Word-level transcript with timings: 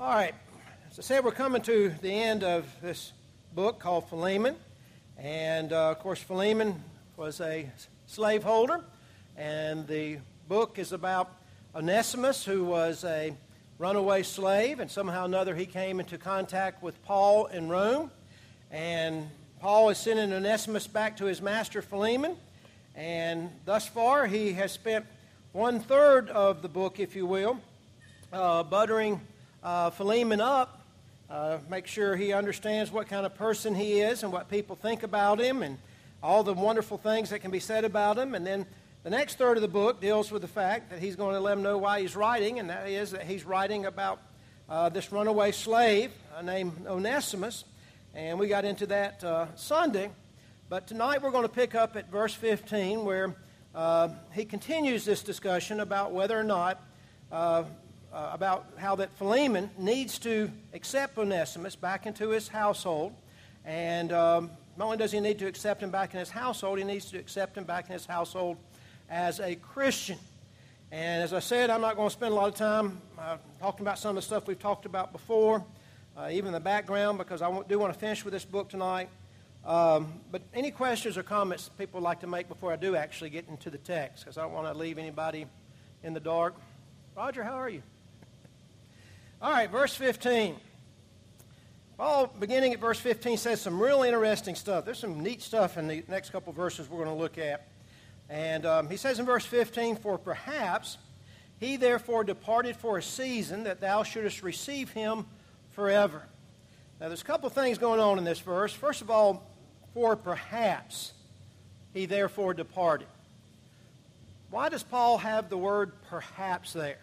All 0.00 0.14
right. 0.14 0.34
As 0.90 0.98
I 0.98 1.02
said, 1.02 1.24
we're 1.26 1.32
coming 1.32 1.60
to 1.60 1.90
the 2.00 2.10
end 2.10 2.42
of 2.42 2.64
this 2.80 3.12
book 3.54 3.78
called 3.80 4.08
Philemon. 4.08 4.56
And 5.18 5.74
uh, 5.74 5.90
of 5.90 5.98
course, 5.98 6.18
Philemon 6.22 6.82
was 7.18 7.38
a 7.42 7.70
slaveholder. 8.06 8.82
And 9.36 9.86
the 9.86 10.16
book 10.48 10.78
is 10.78 10.92
about 10.92 11.30
Onesimus, 11.74 12.46
who 12.46 12.64
was 12.64 13.04
a 13.04 13.34
runaway 13.76 14.22
slave. 14.22 14.80
And 14.80 14.90
somehow 14.90 15.24
or 15.24 15.26
another, 15.26 15.54
he 15.54 15.66
came 15.66 16.00
into 16.00 16.16
contact 16.16 16.82
with 16.82 17.04
Paul 17.04 17.44
in 17.48 17.68
Rome. 17.68 18.10
And 18.70 19.28
Paul 19.60 19.90
is 19.90 19.98
sending 19.98 20.32
Onesimus 20.32 20.86
back 20.86 21.18
to 21.18 21.26
his 21.26 21.42
master 21.42 21.82
Philemon. 21.82 22.36
And 22.94 23.50
thus 23.66 23.86
far, 23.86 24.26
he 24.26 24.54
has 24.54 24.72
spent 24.72 25.04
one 25.52 25.78
third 25.78 26.30
of 26.30 26.62
the 26.62 26.68
book, 26.70 26.98
if 26.98 27.14
you 27.14 27.26
will, 27.26 27.60
uh, 28.32 28.62
buttering 28.62 29.20
uh, 29.62 29.90
Philemon 29.90 30.40
up, 30.40 30.80
uh, 31.28 31.58
make 31.68 31.86
sure 31.86 32.16
he 32.16 32.32
understands 32.32 32.90
what 32.90 33.08
kind 33.08 33.24
of 33.24 33.34
person 33.34 33.74
he 33.74 34.00
is 34.00 34.22
and 34.22 34.32
what 34.32 34.48
people 34.48 34.74
think 34.74 35.02
about 35.02 35.40
him 35.40 35.62
and 35.62 35.78
all 36.22 36.42
the 36.42 36.54
wonderful 36.54 36.98
things 36.98 37.30
that 37.30 37.38
can 37.40 37.50
be 37.50 37.60
said 37.60 37.84
about 37.84 38.18
him. 38.18 38.34
And 38.34 38.46
then 38.46 38.66
the 39.04 39.10
next 39.10 39.38
third 39.38 39.56
of 39.56 39.62
the 39.62 39.68
book 39.68 40.00
deals 40.00 40.30
with 40.30 40.42
the 40.42 40.48
fact 40.48 40.90
that 40.90 40.98
he's 40.98 41.16
going 41.16 41.34
to 41.34 41.40
let 41.40 41.56
him 41.56 41.62
know 41.62 41.78
why 41.78 42.00
he's 42.00 42.16
writing, 42.16 42.58
and 42.58 42.68
that 42.68 42.88
is 42.88 43.12
that 43.12 43.24
he's 43.24 43.44
writing 43.44 43.86
about 43.86 44.20
uh, 44.68 44.88
this 44.88 45.12
runaway 45.12 45.52
slave 45.52 46.10
uh, 46.36 46.42
named 46.42 46.86
Onesimus. 46.86 47.64
And 48.14 48.38
we 48.38 48.48
got 48.48 48.64
into 48.64 48.86
that 48.86 49.22
uh, 49.22 49.46
Sunday. 49.54 50.10
But 50.68 50.86
tonight 50.86 51.22
we're 51.22 51.30
going 51.30 51.46
to 51.46 51.48
pick 51.48 51.74
up 51.74 51.96
at 51.96 52.10
verse 52.10 52.34
15 52.34 53.04
where 53.04 53.34
uh, 53.74 54.08
he 54.32 54.44
continues 54.44 55.04
this 55.04 55.22
discussion 55.22 55.80
about 55.80 56.12
whether 56.12 56.38
or 56.38 56.44
not 56.44 56.82
uh, 58.12 58.30
about 58.32 58.66
how 58.76 58.96
that 58.96 59.16
Philemon 59.16 59.70
needs 59.78 60.18
to 60.20 60.50
accept 60.74 61.18
Onesimus 61.18 61.76
back 61.76 62.06
into 62.06 62.30
his 62.30 62.48
household. 62.48 63.12
And 63.64 64.12
um, 64.12 64.50
not 64.76 64.86
only 64.86 64.96
does 64.96 65.12
he 65.12 65.20
need 65.20 65.38
to 65.40 65.46
accept 65.46 65.82
him 65.82 65.90
back 65.90 66.12
in 66.14 66.20
his 66.20 66.30
household, 66.30 66.78
he 66.78 66.84
needs 66.84 67.06
to 67.10 67.18
accept 67.18 67.56
him 67.56 67.64
back 67.64 67.86
in 67.86 67.92
his 67.92 68.06
household 68.06 68.56
as 69.08 69.40
a 69.40 69.54
Christian. 69.56 70.18
And 70.92 71.22
as 71.22 71.32
I 71.32 71.38
said, 71.38 71.70
I'm 71.70 71.80
not 71.80 71.94
going 71.94 72.08
to 72.08 72.12
spend 72.12 72.32
a 72.32 72.34
lot 72.34 72.48
of 72.48 72.54
time 72.54 73.00
uh, 73.18 73.36
talking 73.60 73.82
about 73.82 73.98
some 73.98 74.10
of 74.10 74.16
the 74.16 74.22
stuff 74.22 74.48
we've 74.48 74.58
talked 74.58 74.86
about 74.86 75.12
before, 75.12 75.64
uh, 76.16 76.30
even 76.32 76.52
the 76.52 76.58
background, 76.60 77.18
because 77.18 77.42
I 77.42 77.62
do 77.68 77.78
want 77.78 77.92
to 77.92 77.98
finish 77.98 78.24
with 78.24 78.32
this 78.32 78.44
book 78.44 78.68
tonight. 78.68 79.08
Um, 79.64 80.14
but 80.32 80.42
any 80.52 80.70
questions 80.70 81.16
or 81.16 81.22
comments 81.22 81.68
people 81.78 82.00
would 82.00 82.04
like 82.04 82.20
to 82.20 82.26
make 82.26 82.48
before 82.48 82.72
I 82.72 82.76
do 82.76 82.96
actually 82.96 83.30
get 83.30 83.46
into 83.48 83.70
the 83.70 83.78
text, 83.78 84.24
because 84.24 84.38
I 84.38 84.42
don't 84.42 84.52
want 84.52 84.66
to 84.66 84.76
leave 84.76 84.98
anybody 84.98 85.46
in 86.02 86.14
the 86.14 86.20
dark. 86.20 86.54
Roger, 87.16 87.44
how 87.44 87.54
are 87.54 87.68
you? 87.68 87.82
All 89.42 89.50
right, 89.50 89.70
verse 89.70 89.94
15. 89.94 90.54
Paul, 91.96 92.26
beginning 92.38 92.74
at 92.74 92.78
verse 92.78 93.00
15, 93.00 93.38
says 93.38 93.62
some 93.62 93.80
really 93.80 94.08
interesting 94.08 94.54
stuff. 94.54 94.84
There's 94.84 94.98
some 94.98 95.20
neat 95.20 95.40
stuff 95.40 95.78
in 95.78 95.88
the 95.88 96.04
next 96.08 96.28
couple 96.28 96.52
verses 96.52 96.90
we're 96.90 97.02
going 97.02 97.16
to 97.16 97.22
look 97.22 97.38
at. 97.38 97.66
And 98.28 98.66
um, 98.66 98.90
he 98.90 98.98
says 98.98 99.18
in 99.18 99.24
verse 99.24 99.46
15, 99.46 99.96
For 99.96 100.18
perhaps 100.18 100.98
he 101.58 101.78
therefore 101.78 102.22
departed 102.22 102.76
for 102.76 102.98
a 102.98 103.02
season 103.02 103.64
that 103.64 103.80
thou 103.80 104.02
shouldest 104.02 104.42
receive 104.42 104.90
him 104.90 105.24
forever. 105.70 106.22
Now, 107.00 107.08
there's 107.08 107.22
a 107.22 107.24
couple 107.24 107.48
things 107.48 107.78
going 107.78 107.98
on 107.98 108.18
in 108.18 108.24
this 108.24 108.40
verse. 108.40 108.74
First 108.74 109.00
of 109.00 109.10
all, 109.10 109.50
for 109.94 110.16
perhaps 110.16 111.14
he 111.94 112.04
therefore 112.04 112.52
departed. 112.52 113.08
Why 114.50 114.68
does 114.68 114.82
Paul 114.82 115.16
have 115.16 115.48
the 115.48 115.56
word 115.56 115.92
perhaps 116.10 116.74
there? 116.74 116.98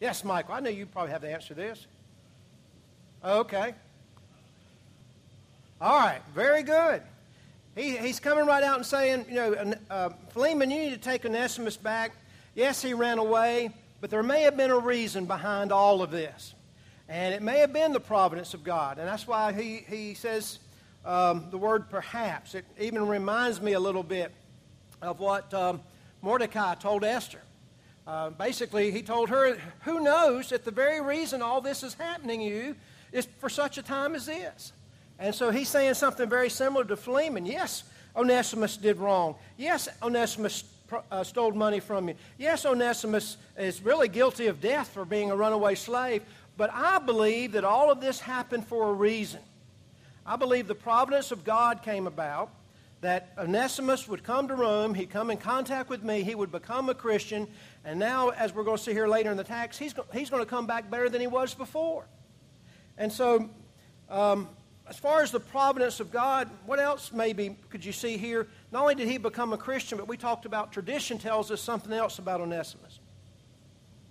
Yes, 0.00 0.24
Michael, 0.24 0.54
I 0.54 0.60
know 0.60 0.70
you 0.70 0.86
probably 0.86 1.12
have 1.12 1.20
the 1.20 1.30
answer 1.30 1.48
to 1.48 1.54
this. 1.54 1.86
Okay. 3.22 3.74
All 5.80 5.98
right, 5.98 6.20
very 6.34 6.62
good. 6.62 7.02
He, 7.76 7.96
he's 7.98 8.18
coming 8.18 8.46
right 8.46 8.62
out 8.62 8.76
and 8.76 8.86
saying, 8.86 9.26
you 9.28 9.34
know, 9.34 9.74
uh, 9.90 10.08
Philemon, 10.30 10.70
you 10.70 10.80
need 10.80 10.90
to 10.90 10.96
take 10.96 11.24
Onesimus 11.24 11.76
back. 11.76 12.12
Yes, 12.54 12.82
he 12.82 12.94
ran 12.94 13.18
away, 13.18 13.70
but 14.00 14.10
there 14.10 14.22
may 14.22 14.42
have 14.42 14.56
been 14.56 14.70
a 14.70 14.78
reason 14.78 15.26
behind 15.26 15.70
all 15.70 16.02
of 16.02 16.10
this. 16.10 16.54
And 17.08 17.34
it 17.34 17.42
may 17.42 17.58
have 17.58 17.72
been 17.72 17.92
the 17.92 18.00
providence 18.00 18.54
of 18.54 18.64
God. 18.64 18.98
And 18.98 19.06
that's 19.06 19.26
why 19.26 19.52
he, 19.52 19.84
he 19.88 20.14
says 20.14 20.60
um, 21.04 21.46
the 21.50 21.58
word 21.58 21.90
perhaps. 21.90 22.54
It 22.54 22.64
even 22.78 23.06
reminds 23.06 23.60
me 23.60 23.72
a 23.72 23.80
little 23.80 24.02
bit 24.02 24.32
of 25.02 25.20
what 25.20 25.52
um, 25.52 25.80
Mordecai 26.22 26.74
told 26.74 27.04
Esther. 27.04 27.40
Uh, 28.06 28.30
basically, 28.30 28.90
he 28.90 29.02
told 29.02 29.28
her, 29.28 29.58
Who 29.82 30.00
knows 30.00 30.48
that 30.50 30.64
the 30.64 30.70
very 30.70 31.00
reason 31.00 31.42
all 31.42 31.60
this 31.60 31.82
is 31.82 31.94
happening 31.94 32.40
to 32.40 32.46
you 32.46 32.76
is 33.12 33.26
for 33.38 33.48
such 33.48 33.78
a 33.78 33.82
time 33.82 34.14
as 34.14 34.26
this? 34.26 34.72
And 35.18 35.34
so 35.34 35.50
he's 35.50 35.68
saying 35.68 35.94
something 35.94 36.28
very 36.28 36.48
similar 36.48 36.84
to 36.84 36.96
Philemon. 36.96 37.44
Yes, 37.44 37.84
Onesimus 38.16 38.76
did 38.76 38.96
wrong. 38.96 39.34
Yes, 39.56 39.88
Onesimus 40.02 40.64
uh, 41.10 41.22
stole 41.22 41.52
money 41.52 41.80
from 41.80 42.08
you. 42.08 42.14
Yes, 42.38 42.64
Onesimus 42.64 43.36
is 43.58 43.82
really 43.82 44.08
guilty 44.08 44.46
of 44.46 44.60
death 44.60 44.88
for 44.88 45.04
being 45.04 45.30
a 45.30 45.36
runaway 45.36 45.74
slave. 45.74 46.22
But 46.56 46.70
I 46.72 46.98
believe 46.98 47.52
that 47.52 47.64
all 47.64 47.90
of 47.90 48.00
this 48.00 48.20
happened 48.20 48.66
for 48.66 48.88
a 48.88 48.92
reason. 48.92 49.40
I 50.26 50.36
believe 50.36 50.66
the 50.66 50.74
providence 50.74 51.32
of 51.32 51.44
God 51.44 51.82
came 51.82 52.06
about 52.06 52.50
that 53.00 53.32
Onesimus 53.38 54.06
would 54.08 54.22
come 54.22 54.48
to 54.48 54.54
Rome, 54.54 54.94
he'd 54.94 55.10
come 55.10 55.30
in 55.30 55.38
contact 55.38 55.88
with 55.88 56.02
me, 56.02 56.22
he 56.22 56.34
would 56.34 56.52
become 56.52 56.88
a 56.90 56.94
Christian, 56.94 57.48
and 57.84 57.98
now, 57.98 58.28
as 58.28 58.54
we're 58.54 58.64
going 58.64 58.76
to 58.76 58.82
see 58.82 58.92
here 58.92 59.08
later 59.08 59.30
in 59.30 59.36
the 59.36 59.44
text, 59.44 59.78
he's, 59.78 59.94
he's 60.12 60.28
going 60.28 60.42
to 60.42 60.48
come 60.48 60.66
back 60.66 60.90
better 60.90 61.08
than 61.08 61.20
he 61.20 61.26
was 61.26 61.54
before. 61.54 62.04
And 62.98 63.10
so, 63.10 63.48
um, 64.10 64.48
as 64.86 64.98
far 64.98 65.22
as 65.22 65.30
the 65.30 65.40
providence 65.40 66.00
of 66.00 66.10
God, 66.10 66.50
what 66.66 66.78
else 66.78 67.12
maybe 67.12 67.56
could 67.70 67.84
you 67.84 67.92
see 67.92 68.18
here? 68.18 68.48
Not 68.70 68.82
only 68.82 68.96
did 68.96 69.08
he 69.08 69.16
become 69.16 69.52
a 69.52 69.58
Christian, 69.58 69.96
but 69.96 70.08
we 70.08 70.16
talked 70.18 70.44
about 70.44 70.72
tradition 70.72 71.16
tells 71.16 71.50
us 71.50 71.62
something 71.62 71.92
else 71.92 72.18
about 72.18 72.40
Onesimus. 72.40 72.98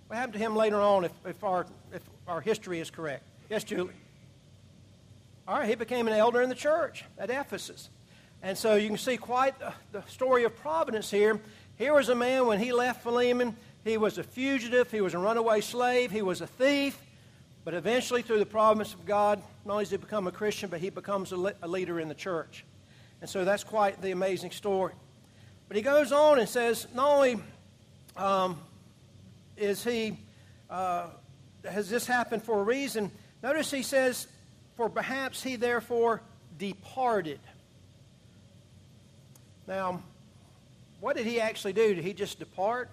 What 0.08 0.16
happened 0.16 0.32
to 0.32 0.38
him 0.40 0.56
later 0.56 0.80
on 0.80 1.04
if, 1.04 1.12
if, 1.24 1.44
our, 1.44 1.66
if 1.92 2.02
our 2.26 2.40
history 2.40 2.80
is 2.80 2.90
correct? 2.90 3.22
Yes, 3.48 3.62
Julie? 3.62 3.94
All 5.46 5.58
right, 5.58 5.68
he 5.68 5.76
became 5.76 6.08
an 6.08 6.14
elder 6.14 6.42
in 6.42 6.48
the 6.48 6.54
church 6.56 7.04
at 7.18 7.30
Ephesus. 7.30 7.90
And 8.42 8.56
so 8.56 8.74
you 8.74 8.88
can 8.88 8.98
see 8.98 9.16
quite 9.16 9.54
the 9.92 10.02
story 10.06 10.44
of 10.44 10.56
providence 10.56 11.10
here. 11.10 11.40
Here 11.76 11.94
was 11.94 12.08
a 12.08 12.14
man 12.14 12.46
when 12.46 12.58
he 12.58 12.72
left 12.72 13.02
Philemon, 13.02 13.56
he 13.84 13.96
was 13.96 14.18
a 14.18 14.22
fugitive, 14.22 14.90
he 14.90 15.00
was 15.00 15.14
a 15.14 15.18
runaway 15.18 15.60
slave, 15.60 16.10
he 16.10 16.22
was 16.22 16.40
a 16.40 16.46
thief. 16.46 16.98
But 17.64 17.74
eventually, 17.74 18.22
through 18.22 18.38
the 18.38 18.46
providence 18.46 18.94
of 18.94 19.04
God, 19.04 19.42
not 19.64 19.72
only 19.74 19.84
does 19.84 19.90
he 19.90 19.96
become 19.98 20.26
a 20.26 20.32
Christian, 20.32 20.70
but 20.70 20.80
he 20.80 20.88
becomes 20.88 21.32
a, 21.32 21.36
le- 21.36 21.52
a 21.62 21.68
leader 21.68 22.00
in 22.00 22.08
the 22.08 22.14
church. 22.14 22.64
And 23.20 23.28
so 23.28 23.44
that's 23.44 23.64
quite 23.64 24.00
the 24.00 24.12
amazing 24.12 24.50
story. 24.50 24.94
But 25.68 25.76
he 25.76 25.82
goes 25.82 26.10
on 26.10 26.38
and 26.38 26.48
says, 26.48 26.86
not 26.94 27.10
only 27.10 27.38
um, 28.16 28.58
is 29.56 29.84
he, 29.84 30.16
uh, 30.70 31.08
has 31.64 31.90
this 31.90 32.06
happened 32.06 32.42
for 32.42 32.60
a 32.60 32.62
reason, 32.62 33.10
notice 33.42 33.70
he 33.70 33.82
says, 33.82 34.26
for 34.76 34.88
perhaps 34.88 35.42
he 35.42 35.56
therefore 35.56 36.22
departed. 36.58 37.40
Now, 39.70 40.02
what 40.98 41.16
did 41.16 41.26
he 41.26 41.40
actually 41.40 41.74
do? 41.74 41.94
Did 41.94 42.02
he 42.02 42.12
just 42.12 42.40
depart? 42.40 42.90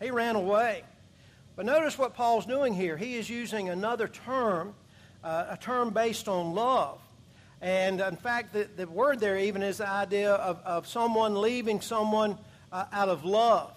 He 0.00 0.12
ran 0.12 0.36
away. 0.36 0.84
But 1.56 1.66
notice 1.66 1.98
what 1.98 2.14
Paul's 2.14 2.46
doing 2.46 2.72
here. 2.72 2.96
He 2.96 3.16
is 3.16 3.28
using 3.28 3.68
another 3.68 4.06
term, 4.06 4.74
uh, 5.24 5.46
a 5.50 5.56
term 5.56 5.90
based 5.90 6.28
on 6.28 6.54
love. 6.54 7.00
And 7.60 8.00
in 8.00 8.14
fact, 8.14 8.52
the, 8.52 8.68
the 8.76 8.86
word 8.86 9.18
there 9.18 9.36
even 9.36 9.64
is 9.64 9.78
the 9.78 9.88
idea 9.88 10.34
of, 10.34 10.60
of 10.64 10.86
someone 10.86 11.40
leaving 11.40 11.80
someone 11.80 12.38
uh, 12.70 12.84
out 12.92 13.08
of 13.08 13.24
love. 13.24 13.72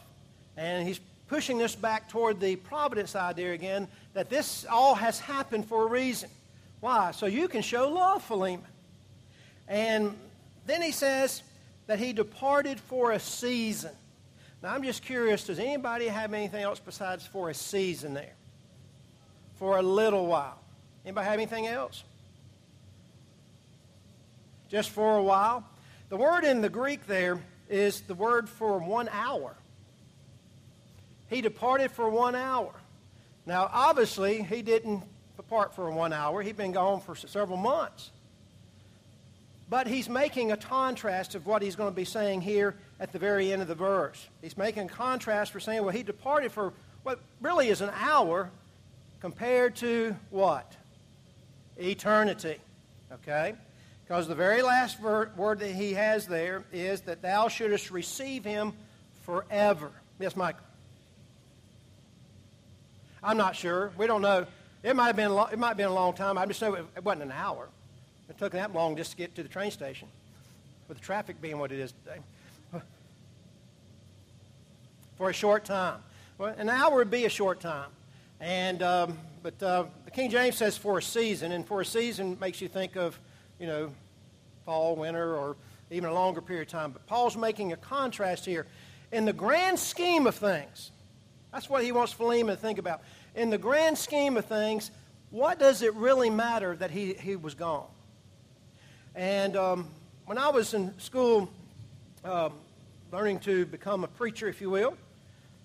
And 0.57 0.87
he's 0.87 0.99
pushing 1.27 1.57
this 1.57 1.73
back 1.73 2.07
toward 2.07 2.39
the 2.39 2.55
providence 2.55 3.15
idea 3.15 3.51
again, 3.53 3.87
that 4.13 4.29
this 4.29 4.63
all 4.69 4.93
has 4.93 5.19
happened 5.19 5.67
for 5.67 5.81
a 5.81 5.87
reason. 5.87 6.29
Why? 6.81 7.13
So 7.13 7.25
you 7.25 7.47
can 7.47 7.63
show 7.63 7.89
love, 7.89 8.21
Philemon. 8.23 8.63
And 9.67 10.15
then 10.67 10.83
he 10.83 10.91
says, 10.91 11.41
that 11.87 11.99
he 11.99 12.13
departed 12.13 12.79
for 12.79 13.11
a 13.11 13.19
season. 13.19 13.91
Now, 14.63 14.73
I'm 14.73 14.83
just 14.83 15.03
curious 15.03 15.45
does 15.45 15.59
anybody 15.59 16.07
have 16.07 16.33
anything 16.33 16.63
else 16.63 16.79
besides 16.79 17.25
for 17.25 17.49
a 17.49 17.53
season 17.53 18.13
there? 18.13 18.33
For 19.55 19.77
a 19.77 19.81
little 19.81 20.25
while. 20.25 20.59
Anybody 21.05 21.25
have 21.25 21.33
anything 21.35 21.67
else? 21.67 22.03
Just 24.69 24.89
for 24.89 25.17
a 25.17 25.23
while? 25.23 25.63
The 26.09 26.17
word 26.17 26.43
in 26.43 26.61
the 26.61 26.69
Greek 26.69 27.05
there 27.07 27.39
is 27.69 28.01
the 28.01 28.15
word 28.15 28.49
for 28.49 28.79
one 28.79 29.09
hour. 29.09 29.55
He 31.29 31.41
departed 31.41 31.91
for 31.91 32.09
one 32.09 32.35
hour. 32.35 32.73
Now, 33.45 33.69
obviously, 33.71 34.41
he 34.41 34.61
didn't 34.61 35.03
depart 35.37 35.75
for 35.75 35.89
one 35.91 36.13
hour. 36.13 36.41
He'd 36.41 36.57
been 36.57 36.71
gone 36.71 37.01
for 37.01 37.15
several 37.15 37.57
months. 37.57 38.11
But 39.69 39.87
he's 39.87 40.07
making 40.07 40.51
a 40.51 40.57
contrast 40.57 41.33
of 41.33 41.47
what 41.47 41.61
he's 41.61 41.75
going 41.75 41.91
to 41.91 41.95
be 41.95 42.05
saying 42.05 42.41
here 42.41 42.75
at 42.99 43.11
the 43.11 43.19
very 43.19 43.51
end 43.51 43.61
of 43.61 43.67
the 43.67 43.75
verse. 43.75 44.27
He's 44.41 44.57
making 44.57 44.83
a 44.83 44.89
contrast 44.89 45.51
for 45.51 45.59
saying, 45.59 45.81
well, 45.81 45.89
he 45.89 46.03
departed 46.03 46.51
for 46.51 46.73
what 47.03 47.19
really 47.41 47.69
is 47.69 47.81
an 47.81 47.91
hour 47.99 48.51
compared 49.21 49.75
to 49.77 50.15
what? 50.29 50.75
Eternity. 51.77 52.57
Okay? 53.11 53.55
Because 54.03 54.27
the 54.27 54.35
very 54.35 54.61
last 54.61 55.01
word 55.01 55.59
that 55.59 55.71
he 55.71 55.93
has 55.93 56.27
there 56.27 56.63
is 56.71 57.01
that 57.01 57.23
thou 57.23 57.47
shouldest 57.47 57.89
receive 57.89 58.45
him 58.45 58.73
forever. 59.23 59.89
Yes, 60.19 60.35
Michael. 60.35 60.61
I'm 63.23 63.37
not 63.37 63.55
sure. 63.55 63.91
We 63.97 64.05
don't 64.05 64.21
know. 64.21 64.45
It 64.83 64.95
might 64.95 65.07
have 65.07 65.15
been, 65.15 65.31
it 65.31 65.57
might 65.57 65.69
have 65.69 65.77
been 65.77 65.87
a 65.87 65.93
long 65.93 66.13
time. 66.13 66.37
I 66.37 66.45
just 66.45 66.61
know 66.61 66.75
it 66.75 67.03
wasn't 67.03 67.23
an 67.23 67.31
hour. 67.31 67.67
It 68.35 68.39
took 68.39 68.51
that 68.51 68.73
long 68.73 68.97
just 68.97 69.11
to 69.11 69.17
get 69.17 69.33
to 69.35 69.43
the 69.43 69.49
train 69.49 69.71
station, 69.71 70.09
with 70.89 70.97
the 70.97 71.03
traffic 71.03 71.41
being 71.41 71.57
what 71.57 71.71
it 71.71 71.79
is 71.79 71.93
today. 72.03 72.19
For 75.17 75.29
a 75.29 75.33
short 75.33 75.63
time. 75.63 76.01
Well, 76.37 76.53
an 76.57 76.67
hour 76.67 76.97
would 76.97 77.09
be 77.09 77.23
a 77.23 77.29
short 77.29 77.61
time. 77.61 77.87
And, 78.41 78.83
um, 78.83 79.17
but 79.41 79.63
uh, 79.63 79.85
the 80.03 80.11
King 80.11 80.29
James 80.29 80.57
says 80.57 80.75
for 80.75 80.97
a 80.97 81.01
season, 81.01 81.53
and 81.53 81.65
for 81.65 81.79
a 81.79 81.85
season 81.85 82.37
makes 82.41 82.59
you 82.59 82.67
think 82.67 82.97
of, 82.97 83.17
you 83.57 83.67
know, 83.67 83.91
fall, 84.65 84.97
winter, 84.97 85.37
or 85.37 85.55
even 85.89 86.09
a 86.09 86.13
longer 86.13 86.41
period 86.41 86.67
of 86.67 86.71
time. 86.73 86.91
But 86.91 87.07
Paul's 87.07 87.37
making 87.37 87.71
a 87.71 87.77
contrast 87.77 88.45
here. 88.45 88.67
In 89.13 89.23
the 89.23 89.31
grand 89.31 89.79
scheme 89.79 90.27
of 90.27 90.35
things, 90.35 90.91
that's 91.53 91.69
what 91.69 91.85
he 91.85 91.93
wants 91.93 92.11
Philemon 92.11 92.53
to 92.53 92.61
think 92.61 92.79
about. 92.79 93.01
In 93.33 93.49
the 93.49 93.57
grand 93.57 93.97
scheme 93.97 94.35
of 94.35 94.43
things, 94.43 94.91
what 95.29 95.57
does 95.57 95.81
it 95.81 95.93
really 95.93 96.29
matter 96.29 96.75
that 96.75 96.91
he, 96.91 97.13
he 97.13 97.37
was 97.37 97.53
gone? 97.53 97.87
And 99.15 99.55
um, 99.55 99.87
when 100.25 100.37
I 100.37 100.49
was 100.49 100.73
in 100.73 100.93
school, 100.99 101.49
um, 102.25 102.51
learning 103.13 103.39
to 103.39 103.65
become 103.65 104.03
a 104.03 104.09
preacher, 104.09 104.49
if 104.49 104.59
you 104.59 104.69
will, 104.69 104.97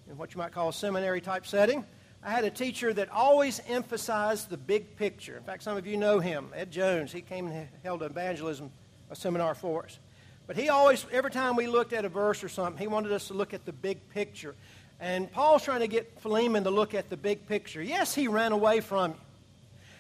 in 0.09 0.17
what 0.17 0.33
you 0.33 0.39
might 0.39 0.53
call 0.53 0.69
a 0.69 0.73
seminary 0.73 1.21
type 1.21 1.45
setting, 1.45 1.85
I 2.23 2.31
had 2.31 2.45
a 2.45 2.51
teacher 2.51 2.93
that 2.93 3.11
always 3.11 3.61
emphasized 3.67 4.51
the 4.51 4.57
big 4.57 4.95
picture. 4.95 5.37
In 5.37 5.43
fact, 5.43 5.65
some 5.65 5.77
of 5.77 5.85
you 5.85 5.97
know 5.97 6.21
him, 6.21 6.51
Ed 6.55 6.71
Jones. 6.71 7.11
He 7.11 7.23
came 7.23 7.49
and 7.49 7.69
held 7.83 8.03
an 8.03 8.11
evangelism 8.11 8.71
a 9.11 9.17
seminar 9.17 9.57
for 9.57 9.85
us. 9.85 9.99
But 10.47 10.57
he 10.57 10.69
always, 10.69 11.05
every 11.11 11.33
time 11.33 11.57
we 11.57 11.67
looked 11.67 11.93
at 11.93 12.05
a 12.05 12.09
verse 12.09 12.45
or 12.45 12.49
something, 12.49 12.79
he 12.79 12.87
wanted 12.87 13.11
us 13.11 13.29
to 13.29 13.35
look 13.35 13.53
at 13.53 13.65
the 13.65 13.73
big 13.73 14.09
picture. 14.11 14.55
And 15.01 15.33
Paul's 15.33 15.65
trying 15.65 15.81
to 15.81 15.89
get 15.89 16.21
Philemon 16.21 16.63
to 16.65 16.71
look 16.71 16.95
at 16.95 17.09
the 17.09 17.17
big 17.17 17.49
picture. 17.49 17.83
Yes, 17.83 18.15
he 18.15 18.29
ran 18.29 18.53
away 18.53 18.81
from 18.81 19.13
you. 19.13 19.17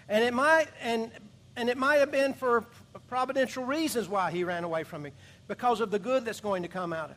And 0.08 0.23
it 0.25 0.35
might, 0.35 0.69
and, 0.81 1.11
and 1.56 1.69
it 1.69 1.76
might 1.76 1.97
have 1.97 2.12
been 2.12 2.35
for 2.35 2.64
providential 2.98 3.64
reasons 3.64 4.08
why 4.08 4.31
he 4.31 4.44
ran 4.44 4.64
away 4.64 4.82
from 4.82 5.02
me, 5.02 5.12
because 5.48 5.81
of 5.81 5.90
the 5.90 5.98
good 5.98 6.25
that's 6.25 6.40
going 6.40 6.62
to 6.62 6.69
come 6.69 6.92
out 6.92 7.06
of 7.06 7.10
it. 7.12 7.16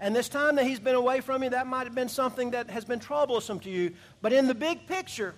And 0.00 0.14
this 0.14 0.28
time 0.28 0.56
that 0.56 0.66
he's 0.66 0.80
been 0.80 0.96
away 0.96 1.20
from 1.20 1.42
you, 1.42 1.50
that 1.50 1.66
might 1.66 1.84
have 1.84 1.94
been 1.94 2.08
something 2.08 2.50
that 2.50 2.68
has 2.68 2.84
been 2.84 2.98
troublesome 2.98 3.60
to 3.60 3.70
you. 3.70 3.92
But 4.20 4.32
in 4.32 4.46
the 4.46 4.54
big 4.54 4.86
picture, 4.86 5.34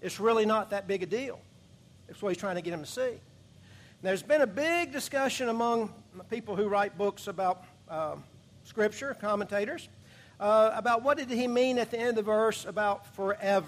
it's 0.00 0.20
really 0.20 0.46
not 0.46 0.70
that 0.70 0.86
big 0.86 1.02
a 1.02 1.06
deal. 1.06 1.40
That's 2.06 2.22
what 2.22 2.30
he's 2.30 2.38
trying 2.38 2.56
to 2.56 2.62
get 2.62 2.72
him 2.72 2.80
to 2.80 2.86
see. 2.86 3.12
There's 4.02 4.22
been 4.22 4.42
a 4.42 4.46
big 4.46 4.92
discussion 4.92 5.48
among 5.48 5.92
people 6.30 6.56
who 6.56 6.68
write 6.68 6.96
books 6.96 7.26
about 7.26 7.64
uh, 7.88 8.16
Scripture, 8.64 9.16
commentators, 9.20 9.88
uh, 10.38 10.70
about 10.74 11.02
what 11.02 11.18
did 11.18 11.30
he 11.30 11.46
mean 11.46 11.78
at 11.78 11.90
the 11.90 11.98
end 11.98 12.10
of 12.10 12.16
the 12.16 12.22
verse 12.22 12.64
about 12.64 13.06
forever. 13.14 13.66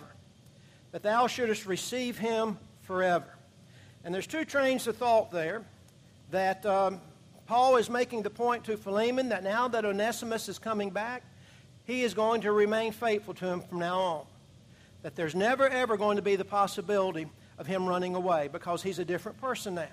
That 0.93 1.03
thou 1.03 1.27
shouldest 1.27 1.67
receive 1.67 2.17
him 2.19 2.59
forever. 2.83 3.36
And 4.07 4.15
there's 4.15 4.29
two 4.29 4.45
trains 4.45 4.87
of 4.87 4.97
thought 4.97 5.33
there 5.33 5.65
that 6.31 6.65
um, 6.65 7.01
Paul 7.49 7.75
is 7.75 7.91
making 7.91 8.23
the 8.23 8.31
point 8.31 8.63
to 8.67 8.77
Philemon 8.77 9.31
that 9.31 9.43
now 9.43 9.67
that 9.67 9.85
Onesimus 9.85 10.49
is 10.49 10.61
coming 10.61 10.91
back, 10.91 11.25
he 11.87 12.05
is 12.05 12.15
going 12.15 12.43
to 12.43 12.53
remain 12.53 12.93
faithful 12.93 13.35
to 13.35 13.47
him 13.47 13.63
from 13.63 13.81
now 13.81 13.99
on. 13.99 14.27
That 15.03 15.17
there's 15.17 15.35
never, 15.35 15.69
ever 15.69 15.97
going 15.97 16.19
to 16.19 16.23
be 16.23 16.37
the 16.37 16.45
possibility 16.45 17.27
of 17.59 17.67
him 17.67 17.85
running 17.85 18.15
away 18.15 18.49
because 18.53 18.81
he's 18.81 19.01
a 19.01 19.05
different 19.05 19.41
person 19.41 19.75
now. 19.75 19.89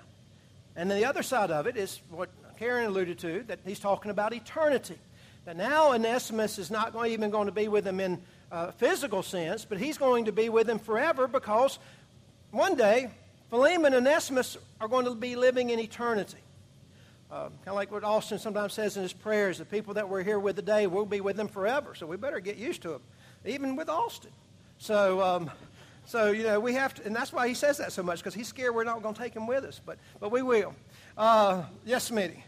And 0.76 0.88
then 0.88 0.96
the 0.96 1.06
other 1.06 1.24
side 1.24 1.50
of 1.50 1.66
it 1.66 1.76
is 1.76 2.00
what 2.08 2.28
Karen 2.56 2.86
alluded 2.86 3.18
to, 3.18 3.42
that 3.48 3.58
he's 3.66 3.80
talking 3.80 4.12
about 4.12 4.32
eternity. 4.32 4.98
That 5.44 5.56
now 5.56 5.92
Onesimus 5.92 6.60
is 6.60 6.70
not 6.70 6.92
going, 6.92 7.10
even 7.10 7.30
going 7.30 7.46
to 7.46 7.52
be 7.52 7.66
with 7.66 7.84
him 7.84 7.98
in 7.98 8.22
a 8.52 8.70
physical 8.70 9.24
sense, 9.24 9.64
but 9.64 9.78
he's 9.78 9.98
going 9.98 10.26
to 10.26 10.32
be 10.32 10.50
with 10.50 10.70
him 10.70 10.78
forever 10.78 11.26
because 11.26 11.80
one 12.52 12.76
day 12.76 13.10
Philemon 13.50 13.94
and 13.94 14.06
Onesimus 14.06 14.56
are 14.80 14.88
going 14.88 15.04
to 15.04 15.14
be 15.14 15.36
living 15.36 15.70
in 15.70 15.78
eternity. 15.78 16.38
Uh, 17.30 17.48
kind 17.48 17.68
of 17.68 17.74
like 17.74 17.90
what 17.90 18.04
Austin 18.04 18.38
sometimes 18.38 18.72
says 18.72 18.96
in 18.96 19.02
his 19.02 19.12
prayers 19.12 19.58
the 19.58 19.64
people 19.64 19.94
that 19.94 20.08
we're 20.08 20.22
here 20.22 20.38
with 20.38 20.56
today, 20.56 20.86
we'll 20.86 21.04
be 21.04 21.20
with 21.20 21.36
them 21.36 21.48
forever. 21.48 21.94
So 21.94 22.06
we 22.06 22.16
better 22.16 22.40
get 22.40 22.56
used 22.56 22.82
to 22.82 22.90
them, 22.90 23.02
even 23.44 23.76
with 23.76 23.88
Austin. 23.88 24.30
So, 24.78 25.20
um, 25.20 25.50
so, 26.06 26.30
you 26.30 26.44
know, 26.44 26.60
we 26.60 26.74
have 26.74 26.94
to, 26.94 27.04
and 27.04 27.16
that's 27.16 27.32
why 27.32 27.48
he 27.48 27.54
says 27.54 27.78
that 27.78 27.92
so 27.92 28.02
much, 28.02 28.18
because 28.18 28.34
he's 28.34 28.48
scared 28.48 28.74
we're 28.74 28.84
not 28.84 29.02
going 29.02 29.14
to 29.14 29.20
take 29.20 29.34
him 29.34 29.46
with 29.46 29.64
us. 29.64 29.80
But, 29.84 29.98
but 30.20 30.30
we 30.30 30.42
will. 30.42 30.74
Uh, 31.16 31.64
yes, 31.84 32.10
Smitty. 32.10 32.42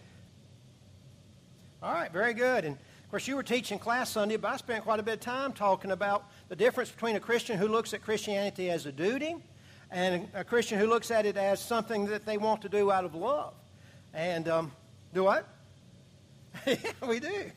All 1.83 1.93
right, 1.93 2.13
very 2.13 2.35
good. 2.35 2.65
And 2.65 2.77
of 2.77 3.11
course, 3.11 3.27
you 3.27 3.37
were 3.37 3.43
teaching 3.43 3.79
class 3.79 4.11
Sunday, 4.11 4.37
but 4.37 4.53
I 4.53 4.57
spent 4.57 4.85
quite 4.85 5.01
a 5.01 5.03
bit 5.03 5.15
of 5.15 5.21
time 5.21 5.53
talking 5.53 5.91
about 5.91 6.27
the 6.49 6.57
difference 6.57 6.91
between 6.91 7.17
a 7.17 7.21
Christian 7.21 7.59
who 7.59 7.69
looks 7.69 7.95
at 7.95 8.03
Christianity 8.03 8.71
as 8.71 8.87
a 8.87 8.93
duty 8.93 9.37
and 9.91 10.29
a 10.35 10.45
Christian 10.45 10.79
who 10.79 10.87
looks 10.87 11.11
at 11.11 11.27
it 11.27 11.37
as 11.37 11.61
something 11.61 12.07
that 12.07 12.27
they 12.27 12.37
want 12.39 12.63
to 12.63 12.69
do 12.69 12.91
out 12.91 13.05
of 13.05 13.15
love. 13.15 13.55
And 14.13 14.49
um, 14.49 14.73
do 15.15 15.25
what? 15.25 15.47
yeah, 16.67 16.77
we 17.07 17.21
do. 17.21 17.51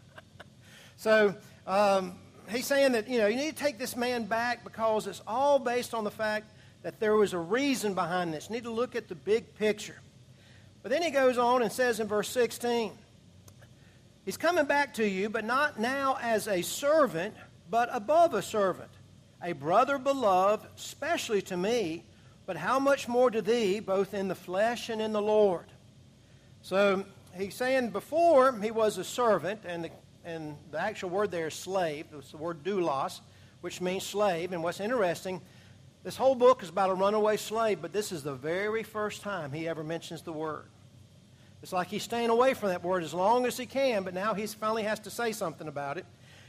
so, 0.96 1.34
um, 1.66 2.14
he's 2.50 2.66
saying 2.66 2.92
that, 2.92 3.08
you 3.08 3.18
know, 3.18 3.26
you 3.26 3.36
need 3.36 3.56
to 3.56 3.62
take 3.62 3.78
this 3.78 3.96
man 3.96 4.24
back 4.24 4.64
because 4.64 5.06
it's 5.06 5.22
all 5.26 5.58
based 5.58 5.94
on 5.94 6.04
the 6.04 6.10
fact 6.10 6.50
that 6.82 7.00
there 7.00 7.14
was 7.14 7.32
a 7.32 7.38
reason 7.38 7.94
behind 7.94 8.32
this. 8.32 8.48
You 8.48 8.56
need 8.56 8.64
to 8.64 8.70
look 8.70 8.94
at 8.96 9.08
the 9.08 9.14
big 9.14 9.54
picture. 9.54 10.00
But 10.82 10.90
then 10.90 11.02
he 11.02 11.10
goes 11.10 11.38
on 11.38 11.62
and 11.62 11.72
says 11.72 12.00
in 12.00 12.08
verse 12.08 12.28
16, 12.28 12.92
He's 14.24 14.36
coming 14.38 14.64
back 14.64 14.94
to 14.94 15.06
you, 15.06 15.28
but 15.28 15.44
not 15.44 15.78
now 15.78 16.16
as 16.20 16.48
a 16.48 16.62
servant, 16.62 17.34
but 17.68 17.90
above 17.92 18.32
a 18.32 18.40
servant, 18.40 18.90
a 19.42 19.52
brother 19.52 19.98
beloved, 19.98 20.66
especially 20.76 21.42
to 21.42 21.56
me, 21.56 22.04
but 22.46 22.56
how 22.56 22.78
much 22.78 23.08
more 23.08 23.30
to 23.30 23.42
thee, 23.42 23.80
both 23.80 24.14
in 24.14 24.28
the 24.28 24.34
flesh 24.34 24.88
and 24.88 25.00
in 25.00 25.12
the 25.12 25.22
Lord. 25.22 25.66
So 26.62 27.04
he's 27.36 27.54
saying 27.54 27.90
before 27.90 28.58
he 28.60 28.70
was 28.70 28.98
a 28.98 29.04
servant, 29.04 29.60
and 29.66 29.84
the 29.84 29.90
and 30.24 30.56
the 30.70 30.80
actual 30.80 31.10
word 31.10 31.30
there 31.30 31.48
is 31.48 31.54
slave. 31.54 32.06
It's 32.16 32.30
the 32.30 32.36
word 32.36 32.64
doulos, 32.64 33.20
which 33.60 33.80
means 33.80 34.04
slave. 34.04 34.52
And 34.52 34.62
what's 34.62 34.80
interesting, 34.80 35.40
this 36.02 36.16
whole 36.16 36.34
book 36.34 36.62
is 36.62 36.70
about 36.70 36.90
a 36.90 36.94
runaway 36.94 37.36
slave, 37.36 37.80
but 37.82 37.92
this 37.92 38.10
is 38.10 38.22
the 38.22 38.34
very 38.34 38.82
first 38.82 39.22
time 39.22 39.52
he 39.52 39.68
ever 39.68 39.84
mentions 39.84 40.22
the 40.22 40.32
word. 40.32 40.64
It's 41.62 41.72
like 41.72 41.88
he's 41.88 42.02
staying 42.02 42.30
away 42.30 42.54
from 42.54 42.70
that 42.70 42.82
word 42.82 43.04
as 43.04 43.14
long 43.14 43.46
as 43.46 43.56
he 43.56 43.66
can, 43.66 44.02
but 44.02 44.12
now 44.12 44.34
he 44.34 44.46
finally 44.46 44.82
has 44.82 45.00
to 45.00 45.10
say 45.10 45.32
something 45.32 45.68
about 45.68 45.98
it. 45.98 46.04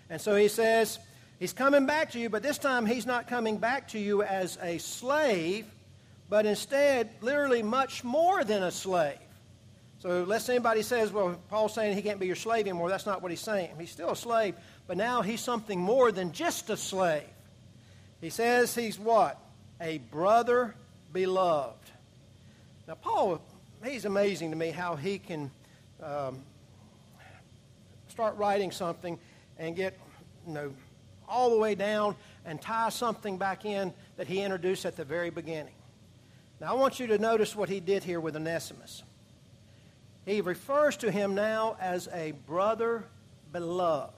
And 0.09 0.19
so 0.19 0.35
he 0.35 0.47
says, 0.47 0.99
He's 1.39 1.53
coming 1.53 1.85
back 1.85 2.11
to 2.11 2.19
you, 2.19 2.29
but 2.29 2.43
this 2.43 2.57
time 2.57 2.85
he's 2.85 3.05
not 3.05 3.27
coming 3.27 3.57
back 3.57 3.89
to 3.89 3.99
you 3.99 4.23
as 4.23 4.57
a 4.61 4.77
slave, 4.77 5.65
but 6.29 6.45
instead, 6.45 7.09
literally, 7.21 7.61
much 7.61 8.03
more 8.03 8.43
than 8.43 8.63
a 8.63 8.71
slave. 8.71 9.17
So 9.99 10.23
unless 10.23 10.47
anybody 10.49 10.81
says, 10.81 11.11
well, 11.11 11.37
Paul's 11.49 11.73
saying 11.73 11.95
he 11.95 12.01
can't 12.01 12.19
be 12.19 12.27
your 12.27 12.35
slave 12.35 12.67
anymore, 12.67 12.89
that's 12.89 13.05
not 13.05 13.21
what 13.21 13.31
he's 13.31 13.41
saying. 13.41 13.71
He's 13.79 13.91
still 13.91 14.11
a 14.11 14.15
slave, 14.15 14.55
but 14.87 14.97
now 14.97 15.21
he's 15.21 15.41
something 15.41 15.79
more 15.79 16.11
than 16.11 16.31
just 16.31 16.69
a 16.69 16.77
slave. 16.77 17.23
He 18.21 18.29
says 18.29 18.73
he's 18.73 18.97
what? 18.97 19.39
A 19.81 19.97
brother 19.97 20.73
beloved. 21.11 21.89
Now, 22.87 22.95
Paul, 22.95 23.41
he's 23.83 24.05
amazing 24.05 24.51
to 24.51 24.55
me 24.55 24.69
how 24.69 24.95
he 24.95 25.19
can 25.19 25.51
um, 26.01 26.39
start 28.07 28.37
writing 28.37 28.71
something 28.71 29.17
and 29.57 29.75
get, 29.75 29.97
you 30.47 30.53
know, 30.53 30.73
all 31.27 31.49
the 31.49 31.57
way 31.57 31.75
down 31.75 32.15
and 32.45 32.61
tie 32.61 32.89
something 32.89 33.37
back 33.37 33.65
in 33.65 33.93
that 34.17 34.27
he 34.27 34.41
introduced 34.41 34.85
at 34.85 34.95
the 34.95 35.05
very 35.05 35.29
beginning. 35.29 35.73
Now, 36.59 36.71
I 36.71 36.73
want 36.73 36.99
you 36.99 37.07
to 37.07 37.17
notice 37.17 37.55
what 37.55 37.69
he 37.69 37.79
did 37.79 38.03
here 38.03 38.19
with 38.19 38.35
Onesimus. 38.35 39.03
He 40.25 40.41
refers 40.41 40.97
to 40.97 41.11
him 41.11 41.35
now 41.35 41.77
as 41.79 42.07
a 42.13 42.31
brother 42.31 43.03
beloved. 43.51 44.13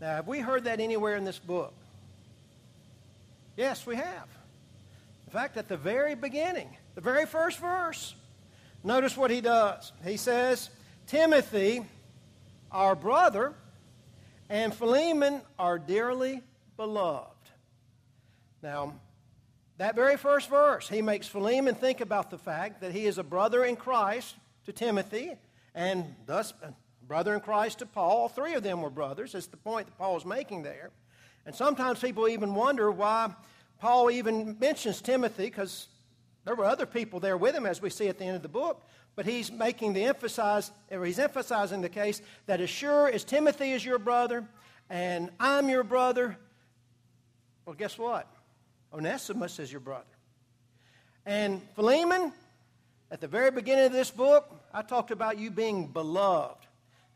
Now, 0.00 0.16
have 0.16 0.26
we 0.26 0.40
heard 0.40 0.64
that 0.64 0.80
anywhere 0.80 1.16
in 1.16 1.24
this 1.24 1.38
book? 1.38 1.74
Yes, 3.56 3.86
we 3.86 3.96
have. 3.96 4.28
In 5.26 5.32
fact, 5.32 5.56
at 5.56 5.68
the 5.68 5.76
very 5.76 6.14
beginning, 6.14 6.68
the 6.94 7.00
very 7.00 7.26
first 7.26 7.58
verse, 7.58 8.14
notice 8.82 9.16
what 9.16 9.30
he 9.30 9.40
does. 9.40 9.92
He 10.04 10.16
says, 10.16 10.70
Timothy, 11.06 11.84
our 12.72 12.94
brother, 12.94 13.54
and 14.48 14.74
Philemon, 14.74 15.42
are 15.58 15.78
dearly 15.78 16.42
beloved. 16.76 17.34
Now, 18.62 18.94
that 19.78 19.94
very 19.94 20.16
first 20.16 20.48
verse, 20.48 20.88
he 20.88 21.02
makes 21.02 21.28
Philemon 21.28 21.74
think 21.74 22.00
about 22.00 22.30
the 22.30 22.38
fact 22.38 22.80
that 22.80 22.92
he 22.92 23.06
is 23.06 23.18
a 23.18 23.22
brother 23.22 23.64
in 23.64 23.76
Christ 23.76 24.34
to 24.66 24.72
Timothy, 24.72 25.34
and 25.74 26.04
thus 26.26 26.52
uh, 26.62 26.68
brother 27.06 27.34
in 27.34 27.40
Christ 27.40 27.78
to 27.78 27.86
Paul. 27.86 28.10
All 28.10 28.28
three 28.28 28.54
of 28.54 28.62
them 28.62 28.82
were 28.82 28.90
brothers. 28.90 29.32
That's 29.32 29.46
the 29.46 29.56
point 29.56 29.86
that 29.86 29.96
Paul 29.96 30.16
is 30.16 30.24
making 30.24 30.62
there. 30.62 30.90
And 31.46 31.54
sometimes 31.54 32.00
people 32.00 32.28
even 32.28 32.54
wonder 32.54 32.90
why 32.90 33.32
Paul 33.80 34.10
even 34.10 34.56
mentions 34.58 35.00
Timothy, 35.00 35.44
because 35.44 35.88
there 36.44 36.54
were 36.54 36.64
other 36.64 36.86
people 36.86 37.20
there 37.20 37.36
with 37.36 37.54
him, 37.54 37.64
as 37.64 37.80
we 37.80 37.90
see 37.90 38.08
at 38.08 38.18
the 38.18 38.24
end 38.24 38.36
of 38.36 38.42
the 38.42 38.48
book. 38.48 38.82
But 39.18 39.26
he's 39.26 39.50
making 39.50 39.94
the 39.94 40.04
emphasize, 40.04 40.70
or 40.92 41.04
he's 41.04 41.18
emphasizing 41.18 41.80
the 41.80 41.88
case 41.88 42.22
that 42.46 42.60
as 42.60 42.70
sure 42.70 43.08
as 43.08 43.24
Timothy 43.24 43.72
is 43.72 43.84
your 43.84 43.98
brother 43.98 44.46
and 44.88 45.30
I'm 45.40 45.68
your 45.68 45.82
brother, 45.82 46.38
well, 47.66 47.74
guess 47.74 47.98
what? 47.98 48.28
Onesimus 48.94 49.58
is 49.58 49.72
your 49.72 49.80
brother. 49.80 50.04
And 51.26 51.60
Philemon, 51.74 52.32
at 53.10 53.20
the 53.20 53.26
very 53.26 53.50
beginning 53.50 53.86
of 53.86 53.92
this 53.92 54.12
book, 54.12 54.54
I 54.72 54.82
talked 54.82 55.10
about 55.10 55.36
you 55.36 55.50
being 55.50 55.88
beloved. 55.88 56.64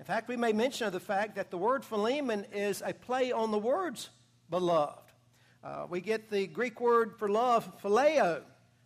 In 0.00 0.04
fact, 0.04 0.26
we 0.26 0.36
made 0.36 0.56
mention 0.56 0.88
of 0.88 0.92
the 0.92 0.98
fact 0.98 1.36
that 1.36 1.52
the 1.52 1.56
word 1.56 1.84
Philemon 1.84 2.46
is 2.52 2.82
a 2.84 2.94
play 2.94 3.30
on 3.30 3.52
the 3.52 3.58
words 3.58 4.10
beloved. 4.50 5.08
Uh, 5.62 5.86
we 5.88 6.00
get 6.00 6.32
the 6.32 6.48
Greek 6.48 6.80
word 6.80 7.16
for 7.16 7.28
love, 7.28 7.80
phileo, 7.80 8.42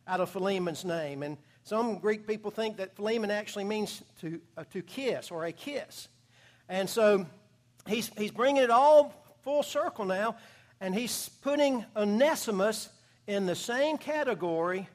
out 0.06 0.20
of 0.20 0.28
Philemon's 0.28 0.85
name. 0.85 1.23
And 1.23 1.38
some 1.66 1.99
Greek 1.99 2.28
people 2.28 2.52
think 2.52 2.76
that 2.76 2.94
Philemon 2.94 3.32
actually 3.32 3.64
means 3.64 4.00
to, 4.20 4.40
uh, 4.56 4.62
to 4.73 4.82
kiss 4.82 5.32
or 5.32 5.46
a 5.46 5.50
kiss. 5.50 6.06
And 6.68 6.88
so 6.88 7.26
he's, 7.88 8.08
he's 8.16 8.30
bringing 8.30 8.62
it 8.62 8.70
all 8.70 9.12
full 9.42 9.64
circle 9.64 10.04
now, 10.04 10.37
and 10.80 10.94
he's 10.94 11.28
putting 11.42 11.85
Onesimus 11.96 12.88
in 13.26 13.46
the 13.46 13.56
same 13.56 13.99
category 13.99 14.88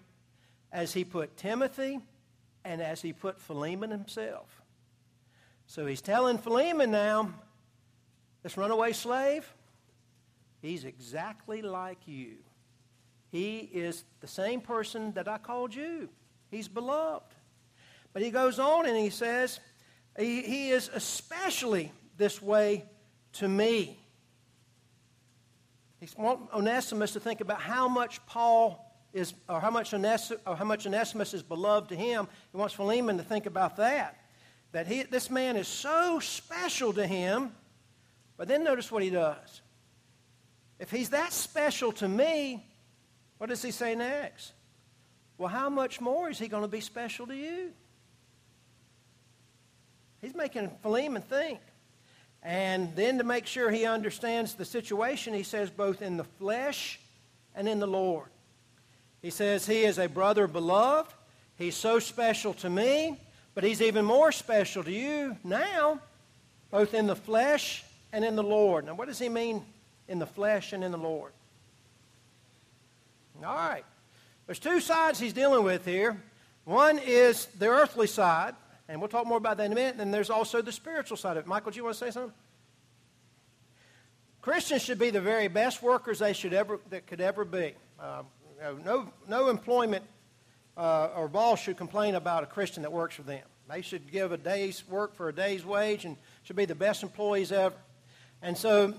as 0.71 0.93
he 0.93 1.03
put 1.03 1.35
Timothy 1.35 1.99
and 2.63 2.81
as 2.81 3.01
he 3.01 3.11
put 3.11 3.37
Philemon 3.41 3.91
himself. 3.91 4.61
So 5.67 5.85
he's 5.85 6.01
telling 6.01 6.37
Philemon 6.37 6.89
now, 6.89 7.33
this 8.43 8.55
runaway 8.55 8.93
slave, 8.93 9.45
he's 10.61 10.85
exactly 10.85 11.61
like 11.61 12.07
you. 12.07 12.35
He 13.29 13.57
is 13.59 14.05
the 14.21 14.27
same 14.27 14.61
person 14.61 15.11
that 15.15 15.27
I 15.27 15.37
called 15.37 15.75
you. 15.75 16.07
He's 16.51 16.67
beloved. 16.67 17.33
But 18.13 18.21
he 18.21 18.29
goes 18.29 18.59
on 18.59 18.85
and 18.85 18.97
he 18.97 19.09
says, 19.09 19.59
he, 20.19 20.41
he 20.41 20.69
is 20.69 20.89
especially 20.93 21.91
this 22.17 22.41
way 22.41 22.85
to 23.33 23.47
me. 23.47 23.97
He 26.01 26.07
wants 26.17 26.53
Onesimus 26.53 27.13
to 27.13 27.19
think 27.19 27.41
about 27.41 27.61
how 27.61 27.87
much 27.87 28.25
Paul 28.25 28.85
is, 29.13 29.33
or 29.47 29.61
how 29.61 29.69
much, 29.69 29.93
Ones, 29.93 30.33
or 30.45 30.55
how 30.55 30.65
much 30.65 30.85
Onesimus 30.85 31.33
is 31.33 31.43
beloved 31.43 31.89
to 31.89 31.95
him. 31.95 32.27
He 32.51 32.57
wants 32.57 32.73
Philemon 32.73 33.17
to 33.17 33.23
think 33.23 33.45
about 33.45 33.77
that. 33.77 34.17
That 34.73 34.87
he, 34.87 35.03
this 35.03 35.29
man 35.29 35.55
is 35.55 35.67
so 35.67 36.19
special 36.19 36.91
to 36.93 37.07
him. 37.07 37.51
But 38.35 38.47
then 38.47 38.63
notice 38.63 38.91
what 38.91 39.03
he 39.03 39.09
does. 39.09 39.61
If 40.79 40.91
he's 40.91 41.09
that 41.09 41.31
special 41.31 41.91
to 41.93 42.07
me, 42.07 42.65
what 43.37 43.49
does 43.49 43.61
he 43.61 43.71
say 43.71 43.95
next? 43.95 44.53
Well, 45.41 45.49
how 45.49 45.69
much 45.69 45.99
more 45.99 46.29
is 46.29 46.37
he 46.37 46.47
going 46.47 46.61
to 46.61 46.67
be 46.67 46.81
special 46.81 47.25
to 47.25 47.35
you? 47.35 47.71
He's 50.21 50.35
making 50.35 50.69
Philemon 50.83 51.23
think. 51.23 51.59
And 52.43 52.95
then 52.95 53.17
to 53.17 53.23
make 53.23 53.47
sure 53.47 53.71
he 53.71 53.85
understands 53.85 54.53
the 54.53 54.65
situation, 54.65 55.33
he 55.33 55.41
says, 55.41 55.71
both 55.71 56.03
in 56.03 56.17
the 56.17 56.25
flesh 56.25 56.99
and 57.55 57.67
in 57.67 57.79
the 57.79 57.87
Lord. 57.87 58.27
He 59.23 59.31
says, 59.31 59.65
He 59.65 59.83
is 59.83 59.97
a 59.97 60.07
brother 60.07 60.45
beloved. 60.45 61.11
He's 61.57 61.75
so 61.75 61.97
special 61.97 62.53
to 62.53 62.69
me, 62.69 63.17
but 63.55 63.63
He's 63.63 63.81
even 63.81 64.05
more 64.05 64.31
special 64.31 64.83
to 64.83 64.91
you 64.91 65.37
now, 65.43 66.01
both 66.69 66.93
in 66.93 67.07
the 67.07 67.15
flesh 67.15 67.83
and 68.13 68.23
in 68.23 68.35
the 68.35 68.43
Lord. 68.43 68.85
Now, 68.85 68.93
what 68.93 69.07
does 69.07 69.17
He 69.17 69.27
mean 69.27 69.65
in 70.07 70.19
the 70.19 70.27
flesh 70.27 70.71
and 70.71 70.83
in 70.83 70.91
the 70.91 70.99
Lord? 70.99 71.31
All 73.43 73.55
right. 73.55 73.83
There's 74.51 74.59
two 74.59 74.81
sides 74.81 75.17
He's 75.17 75.31
dealing 75.31 75.63
with 75.63 75.85
here. 75.85 76.21
One 76.65 76.99
is 76.99 77.45
the 77.57 77.67
earthly 77.67 78.05
side, 78.05 78.53
and 78.89 78.99
we'll 78.99 79.07
talk 79.07 79.25
more 79.25 79.37
about 79.37 79.55
that 79.55 79.67
in 79.67 79.71
a 79.71 79.75
minute. 79.75 79.95
And 79.97 80.13
there's 80.13 80.29
also 80.29 80.61
the 80.61 80.73
spiritual 80.73 81.15
side 81.15 81.37
of 81.37 81.45
it. 81.45 81.47
Michael, 81.47 81.71
do 81.71 81.77
you 81.77 81.85
want 81.85 81.95
to 81.95 82.05
say 82.05 82.11
something? 82.11 82.33
Christians 84.41 84.81
should 84.81 84.99
be 84.99 85.09
the 85.09 85.21
very 85.21 85.47
best 85.47 85.81
workers 85.81 86.19
they 86.19 86.33
should 86.33 86.51
ever 86.51 86.81
that 86.89 87.07
could 87.07 87.21
ever 87.21 87.45
be. 87.45 87.75
Uh, 87.97 88.23
no, 88.83 89.09
no 89.25 89.47
employment 89.47 90.03
uh, 90.75 91.11
or 91.15 91.29
boss 91.29 91.61
should 91.61 91.77
complain 91.77 92.15
about 92.15 92.43
a 92.43 92.47
Christian 92.47 92.83
that 92.83 92.91
works 92.91 93.15
for 93.15 93.21
them. 93.21 93.45
They 93.69 93.81
should 93.81 94.11
give 94.11 94.33
a 94.33 94.37
day's 94.37 94.85
work 94.89 95.15
for 95.15 95.29
a 95.29 95.33
day's 95.33 95.63
wage 95.63 96.03
and 96.03 96.17
should 96.43 96.57
be 96.57 96.65
the 96.65 96.75
best 96.75 97.03
employees 97.03 97.53
ever. 97.53 97.75
And 98.41 98.57
so 98.57 98.95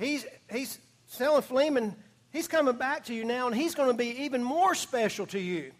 he's, 0.00 0.26
he's 0.50 0.80
telling 1.16 1.42
Philemon, 1.42 1.94
he's 2.36 2.48
coming 2.48 2.76
back 2.76 3.04
to 3.04 3.14
you 3.14 3.24
now, 3.24 3.46
and 3.46 3.56
he's 3.56 3.74
going 3.74 3.90
to 3.90 3.96
be 3.96 4.24
even 4.24 4.42
more 4.42 4.74
special 4.74 5.24
to 5.26 5.40
you 5.40 5.72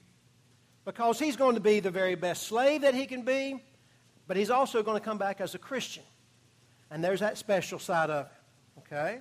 because 0.87 1.19
he's 1.19 1.37
going 1.37 1.55
to 1.55 1.61
be 1.61 1.81
the 1.81 1.91
very 1.91 2.15
best 2.15 2.45
slave 2.45 2.81
that 2.81 2.95
he 2.95 3.05
can 3.07 3.23
be, 3.23 3.63
but 4.27 4.37
he's 4.37 4.51
also 4.51 4.83
going 4.83 4.99
to 4.99 5.05
come 5.05 5.19
back 5.19 5.41
as 5.41 5.55
a 5.55 5.59
Christian. 5.59 6.03
And 6.91 7.05
there's 7.05 7.21
that 7.21 7.37
special 7.37 7.79
side 7.79 8.09
of 8.09 8.27
it. 8.27 8.33
Okay? 8.79 9.19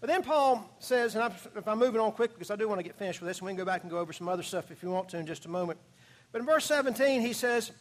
But 0.00 0.08
then 0.08 0.22
Paul 0.22 0.66
says, 0.78 1.14
and 1.14 1.30
if 1.56 1.68
I'm 1.68 1.78
moving 1.78 2.00
on 2.00 2.12
quick 2.12 2.32
because 2.32 2.50
I 2.50 2.56
do 2.56 2.68
want 2.68 2.78
to 2.78 2.84
get 2.84 2.96
finished 2.96 3.20
with 3.20 3.28
this, 3.28 3.38
and 3.38 3.46
we 3.46 3.50
can 3.50 3.58
go 3.58 3.66
back 3.66 3.82
and 3.82 3.90
go 3.90 3.98
over 3.98 4.12
some 4.12 4.28
other 4.28 4.42
stuff 4.42 4.70
if 4.70 4.82
you 4.82 4.90
want 4.90 5.10
to 5.10 5.18
in 5.18 5.26
just 5.26 5.44
a 5.44 5.48
moment. 5.50 5.78
But 6.32 6.40
in 6.40 6.46
verse 6.46 6.64
17, 6.64 7.20
he 7.20 7.34
says, 7.34 7.72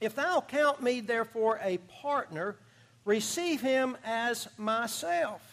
If 0.00 0.14
thou 0.16 0.42
count 0.46 0.82
me 0.82 1.00
therefore 1.00 1.60
a 1.62 1.78
partner, 2.02 2.56
receive 3.06 3.62
him 3.62 3.96
as 4.04 4.48
myself. 4.58 5.45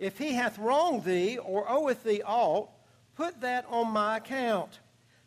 If 0.00 0.16
he 0.16 0.32
hath 0.32 0.58
wronged 0.58 1.04
thee 1.04 1.36
or 1.36 1.70
oweth 1.70 2.02
thee 2.02 2.22
aught, 2.24 2.70
put 3.16 3.42
that 3.42 3.66
on 3.68 3.92
my 3.92 4.16
account. 4.16 4.80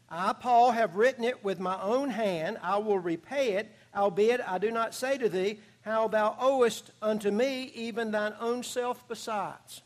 I, 0.10 0.34
Paul, 0.34 0.72
have 0.72 0.96
written 0.96 1.24
it 1.24 1.44
with 1.44 1.60
my 1.60 1.80
own 1.80 2.10
hand. 2.10 2.58
I 2.62 2.77
will 2.77 2.98
repay 2.98 3.53
it, 3.53 3.72
albeit 3.96 4.42
I 4.42 4.58
do 4.58 4.72
not 4.72 4.96
say 4.96 5.20
to 5.20 5.30
thee, 5.30 5.60
How 5.82 6.08
thou 6.08 6.36
owest 6.39 6.89
unto 7.03 7.30
me 7.30 7.72
even 7.75 8.10
thine 8.12 8.34
own 8.39 8.63
self 8.63 9.08
besides. 9.08 9.84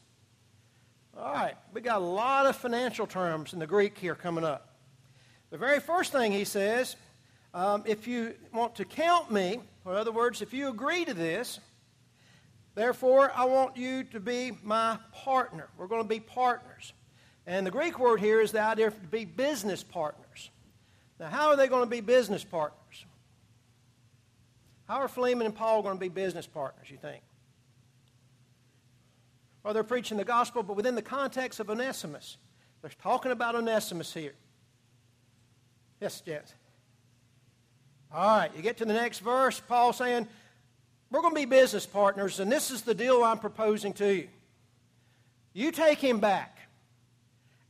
All 1.17 1.34
right, 1.34 1.56
we 1.74 1.82
got 1.82 1.98
a 1.98 2.06
lot 2.06 2.46
of 2.46 2.56
financial 2.56 3.08
terms 3.08 3.51
in 3.51 3.60
the 3.60 3.67
Greek 3.67 3.98
here 3.98 4.15
coming 4.15 4.46
up. 4.46 4.75
The 5.50 5.58
very 5.58 5.82
first 5.82 6.13
thing 6.13 6.32
he 6.32 6.46
says, 6.46 6.96
um, 7.53 7.84
if 7.86 8.08
you 8.08 8.36
want 8.53 8.75
to 8.75 8.86
count 8.86 9.32
me, 9.32 9.60
or 9.84 9.94
in 9.94 9.98
other 9.98 10.12
words, 10.13 10.41
if 10.41 10.53
you 10.53 10.70
agree 10.70 11.03
to 11.03 11.13
this, 11.13 11.60
therefore 12.77 13.31
I 13.36 13.46
want 13.46 13.75
you 13.75 14.03
to 14.05 14.19
be 14.19 14.51
my 14.63 14.98
partner. 15.12 15.67
We're 15.77 15.88
going 15.88 16.03
to 16.03 16.07
be 16.07 16.19
partners. 16.19 16.93
And 17.46 17.65
the 17.65 17.72
Greek 17.72 18.00
word 18.00 18.19
here 18.19 18.39
is 18.41 18.51
the 18.51 18.62
idea 18.62 18.91
to 18.91 18.98
be 19.07 19.25
business 19.25 19.84
partners. 19.84 20.50
Now, 21.19 21.27
how 21.27 21.50
are 21.50 21.55
they 21.55 21.67
going 21.67 21.84
to 21.84 21.89
be 21.89 22.01
business 22.01 22.43
partners? 22.43 23.05
How 24.88 24.98
are 24.98 25.07
Philemon 25.07 25.46
and 25.46 25.55
Paul 25.55 25.81
going 25.81 25.96
to 25.96 26.00
be 26.00 26.10
business 26.10 26.48
partners, 26.48 26.89
you 26.89 26.98
think? 26.98 27.22
or 29.67 29.74
they're 29.74 29.84
preaching 29.84 30.15
the 30.15 30.24
gospel, 30.24 30.63
but 30.63 30.77
within 30.77 30.96
the 30.96 31.01
context 31.01 31.60
of 31.60 31.69
Onesimus. 31.69 32.38
They're 32.81 32.89
talking 33.01 33.34
about 33.34 33.53
Onesimus 33.53 34.13
here. 34.13 34.34
Yes, 36.00 36.24
yes. 36.25 36.53
All 38.13 38.38
right, 38.38 38.51
you 38.55 38.62
get 38.62 38.77
to 38.77 38.86
the 38.86 38.93
next 38.93 39.19
verse, 39.19 39.60
Paul 39.60 39.91
saying, 39.91 40.25
We're 41.09 41.21
going 41.21 41.33
to 41.33 41.39
be 41.39 41.45
business 41.45 41.85
partners, 41.85 42.39
and 42.39 42.51
this 42.51 42.69
is 42.71 42.81
the 42.81 42.93
deal 42.93 43.23
I'm 43.23 43.39
proposing 43.39 43.93
to 43.93 44.13
you. 44.13 44.27
You 45.53 45.71
take 45.71 45.99
him 45.99 46.19
back, 46.19 46.57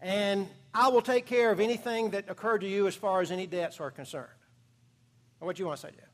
and 0.01 0.47
I 0.73 0.89
will 0.89 1.01
take 1.01 1.25
care 1.25 1.51
of 1.51 1.59
anything 1.59 2.11
that 2.11 2.29
occurred 2.29 2.59
to 2.61 2.67
you 2.67 2.87
as 2.87 2.95
far 2.95 3.21
as 3.21 3.31
any 3.31 3.47
debts 3.47 3.79
are 3.79 3.91
concerned. 3.91 4.27
What 5.39 5.55
do 5.55 5.61
you 5.61 5.67
want 5.67 5.79
to 5.79 5.87
say, 5.87 5.93
Jeff? 5.93 6.09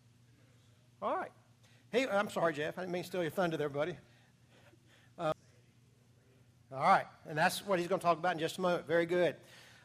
All 1.02 1.16
right. 1.16 1.32
Hey, 1.92 2.08
I'm 2.08 2.30
sorry, 2.30 2.54
Jeff. 2.54 2.78
I 2.78 2.82
didn't 2.82 2.94
mean 2.94 3.04
to 3.04 3.08
steal 3.08 3.22
your 3.22 3.32
thunder 3.32 3.58
there, 3.58 3.70
buddy. 3.70 3.96
All 6.76 6.82
right, 6.82 7.06
and 7.30 7.38
that's 7.38 7.64
what 7.68 7.78
he's 7.78 7.88
going 7.88 8.00
to 8.00 8.04
talk 8.04 8.18
about 8.18 8.34
in 8.34 8.40
just 8.40 8.58
a 8.58 8.62
moment. 8.62 8.88
Very 8.88 9.06
good. 9.06 9.36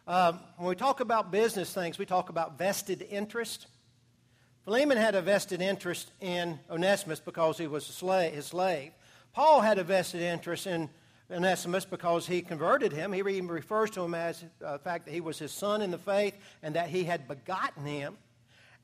Um, 0.07 0.41
when 0.57 0.71
we 0.71 0.75
talk 0.75 1.01
about 1.01 1.31
business 1.31 1.71
things, 1.71 1.99
we 1.99 2.07
talk 2.07 2.31
about 2.31 2.57
vested 2.57 3.07
interest. 3.11 3.67
Philemon 4.69 4.99
had 4.99 5.15
a 5.15 5.23
vested 5.23 5.63
interest 5.63 6.13
in 6.21 6.61
Onesimus 6.71 7.21
because 7.21 7.57
he 7.57 7.67
was 7.67 7.89
a 7.89 7.93
slave, 7.93 8.35
his 8.35 8.45
slave. 8.45 8.93
Paul 9.33 9.63
had 9.63 9.79
a 9.79 9.83
vested 9.83 10.21
interest 10.21 10.67
in 10.67 10.91
Onesimus 11.31 11.87
because 11.87 12.27
he 12.27 12.43
converted 12.43 12.93
him. 12.93 13.15
He 13.15 13.21
even 13.21 13.49
refers 13.49 13.89
to 13.93 14.03
him 14.03 14.13
as 14.13 14.45
uh, 14.63 14.73
the 14.73 14.79
fact 14.81 15.07
that 15.07 15.13
he 15.13 15.23
was 15.23 15.39
his 15.39 15.53
son 15.53 15.81
in 15.81 15.91
the 15.91 15.97
faith 15.97 16.35
and 16.63 16.75
that 16.75 16.91
he 16.91 17.05
had 17.05 17.27
begotten 17.27 17.87
him. 17.87 18.19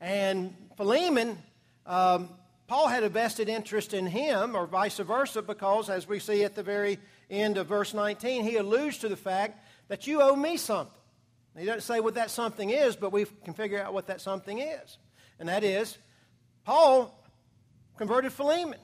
And 0.01 0.55
Philemon, 0.75 1.37
um, 1.85 2.29
Paul 2.65 2.87
had 2.87 3.03
a 3.03 3.09
vested 3.09 3.47
interest 3.47 3.93
in 3.93 4.07
him, 4.07 4.55
or 4.55 4.65
vice 4.65 4.97
versa, 4.97 5.43
because 5.43 5.91
as 5.91 6.07
we 6.07 6.17
see 6.17 6.43
at 6.43 6.55
the 6.55 6.63
very 6.63 6.97
end 7.29 7.59
of 7.59 7.67
verse 7.67 7.93
19, 7.93 8.43
he 8.43 8.55
alludes 8.55 8.97
to 8.97 9.07
the 9.07 9.15
fact 9.15 9.63
that 9.89 10.07
you 10.07 10.23
owe 10.23 10.35
me 10.35 10.57
something. 10.57 10.91
He 11.55 11.65
doesn't 11.65 11.81
say 11.81 11.99
what 11.99 12.15
that 12.15 12.31
something 12.31 12.71
is, 12.71 12.95
but 12.95 13.11
we 13.11 13.27
can 13.43 13.53
figure 13.53 13.79
out 13.79 13.93
what 13.93 14.07
that 14.07 14.19
something 14.19 14.57
is. 14.57 14.97
And 15.39 15.49
that 15.49 15.63
is, 15.63 15.97
Paul 16.63 17.13
converted 17.97 18.31
Philemon. 18.31 18.79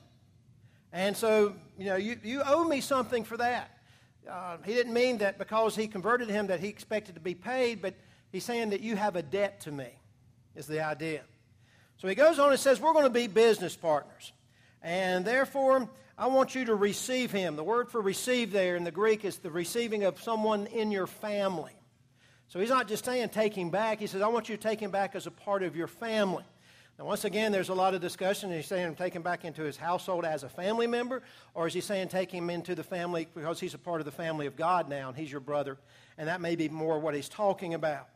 And 0.94 1.16
so, 1.16 1.56
you 1.78 1.86
know, 1.86 1.96
you, 1.96 2.18
you 2.24 2.42
owe 2.46 2.64
me 2.64 2.82
something 2.82 3.24
for 3.24 3.38
that. 3.38 3.72
uh, 4.30 4.58
he 4.66 4.74
didn't 4.74 4.94
mean 4.94 5.20
that 5.20 5.38
because 5.38 5.76
he 5.76 5.88
converted 5.88 6.30
him 6.30 6.48
that 6.48 6.60
he 6.60 6.68
expected 6.68 7.16
to 7.16 7.22
be 7.22 7.34
paid, 7.34 7.82
but 7.82 7.96
he's 8.32 8.44
saying 8.44 8.72
that 8.72 8.82
you 8.82 8.96
have 8.96 9.16
a 9.16 9.24
debt 9.24 9.62
to 9.62 9.72
me, 9.72 9.90
is 10.56 10.68
the 10.68 10.82
idea. 10.82 11.22
So 11.98 12.08
he 12.08 12.16
goes 12.16 12.40
on 12.40 12.52
and 12.52 12.60
says, 12.60 12.80
We're 12.80 12.94
going 12.94 13.06
to 13.06 13.10
be 13.10 13.28
business 13.28 13.76
partners. 13.76 14.34
And 14.82 15.24
therefore, 15.24 15.88
I 16.18 16.28
want 16.28 16.56
you 16.56 16.66
to 16.66 16.76
receive 16.76 17.32
him. 17.32 17.56
The 17.56 17.64
word 17.64 17.90
for 17.90 18.02
receive 18.02 18.52
there 18.52 18.76
in 18.76 18.84
the 18.84 18.92
Greek 18.92 19.24
is 19.24 19.38
the 19.38 19.52
receiving 19.52 20.04
of 20.04 20.22
someone 20.22 20.68
in 20.68 20.92
your 20.92 21.08
family. 21.08 21.74
So 22.52 22.60
he's 22.60 22.68
not 22.68 22.90
just 22.90 23.06
saying 23.06 23.30
take 23.30 23.54
him 23.54 23.70
back. 23.70 24.00
He 24.02 24.08
says, 24.08 24.22
I 24.22 24.28
want 24.28 24.50
you 24.50 24.58
to 24.58 24.62
take 24.62 24.82
him 24.82 24.92
back 24.92 25.16
as 25.16 25.26
a 25.26 25.32
part 25.32 25.64
of 25.64 25.74
your 25.74 25.88
family. 25.88 26.44
Now, 27.00 27.06
once 27.06 27.24
again, 27.24 27.54
there's 27.54 27.70
a 27.70 27.74
lot 27.74 27.94
of 27.94 28.02
discussion. 28.02 28.52
Is 28.52 28.66
he 28.66 28.68
saying 28.68 28.96
take 28.96 29.14
him 29.14 29.22
back 29.22 29.46
into 29.46 29.64
his 29.64 29.78
household 29.78 30.26
as 30.26 30.44
a 30.44 30.50
family 30.50 30.86
member, 30.86 31.24
or 31.54 31.68
is 31.68 31.74
he 31.74 31.80
saying 31.80 32.10
take 32.10 32.30
him 32.30 32.50
into 32.50 32.76
the 32.76 32.84
family 32.84 33.26
because 33.34 33.62
he's 33.62 33.74
a 33.74 33.78
part 33.78 34.02
of 34.02 34.06
the 34.06 34.12
family 34.12 34.48
of 34.48 34.58
God 34.58 34.90
now 34.90 35.08
and 35.08 35.18
he's 35.18 35.32
your 35.32 35.40
brother? 35.40 35.78
And 36.18 36.28
that 36.28 36.42
may 36.42 36.58
be 36.58 36.68
more 36.68 37.00
what 37.00 37.16
he's 37.16 37.30
talking 37.30 37.74
about. 37.74 38.10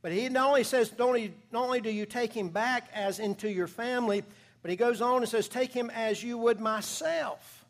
But 0.00 0.12
he 0.12 0.26
not 0.30 0.48
only 0.48 0.64
says, 0.64 0.90
not 0.98 1.08
only, 1.08 1.34
not 1.52 1.64
only 1.64 1.82
do 1.82 1.90
you 1.90 2.06
take 2.06 2.32
him 2.32 2.48
back 2.48 2.88
as 2.94 3.18
into 3.18 3.50
your 3.50 3.66
family, 3.66 4.24
but 4.62 4.70
he 4.70 4.76
goes 4.78 5.02
on 5.02 5.18
and 5.18 5.28
says, 5.28 5.48
take 5.48 5.70
him 5.70 5.90
as 5.90 6.24
you 6.24 6.38
would 6.38 6.60
myself. 6.60 7.66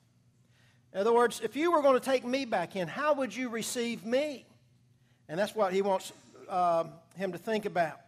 In 0.94 1.00
other 1.00 1.12
words, 1.12 1.40
if 1.42 1.56
you 1.56 1.72
were 1.72 1.82
going 1.82 1.98
to 1.98 2.04
take 2.04 2.24
me 2.24 2.44
back 2.44 2.76
in, 2.76 2.86
how 2.86 3.14
would 3.14 3.34
you 3.34 3.48
receive 3.48 4.06
me? 4.06 4.46
And 5.28 5.38
that's 5.38 5.54
what 5.54 5.72
he 5.72 5.82
wants 5.82 6.12
uh, 6.48 6.84
him 7.16 7.32
to 7.32 7.38
think 7.38 7.64
about. 7.64 8.00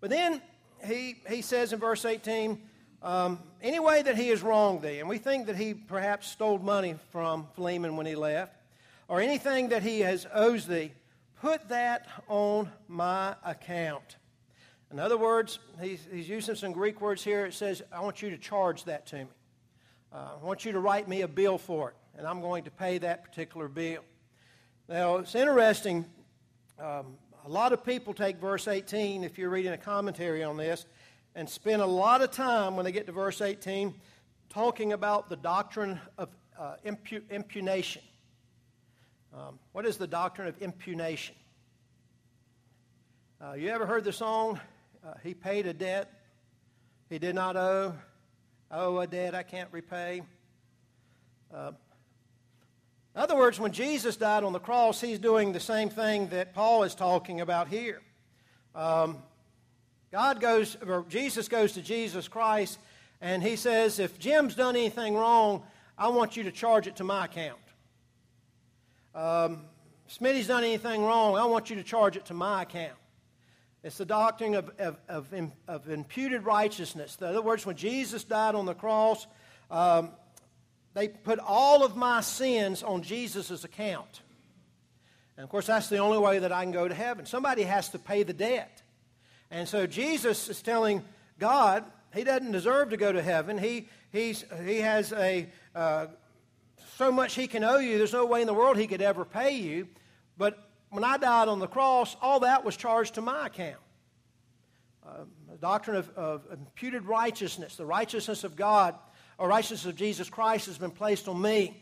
But 0.00 0.10
then 0.10 0.42
he, 0.86 1.16
he 1.28 1.42
says 1.42 1.72
in 1.72 1.78
verse 1.78 2.04
18, 2.04 2.60
um, 3.02 3.38
any 3.62 3.80
way 3.80 4.02
that 4.02 4.16
he 4.16 4.28
has 4.28 4.42
wronged 4.42 4.82
thee, 4.82 5.00
and 5.00 5.08
we 5.08 5.18
think 5.18 5.46
that 5.46 5.56
he 5.56 5.74
perhaps 5.74 6.28
stole 6.28 6.58
money 6.58 6.96
from 7.10 7.46
Philemon 7.54 7.96
when 7.96 8.06
he 8.06 8.14
left, 8.14 8.56
or 9.08 9.20
anything 9.20 9.68
that 9.68 9.82
he 9.82 10.00
has 10.00 10.26
owes 10.32 10.66
thee, 10.66 10.92
put 11.40 11.68
that 11.68 12.06
on 12.28 12.70
my 12.88 13.34
account. 13.44 14.16
In 14.90 14.98
other 14.98 15.18
words, 15.18 15.58
he's, 15.82 16.06
he's 16.10 16.28
using 16.28 16.54
some 16.54 16.72
Greek 16.72 17.00
words 17.00 17.22
here. 17.22 17.44
It 17.46 17.54
says, 17.54 17.82
I 17.92 18.00
want 18.00 18.22
you 18.22 18.30
to 18.30 18.38
charge 18.38 18.84
that 18.84 19.06
to 19.08 19.16
me. 19.16 19.26
Uh, 20.12 20.28
I 20.40 20.44
want 20.44 20.64
you 20.64 20.72
to 20.72 20.80
write 20.80 21.08
me 21.08 21.22
a 21.22 21.28
bill 21.28 21.58
for 21.58 21.90
it, 21.90 21.96
and 22.16 22.26
I'm 22.26 22.40
going 22.40 22.64
to 22.64 22.70
pay 22.70 22.98
that 22.98 23.24
particular 23.24 23.68
bill. 23.68 24.02
Now, 24.88 25.16
it's 25.16 25.34
interesting. 25.34 26.04
Um, 26.78 27.16
a 27.46 27.48
lot 27.48 27.72
of 27.72 27.84
people 27.84 28.12
take 28.12 28.36
verse 28.36 28.68
18, 28.68 29.24
if 29.24 29.38
you're 29.38 29.48
reading 29.48 29.72
a 29.72 29.78
commentary 29.78 30.42
on 30.42 30.56
this, 30.56 30.84
and 31.34 31.48
spend 31.48 31.80
a 31.80 31.86
lot 31.86 32.20
of 32.20 32.30
time 32.30 32.76
when 32.76 32.84
they 32.84 32.92
get 32.92 33.06
to 33.06 33.12
verse 33.12 33.40
18 33.40 33.94
talking 34.50 34.92
about 34.92 35.28
the 35.28 35.36
doctrine 35.36 35.98
of 36.18 36.28
uh, 36.58 36.74
impu- 36.84 37.28
imputation. 37.30 38.02
Um, 39.32 39.58
what 39.72 39.86
is 39.86 39.96
the 39.96 40.06
doctrine 40.06 40.48
of 40.48 40.60
imputation? 40.60 41.34
Uh, 43.40 43.54
you 43.54 43.70
ever 43.70 43.86
heard 43.86 44.04
the 44.04 44.12
song, 44.12 44.60
uh, 45.04 45.14
He 45.22 45.34
paid 45.34 45.66
a 45.66 45.72
debt 45.72 46.10
he 47.08 47.18
did 47.18 47.34
not 47.34 47.56
owe? 47.56 47.94
I 48.70 48.78
owe 48.80 48.98
a 48.98 49.06
debt 49.06 49.34
I 49.34 49.42
can't 49.42 49.68
repay. 49.72 50.22
In 53.14 53.20
other 53.20 53.36
words, 53.36 53.60
when 53.60 53.70
Jesus 53.70 54.16
died 54.16 54.42
on 54.42 54.52
the 54.52 54.58
cross, 54.58 55.00
he's 55.00 55.20
doing 55.20 55.52
the 55.52 55.60
same 55.60 55.88
thing 55.88 56.28
that 56.28 56.52
Paul 56.52 56.82
is 56.82 56.96
talking 56.96 57.40
about 57.40 57.68
here. 57.68 58.02
Um, 58.74 59.18
God 60.10 60.40
goes, 60.40 60.76
or 60.84 61.04
Jesus 61.08 61.48
goes 61.48 61.72
to 61.72 61.82
Jesus 61.82 62.26
Christ, 62.26 62.78
and 63.20 63.40
he 63.40 63.54
says, 63.54 64.00
If 64.00 64.18
Jim's 64.18 64.56
done 64.56 64.74
anything 64.74 65.14
wrong, 65.14 65.62
I 65.96 66.08
want 66.08 66.36
you 66.36 66.42
to 66.44 66.50
charge 66.50 66.88
it 66.88 66.96
to 66.96 67.04
my 67.04 67.26
account. 67.26 67.58
Um, 69.14 69.62
Smitty's 70.08 70.48
done 70.48 70.64
anything 70.64 71.04
wrong, 71.04 71.36
I 71.36 71.44
want 71.44 71.70
you 71.70 71.76
to 71.76 71.84
charge 71.84 72.16
it 72.16 72.26
to 72.26 72.34
my 72.34 72.62
account. 72.62 72.98
It's 73.84 73.98
the 73.98 74.04
doctrine 74.04 74.54
of, 74.54 74.70
of, 74.78 74.96
of, 75.08 75.32
of 75.68 75.88
imputed 75.88 76.44
righteousness. 76.44 77.16
In 77.20 77.28
other 77.28 77.42
words, 77.42 77.64
when 77.64 77.76
Jesus 77.76 78.24
died 78.24 78.54
on 78.54 78.66
the 78.66 78.74
cross, 78.74 79.26
um, 79.70 80.10
they 80.94 81.08
put 81.08 81.38
all 81.40 81.84
of 81.84 81.96
my 81.96 82.20
sins 82.20 82.82
on 82.82 83.02
Jesus' 83.02 83.64
account. 83.64 84.22
And 85.36 85.44
of 85.44 85.50
course, 85.50 85.66
that's 85.66 85.88
the 85.88 85.98
only 85.98 86.18
way 86.18 86.38
that 86.38 86.52
I 86.52 86.62
can 86.62 86.72
go 86.72 86.86
to 86.86 86.94
heaven. 86.94 87.26
Somebody 87.26 87.62
has 87.62 87.88
to 87.90 87.98
pay 87.98 88.22
the 88.22 88.32
debt. 88.32 88.82
And 89.50 89.68
so 89.68 89.86
Jesus 89.86 90.48
is 90.48 90.62
telling 90.62 91.04
God 91.38 91.84
he 92.14 92.22
doesn't 92.22 92.52
deserve 92.52 92.90
to 92.90 92.96
go 92.96 93.10
to 93.10 93.20
heaven. 93.20 93.58
He, 93.58 93.88
he's, 94.12 94.44
he 94.64 94.78
has 94.78 95.12
a, 95.12 95.48
uh, 95.74 96.06
so 96.96 97.10
much 97.10 97.34
he 97.34 97.48
can 97.48 97.64
owe 97.64 97.78
you, 97.78 97.98
there's 97.98 98.12
no 98.12 98.24
way 98.24 98.40
in 98.40 98.46
the 98.46 98.54
world 98.54 98.76
he 98.76 98.86
could 98.86 99.02
ever 99.02 99.24
pay 99.24 99.56
you. 99.56 99.88
But 100.38 100.56
when 100.90 101.02
I 101.02 101.16
died 101.16 101.48
on 101.48 101.58
the 101.58 101.66
cross, 101.66 102.16
all 102.22 102.40
that 102.40 102.64
was 102.64 102.76
charged 102.76 103.14
to 103.14 103.20
my 103.20 103.46
account. 103.46 103.80
Uh, 105.04 105.24
the 105.50 105.56
doctrine 105.58 105.96
of, 105.96 106.08
of 106.10 106.46
imputed 106.52 107.04
righteousness, 107.04 107.76
the 107.76 107.84
righteousness 107.84 108.44
of 108.44 108.54
God 108.54 108.94
or 109.38 109.48
righteousness 109.48 109.84
of 109.86 109.96
Jesus 109.96 110.28
Christ 110.28 110.66
has 110.66 110.78
been 110.78 110.90
placed 110.90 111.28
on 111.28 111.40
me 111.40 111.76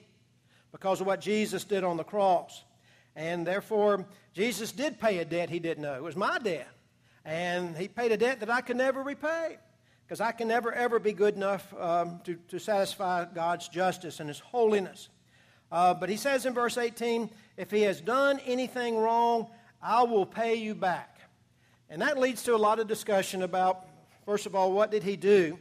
because 0.73 1.01
of 1.01 1.07
what 1.07 1.21
Jesus 1.21 1.65
did 1.65 1.85
on 1.85 1.97
the 1.97 2.05
cross. 2.05 2.65
And 3.15 3.47
therefore, 3.47 4.07
Jesus 4.33 4.73
did 4.73 4.99
pay 4.99 5.19
a 5.19 5.25
debt 5.25 5.51
he 5.51 5.59
didn't 5.59 5.83
know. 5.83 5.95
It 5.95 6.03
was 6.03 6.17
my 6.17 6.39
debt. 6.39 6.69
And 7.25 7.77
he 7.77 7.89
paid 7.89 8.11
a 8.11 8.17
debt 8.17 8.41
that 8.41 8.51
I 8.51 8.63
could 8.63 8.77
never 8.77 9.03
repay 9.03 9.59
because 10.05 10.21
I 10.21 10.33
can 10.33 10.49
never, 10.49 10.73
ever 10.73 10.99
be 10.99 11.13
good 11.13 11.37
enough 11.37 11.73
um, 11.79 12.21
to, 12.25 12.35
to 12.49 12.59
satisfy 12.59 13.27
God's 13.27 13.69
justice 13.69 14.21
and 14.21 14.29
his 14.29 14.41
holiness. 14.41 15.09
Uh, 15.71 15.95
but 15.95 16.09
he 16.09 16.17
says 16.17 16.45
in 16.45 16.53
verse 16.53 16.77
18, 16.77 17.31
if 17.57 17.71
he 17.71 17.83
has 17.83 18.01
done 18.01 18.41
anything 18.45 18.97
wrong, 18.97 19.47
I 19.81 20.03
will 20.03 20.27
pay 20.27 20.55
you 20.55 20.75
back. 20.75 21.19
And 21.89 22.03
that 22.03 22.19
leads 22.19 22.43
to 22.45 22.55
a 22.55 22.57
lot 22.57 22.79
of 22.79 22.89
discussion 22.89 23.43
about, 23.43 23.87
first 24.25 24.47
of 24.47 24.55
all, 24.55 24.73
what 24.73 24.91
did 24.91 25.03
he 25.03 25.17
do? 25.17 25.59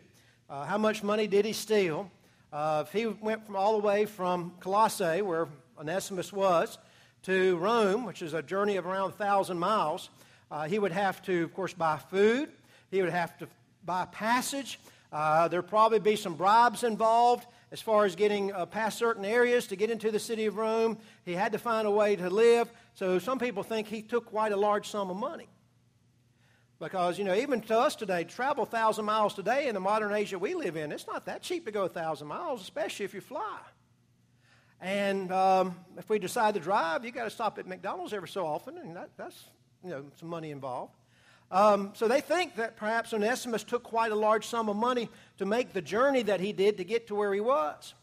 Uh, 0.52 0.66
how 0.66 0.78
much 0.78 1.02
money 1.02 1.28
did 1.28 1.46
he 1.46 1.54
steal? 1.54 2.12
Uh, 2.52 2.84
if 2.86 2.92
he 2.92 3.06
went 3.06 3.46
from 3.46 3.56
all 3.56 3.80
the 3.80 3.88
way 3.88 4.06
from 4.06 4.52
Colossae, 4.60 5.22
where 5.22 5.48
Onesimus 5.80 6.34
was, 6.34 6.78
to 7.24 7.56
Rome, 7.56 8.04
which 8.04 8.22
is 8.22 8.34
a 8.34 8.42
journey 8.42 8.76
of 8.76 8.86
around 8.86 9.12
1,000 9.12 9.58
miles, 9.58 10.10
uh, 10.52 10.68
he 10.68 10.78
would 10.78 10.92
have 10.92 11.22
to, 11.22 11.46
of 11.46 11.54
course, 11.54 11.72
buy 11.72 11.98
food. 11.98 12.50
He 12.90 13.02
would 13.02 13.14
have 13.14 13.38
to 13.38 13.48
buy 13.86 14.04
passage. 14.12 14.78
Uh, 15.14 15.48
there'd 15.48 15.70
probably 15.70 16.00
be 16.00 16.18
some 16.18 16.36
bribes 16.36 16.84
involved 16.84 17.48
as 17.72 17.80
far 17.80 18.04
as 18.04 18.18
getting 18.18 18.52
uh, 18.52 18.66
past 18.66 18.98
certain 18.98 19.24
areas 19.24 19.68
to 19.68 19.78
get 19.78 19.90
into 19.90 20.12
the 20.12 20.20
city 20.20 20.48
of 20.48 20.58
Rome. 20.58 20.98
He 21.24 21.32
had 21.32 21.54
to 21.54 21.60
find 21.60 21.88
a 21.88 21.92
way 21.92 22.18
to 22.18 22.30
live. 22.30 22.70
So 22.96 23.20
some 23.20 23.40
people 23.40 23.64
think 23.64 23.88
he 23.88 24.02
took 24.02 24.26
quite 24.26 24.52
a 24.52 24.58
large 24.58 24.90
sum 24.90 25.10
of 25.12 25.16
money. 25.16 25.48
Because, 26.82 27.20
you 27.20 27.24
know, 27.24 27.36
even 27.36 27.62
to 27.62 27.78
us 27.78 27.96
today, 27.96 28.24
travel 28.24 28.64
1,000 28.64 29.06
miles 29.06 29.36
today 29.36 29.68
in 29.68 29.76
the 29.76 29.80
modern 29.80 30.12
Asia 30.12 30.40
we 30.40 30.56
live 30.56 30.76
in, 30.76 30.92
it's 30.92 31.06
not 31.06 31.28
that 31.28 31.44
cheap 31.44 31.66
to 31.66 31.72
go 31.72 31.82
1,000 31.82 32.28
miles, 32.28 32.60
especially 32.60 33.06
if 33.06 33.14
you 33.14 33.22
fly. 33.22 33.60
And 34.82 35.32
um, 35.32 35.76
if 36.00 36.10
we 36.10 36.18
decide 36.18 36.56
to 36.56 36.60
drive, 36.60 37.06
you 37.06 37.12
got 37.12 37.26
to 37.26 37.30
stop 37.30 37.60
at 37.60 37.68
McDonald's 37.68 38.14
every 38.14 38.30
so 38.30 38.48
often, 38.48 38.80
and 38.80 38.96
that, 38.96 39.12
that's, 39.16 39.44
you 39.84 39.92
know, 39.92 40.06
some 40.20 40.28
money 40.28 40.50
involved. 40.50 40.96
Um, 41.52 41.92
so 41.94 42.08
they 42.08 42.20
think 42.20 42.56
that 42.56 42.78
perhaps 42.78 43.14
Onesimus 43.14 43.64
took 43.64 43.84
quite 43.84 44.12
a 44.12 44.16
large 44.16 44.48
sum 44.48 44.68
of 44.68 44.76
money 44.76 45.08
to 45.38 45.46
make 45.46 45.74
the 45.74 45.84
journey 45.84 46.24
that 46.24 46.40
he 46.40 46.52
did 46.52 46.78
to 46.78 46.84
get 46.84 47.06
to 47.10 47.16
where 47.16 47.32
he 47.32 47.42
was. 47.42 47.94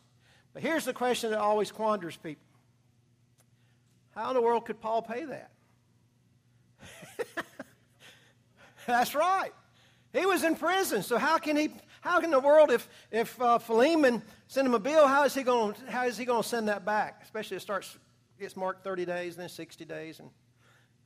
But 0.54 0.62
here's 0.62 0.84
the 0.84 0.94
question 0.94 1.30
that 1.30 1.40
always 1.40 1.72
quanders 1.72 2.16
people 2.16 2.46
How 4.14 4.28
in 4.28 4.36
the 4.36 4.42
world 4.42 4.66
could 4.66 4.80
Paul 4.80 5.02
pay 5.02 5.24
that? 5.24 5.50
That's 8.88 9.14
right. 9.14 9.52
He 10.14 10.24
was 10.24 10.44
in 10.44 10.56
prison, 10.56 11.02
so 11.02 11.18
how 11.18 11.36
can 11.36 11.58
he? 11.58 11.68
How 12.00 12.20
in 12.20 12.30
the 12.30 12.40
world, 12.40 12.70
if 12.70 12.88
if 13.10 13.38
uh, 13.38 13.58
Philemon 13.58 14.22
sent 14.46 14.66
him 14.66 14.72
a 14.72 14.78
bill, 14.78 15.06
how 15.06 15.24
is 15.24 15.34
he 15.34 15.42
going? 15.42 15.74
How 15.88 16.06
is 16.06 16.16
he 16.16 16.24
going 16.24 16.42
to 16.42 16.48
send 16.48 16.68
that 16.68 16.86
back? 16.86 17.20
Especially 17.22 17.58
it 17.58 17.60
starts 17.60 17.98
gets 18.40 18.56
marked 18.56 18.84
30 18.84 19.04
days, 19.04 19.34
and 19.34 19.42
then 19.42 19.48
60 19.50 19.84
days, 19.84 20.20
and 20.20 20.30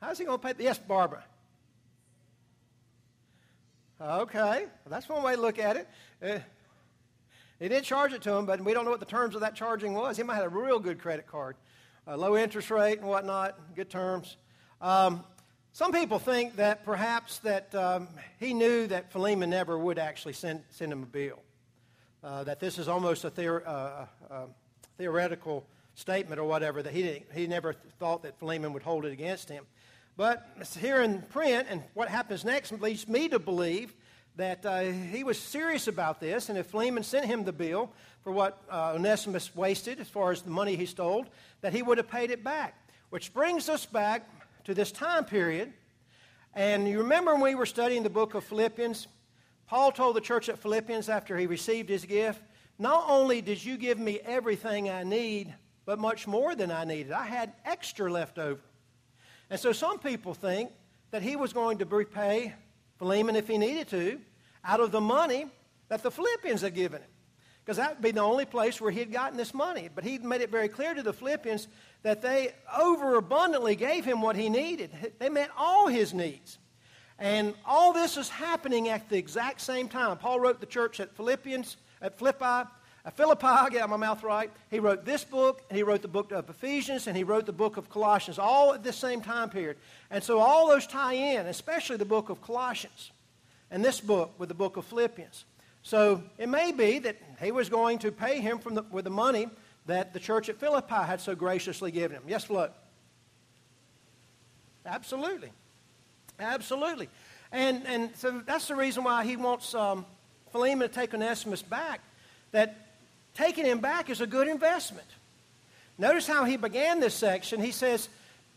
how 0.00 0.12
is 0.12 0.18
he 0.18 0.24
going 0.24 0.38
to 0.38 0.46
pay? 0.46 0.52
The 0.52 0.62
yes, 0.62 0.78
Barbara. 0.78 1.24
Okay, 4.00 4.66
well, 4.66 4.88
that's 4.88 5.08
one 5.08 5.24
way 5.24 5.34
to 5.34 5.40
look 5.40 5.58
at 5.58 5.76
it. 5.76 5.88
Uh, 6.22 6.38
he 7.58 7.68
did 7.68 7.82
charge 7.82 8.12
it 8.12 8.22
to 8.22 8.32
him, 8.32 8.46
but 8.46 8.60
we 8.60 8.74
don't 8.74 8.84
know 8.84 8.92
what 8.92 9.00
the 9.00 9.06
terms 9.06 9.34
of 9.34 9.40
that 9.40 9.56
charging 9.56 9.94
was. 9.94 10.16
He 10.16 10.22
might 10.22 10.36
have 10.36 10.44
a 10.44 10.48
real 10.48 10.78
good 10.78 11.00
credit 11.00 11.26
card, 11.26 11.56
a 12.06 12.16
low 12.16 12.36
interest 12.36 12.70
rate 12.70 12.98
and 12.98 13.08
whatnot, 13.08 13.74
good 13.74 13.90
terms. 13.90 14.36
Um, 14.80 15.24
some 15.74 15.90
people 15.90 16.18
think 16.18 16.56
that 16.56 16.84
perhaps 16.84 17.38
that 17.40 17.74
um, 17.74 18.08
he 18.38 18.52
knew 18.52 18.86
that 18.88 19.10
Philemon 19.10 19.48
never 19.48 19.78
would 19.78 19.98
actually 19.98 20.34
send, 20.34 20.62
send 20.68 20.92
him 20.92 21.02
a 21.02 21.06
bill. 21.06 21.38
Uh, 22.22 22.44
that 22.44 22.60
this 22.60 22.78
is 22.78 22.88
almost 22.88 23.24
a 23.24 23.30
theor- 23.30 23.66
uh, 23.66 24.04
uh, 24.30 24.44
theoretical 24.98 25.66
statement 25.94 26.38
or 26.38 26.44
whatever, 26.44 26.82
that 26.82 26.92
he, 26.92 27.24
he 27.34 27.46
never 27.46 27.72
thought 27.98 28.22
that 28.22 28.38
Philemon 28.38 28.74
would 28.74 28.82
hold 28.82 29.06
it 29.06 29.12
against 29.12 29.48
him. 29.48 29.64
But 30.14 30.46
it's 30.60 30.76
here 30.76 31.00
in 31.00 31.22
print, 31.22 31.66
and 31.70 31.82
what 31.94 32.08
happens 32.08 32.44
next 32.44 32.70
leads 32.72 33.08
me 33.08 33.30
to 33.30 33.38
believe 33.38 33.94
that 34.36 34.66
uh, 34.66 34.80
he 34.80 35.24
was 35.24 35.38
serious 35.38 35.88
about 35.88 36.20
this, 36.20 36.50
and 36.50 36.58
if 36.58 36.66
Philemon 36.66 37.02
sent 37.02 37.24
him 37.24 37.44
the 37.44 37.52
bill 37.52 37.90
for 38.22 38.30
what 38.30 38.62
uh, 38.70 38.92
Onesimus 38.94 39.56
wasted 39.56 40.00
as 40.00 40.08
far 40.08 40.32
as 40.32 40.42
the 40.42 40.50
money 40.50 40.76
he 40.76 40.84
stole, 40.84 41.24
that 41.62 41.72
he 41.72 41.82
would 41.82 41.96
have 41.96 42.08
paid 42.08 42.30
it 42.30 42.44
back. 42.44 42.74
Which 43.08 43.32
brings 43.32 43.68
us 43.68 43.84
back 43.84 44.28
to 44.64 44.74
this 44.74 44.92
time 44.92 45.24
period. 45.24 45.72
And 46.54 46.86
you 46.88 46.98
remember 46.98 47.32
when 47.32 47.42
we 47.42 47.54
were 47.54 47.66
studying 47.66 48.02
the 48.02 48.10
book 48.10 48.34
of 48.34 48.44
Philippians? 48.44 49.08
Paul 49.66 49.92
told 49.92 50.16
the 50.16 50.20
church 50.20 50.48
at 50.48 50.58
Philippians 50.58 51.08
after 51.08 51.36
he 51.36 51.46
received 51.46 51.88
his 51.88 52.04
gift, 52.04 52.42
Not 52.78 53.04
only 53.08 53.40
did 53.40 53.64
you 53.64 53.76
give 53.76 53.98
me 53.98 54.20
everything 54.24 54.90
I 54.90 55.02
need, 55.02 55.54
but 55.84 55.98
much 55.98 56.26
more 56.26 56.54
than 56.54 56.70
I 56.70 56.84
needed. 56.84 57.12
I 57.12 57.24
had 57.24 57.52
extra 57.64 58.10
left 58.10 58.38
over. 58.38 58.60
And 59.50 59.58
so 59.58 59.72
some 59.72 59.98
people 59.98 60.34
think 60.34 60.70
that 61.10 61.22
he 61.22 61.36
was 61.36 61.52
going 61.52 61.78
to 61.78 61.84
repay 61.84 62.54
Philemon 62.98 63.36
if 63.36 63.48
he 63.48 63.58
needed 63.58 63.88
to 63.88 64.20
out 64.64 64.80
of 64.80 64.92
the 64.92 65.00
money 65.00 65.46
that 65.88 66.02
the 66.02 66.10
Philippians 66.10 66.62
had 66.62 66.74
given 66.74 67.02
him. 67.02 67.10
Because 67.64 67.76
that 67.76 67.94
would 67.94 68.02
be 68.02 68.10
the 68.10 68.20
only 68.20 68.44
place 68.44 68.80
where 68.80 68.90
he 68.90 68.98
had 68.98 69.12
gotten 69.12 69.36
this 69.36 69.54
money. 69.54 69.88
But 69.94 70.04
he 70.04 70.18
made 70.18 70.40
it 70.40 70.50
very 70.50 70.68
clear 70.68 70.94
to 70.94 71.02
the 71.02 71.12
Philippians 71.12 71.68
that 72.02 72.20
they 72.20 72.52
overabundantly 72.76 73.76
gave 73.76 74.04
him 74.04 74.20
what 74.20 74.34
he 74.34 74.48
needed. 74.48 74.90
They 75.18 75.28
met 75.28 75.50
all 75.56 75.86
his 75.86 76.12
needs. 76.12 76.58
And 77.18 77.54
all 77.64 77.92
this 77.92 78.16
is 78.16 78.28
happening 78.28 78.88
at 78.88 79.08
the 79.08 79.16
exact 79.16 79.60
same 79.60 79.88
time. 79.88 80.16
Paul 80.18 80.40
wrote 80.40 80.58
the 80.58 80.66
church 80.66 80.98
at 80.98 81.14
Philippians, 81.14 81.76
at 82.00 82.18
Philippi, 82.18 82.68
at 83.04 83.16
Philippi, 83.16 83.46
I 83.46 83.68
get 83.68 83.88
my 83.88 83.96
mouth 83.96 84.22
right. 84.22 84.50
He 84.70 84.78
wrote 84.78 85.04
this 85.04 85.24
book, 85.24 85.62
and 85.68 85.76
he 85.76 85.82
wrote 85.82 86.02
the 86.02 86.08
book 86.08 86.30
of 86.30 86.48
Ephesians, 86.48 87.08
and 87.08 87.16
he 87.16 87.24
wrote 87.24 87.46
the 87.46 87.52
book 87.52 87.76
of 87.76 87.90
Colossians, 87.90 88.38
all 88.38 88.74
at 88.74 88.84
the 88.84 88.92
same 88.92 89.20
time 89.20 89.50
period. 89.50 89.76
And 90.10 90.22
so 90.22 90.38
all 90.38 90.68
those 90.68 90.86
tie 90.86 91.14
in, 91.14 91.46
especially 91.46 91.96
the 91.96 92.04
book 92.04 92.28
of 92.28 92.40
Colossians, 92.40 93.10
and 93.72 93.84
this 93.84 94.00
book 94.00 94.34
with 94.38 94.48
the 94.48 94.54
book 94.54 94.76
of 94.76 94.84
Philippians. 94.84 95.44
So 95.82 96.22
it 96.38 96.48
may 96.48 96.72
be 96.72 96.98
that 97.00 97.16
he 97.40 97.50
was 97.50 97.68
going 97.68 97.98
to 98.00 98.12
pay 98.12 98.40
him 98.40 98.58
from 98.58 98.74
the, 98.74 98.82
with 98.90 99.04
the 99.04 99.10
money 99.10 99.48
that 99.86 100.12
the 100.12 100.20
church 100.20 100.48
at 100.48 100.56
Philippi 100.58 100.94
had 100.94 101.20
so 101.20 101.34
graciously 101.34 101.90
given 101.90 102.16
him. 102.16 102.22
Yes, 102.28 102.44
Flo? 102.44 102.70
Absolutely. 104.86 105.50
Absolutely. 106.38 107.08
And, 107.50 107.86
and 107.86 108.10
so 108.16 108.42
that's 108.46 108.68
the 108.68 108.76
reason 108.76 109.04
why 109.04 109.24
he 109.24 109.36
wants 109.36 109.74
um, 109.74 110.06
Philemon 110.52 110.88
to 110.88 110.94
take 110.94 111.14
Onesimus 111.14 111.62
back, 111.62 112.00
that 112.52 112.76
taking 113.34 113.64
him 113.64 113.80
back 113.80 114.10
is 114.10 114.20
a 114.20 114.26
good 114.26 114.48
investment. 114.48 115.06
Notice 115.98 116.26
how 116.26 116.44
he 116.44 116.56
began 116.56 117.00
this 117.00 117.14
section. 117.14 117.60
He 117.60 117.72
says, 117.72 118.08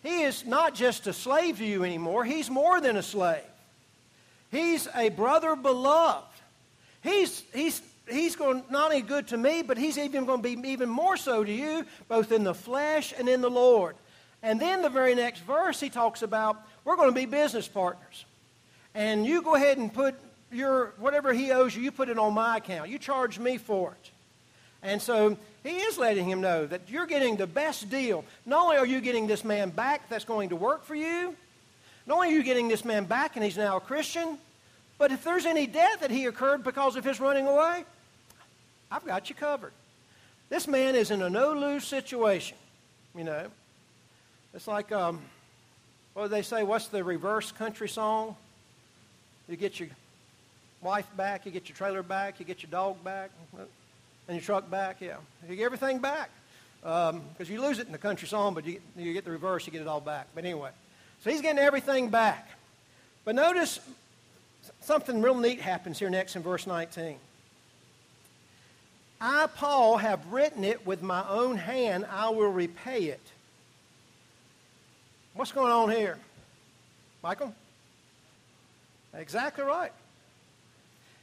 He 0.04 0.24
is 0.24 0.46
not 0.46 0.76
just 0.76 1.08
a 1.08 1.14
slave 1.14 1.58
to 1.58 1.66
you 1.66 1.84
anymore, 1.84 2.24
he's 2.24 2.50
more 2.50 2.80
than 2.80 2.98
a 2.98 3.04
slave. 3.04 3.44
He's 4.52 4.88
a 4.96 5.10
brother 5.10 5.56
beloved. 5.56 6.35
He's, 7.06 7.44
he's, 7.54 7.82
he's 8.10 8.36
going 8.36 8.64
not 8.72 8.86
only 8.86 9.02
good 9.02 9.28
to 9.28 9.38
me, 9.38 9.62
but 9.62 9.78
he's 9.78 9.98
even 10.00 10.26
going 10.26 10.42
to 10.42 10.56
be 10.56 10.70
even 10.70 10.90
more 10.90 11.16
so 11.18 11.44
to 11.44 11.52
you, 11.52 11.86
both 12.08 12.32
in 12.32 12.44
the 12.44 12.56
flesh 12.56 13.14
and 13.18 13.30
in 13.30 13.42
the 13.42 13.50
Lord. 13.50 13.96
And 14.42 14.60
then 14.60 14.82
the 14.82 14.90
very 14.90 15.14
next 15.14 15.42
verse, 15.42 15.80
he 15.80 15.90
talks 15.90 16.24
about 16.24 16.58
we're 16.84 16.96
going 16.96 17.10
to 17.10 17.16
be 17.16 17.26
business 17.26 17.68
partners. 17.68 18.26
And 18.96 19.24
you 19.24 19.44
go 19.44 19.54
ahead 19.54 19.78
and 19.78 19.94
put 19.94 20.16
your, 20.52 20.94
whatever 20.98 21.32
he 21.32 21.52
owes 21.52 21.76
you, 21.76 21.84
you 21.84 21.92
put 21.92 22.10
it 22.10 22.18
on 22.18 22.34
my 22.34 22.58
account. 22.58 22.90
You 22.90 22.98
charge 22.98 23.38
me 23.38 23.58
for 23.58 23.92
it. 23.92 24.12
And 24.82 25.00
so 25.02 25.38
he 25.64 25.78
is 25.78 25.98
letting 25.98 26.28
him 26.28 26.42
know 26.42 26.66
that 26.66 26.90
you're 26.90 27.08
getting 27.08 27.36
the 27.36 27.48
best 27.48 27.90
deal. 27.90 28.26
Not 28.48 28.64
only 28.64 28.78
are 28.78 28.86
you 28.86 29.00
getting 29.00 29.28
this 29.28 29.44
man 29.44 29.70
back 29.70 30.10
that's 30.10 30.26
going 30.26 30.50
to 30.50 30.56
work 30.56 30.86
for 30.86 30.96
you, 30.96 31.36
not 32.08 32.16
only 32.16 32.30
are 32.30 32.32
you 32.32 32.44
getting 32.44 32.68
this 32.68 32.86
man 32.86 33.06
back 33.06 33.36
and 33.36 33.44
he's 33.44 33.58
now 33.58 33.78
a 33.78 33.80
Christian, 33.82 34.38
but 34.98 35.12
if 35.12 35.24
there's 35.24 35.46
any 35.46 35.68
debt 35.68 36.02
that 36.02 36.12
he 36.12 36.26
incurred 36.26 36.64
because 36.64 36.96
of 36.96 37.04
his 37.04 37.20
running 37.20 37.48
away, 37.48 37.84
I've 38.92 39.06
got 39.06 39.30
you 39.30 39.36
covered. 39.36 39.74
This 40.50 40.68
man 40.68 40.96
is 40.96 41.12
in 41.12 41.22
a 41.22 41.30
no 41.30 41.54
lose 41.54 41.86
situation, 41.86 42.58
you 43.16 43.24
know. 43.24 43.48
It's 44.54 44.68
like, 44.68 44.92
um, 44.92 45.22
what 46.14 46.24
do 46.24 46.30
they 46.30 46.44
say? 46.44 46.64
What's 46.64 46.88
the 46.88 47.04
reverse 47.04 47.52
country 47.52 47.90
song? 47.90 48.36
You 49.50 49.58
get 49.58 49.80
your 49.80 49.90
wife 50.82 51.08
back, 51.18 51.46
you 51.46 51.52
get 51.52 51.68
your 51.68 51.76
trailer 51.76 52.04
back, 52.04 52.40
you 52.40 52.46
get 52.46 52.64
your 52.64 52.72
dog 52.72 53.04
back, 53.04 53.32
and 53.58 54.38
your 54.38 54.42
truck 54.42 54.70
back. 54.70 54.98
Yeah, 55.02 55.18
you 55.50 55.56
get 55.56 55.66
everything 55.66 56.00
back 56.00 56.30
because 56.82 57.10
um, 57.10 57.24
you 57.48 57.60
lose 57.60 57.80
it 57.80 57.88
in 57.88 57.92
the 57.92 57.98
country 57.98 58.28
song, 58.28 58.54
but 58.54 58.66
you, 58.66 58.80
you 58.96 59.12
get 59.12 59.26
the 59.26 59.32
reverse, 59.32 59.66
you 59.66 59.72
get 59.72 59.82
it 59.82 59.88
all 59.88 60.00
back. 60.00 60.28
But 60.36 60.46
anyway, 60.46 60.70
so 61.24 61.32
he's 61.32 61.42
getting 61.42 61.60
everything 61.60 62.10
back. 62.10 62.48
But 63.24 63.34
notice 63.34 63.80
something 64.86 65.22
real 65.22 65.36
neat 65.36 65.60
happens 65.60 66.00
here 66.00 66.10
next 66.10 66.36
in 66.36 66.44
verse 66.44 66.68
19. 66.68 67.18
I, 69.20 69.48
Paul, 69.48 69.98
have 69.98 70.26
written 70.32 70.64
it 70.64 70.86
with 70.86 71.02
my 71.02 71.28
own 71.28 71.58
hand. 71.58 72.06
I 72.12 72.30
will 72.30 72.52
repay 72.52 73.06
it. 73.06 73.22
What's 75.34 75.52
going 75.52 75.72
on 75.72 75.90
here? 75.90 76.18
Michael? 77.24 77.54
Exactly 79.14 79.64
right. 79.64 79.92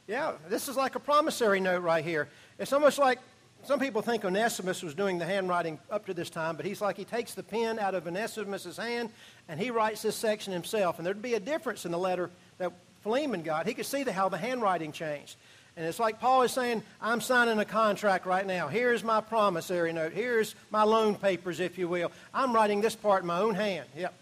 Yeah, 0.09 0.33
this 0.49 0.69
is 0.69 0.77
like 0.77 0.95
a 0.95 1.01
promissory 1.01 1.61
note 1.61 1.83
right 1.83 2.05
here. 2.05 2.29
It's 2.59 2.73
almost 2.73 2.99
like 2.99 3.19
some 3.65 3.79
people 3.79 4.03
think 4.03 4.25
Onesimus 4.25 4.83
was 4.83 4.95
doing 4.95 5.19
the 5.19 5.25
handwriting 5.25 5.79
up 5.91 6.07
to 6.07 6.15
this 6.15 6.29
time, 6.29 6.57
but 6.57 6.67
he's 6.67 6.81
like 6.81 6.97
he 6.97 7.05
takes 7.05 7.35
the 7.35 7.43
pen 7.43 7.79
out 7.79 7.95
of 7.95 8.07
Onesimus's 8.07 8.77
hand 8.77 9.11
and 9.49 9.61
he 9.61 9.71
writes 9.71 10.03
this 10.03 10.17
section 10.17 10.53
himself. 10.53 10.99
And 10.99 11.07
there'd 11.07 11.23
be 11.23 11.35
a 11.35 11.41
difference 11.41 11.85
in 11.85 11.93
the 11.93 11.99
letter 11.99 12.31
that 12.59 12.73
Philemon 13.03 13.43
got. 13.43 13.67
He 13.67 13.75
could 13.75 13.87
see 13.87 14.05
the, 14.05 14.13
how 14.13 14.29
the 14.29 14.39
handwriting 14.39 14.93
changed. 14.93 15.37
And 15.77 15.87
it's 15.87 15.99
like 15.99 16.21
Paul 16.21 16.43
is 16.43 16.53
saying, 16.53 16.83
I'm 17.01 17.21
signing 17.21 17.59
a 17.59 17.65
contract 17.65 18.27
right 18.27 18.47
now. 18.47 18.69
Here's 18.69 19.03
my 19.03 19.21
promissory 19.21 19.93
note. 19.93 20.13
Here's 20.13 20.55
my 20.71 20.83
loan 20.83 21.15
papers, 21.15 21.61
if 21.61 21.79
you 21.79 21.89
will. 21.89 22.13
I'm 22.35 22.53
writing 22.53 22.83
this 22.83 22.95
part 22.95 23.23
in 23.23 23.27
my 23.27 23.39
own 23.39 23.55
hand. 23.55 23.87
Yep. 23.97 24.13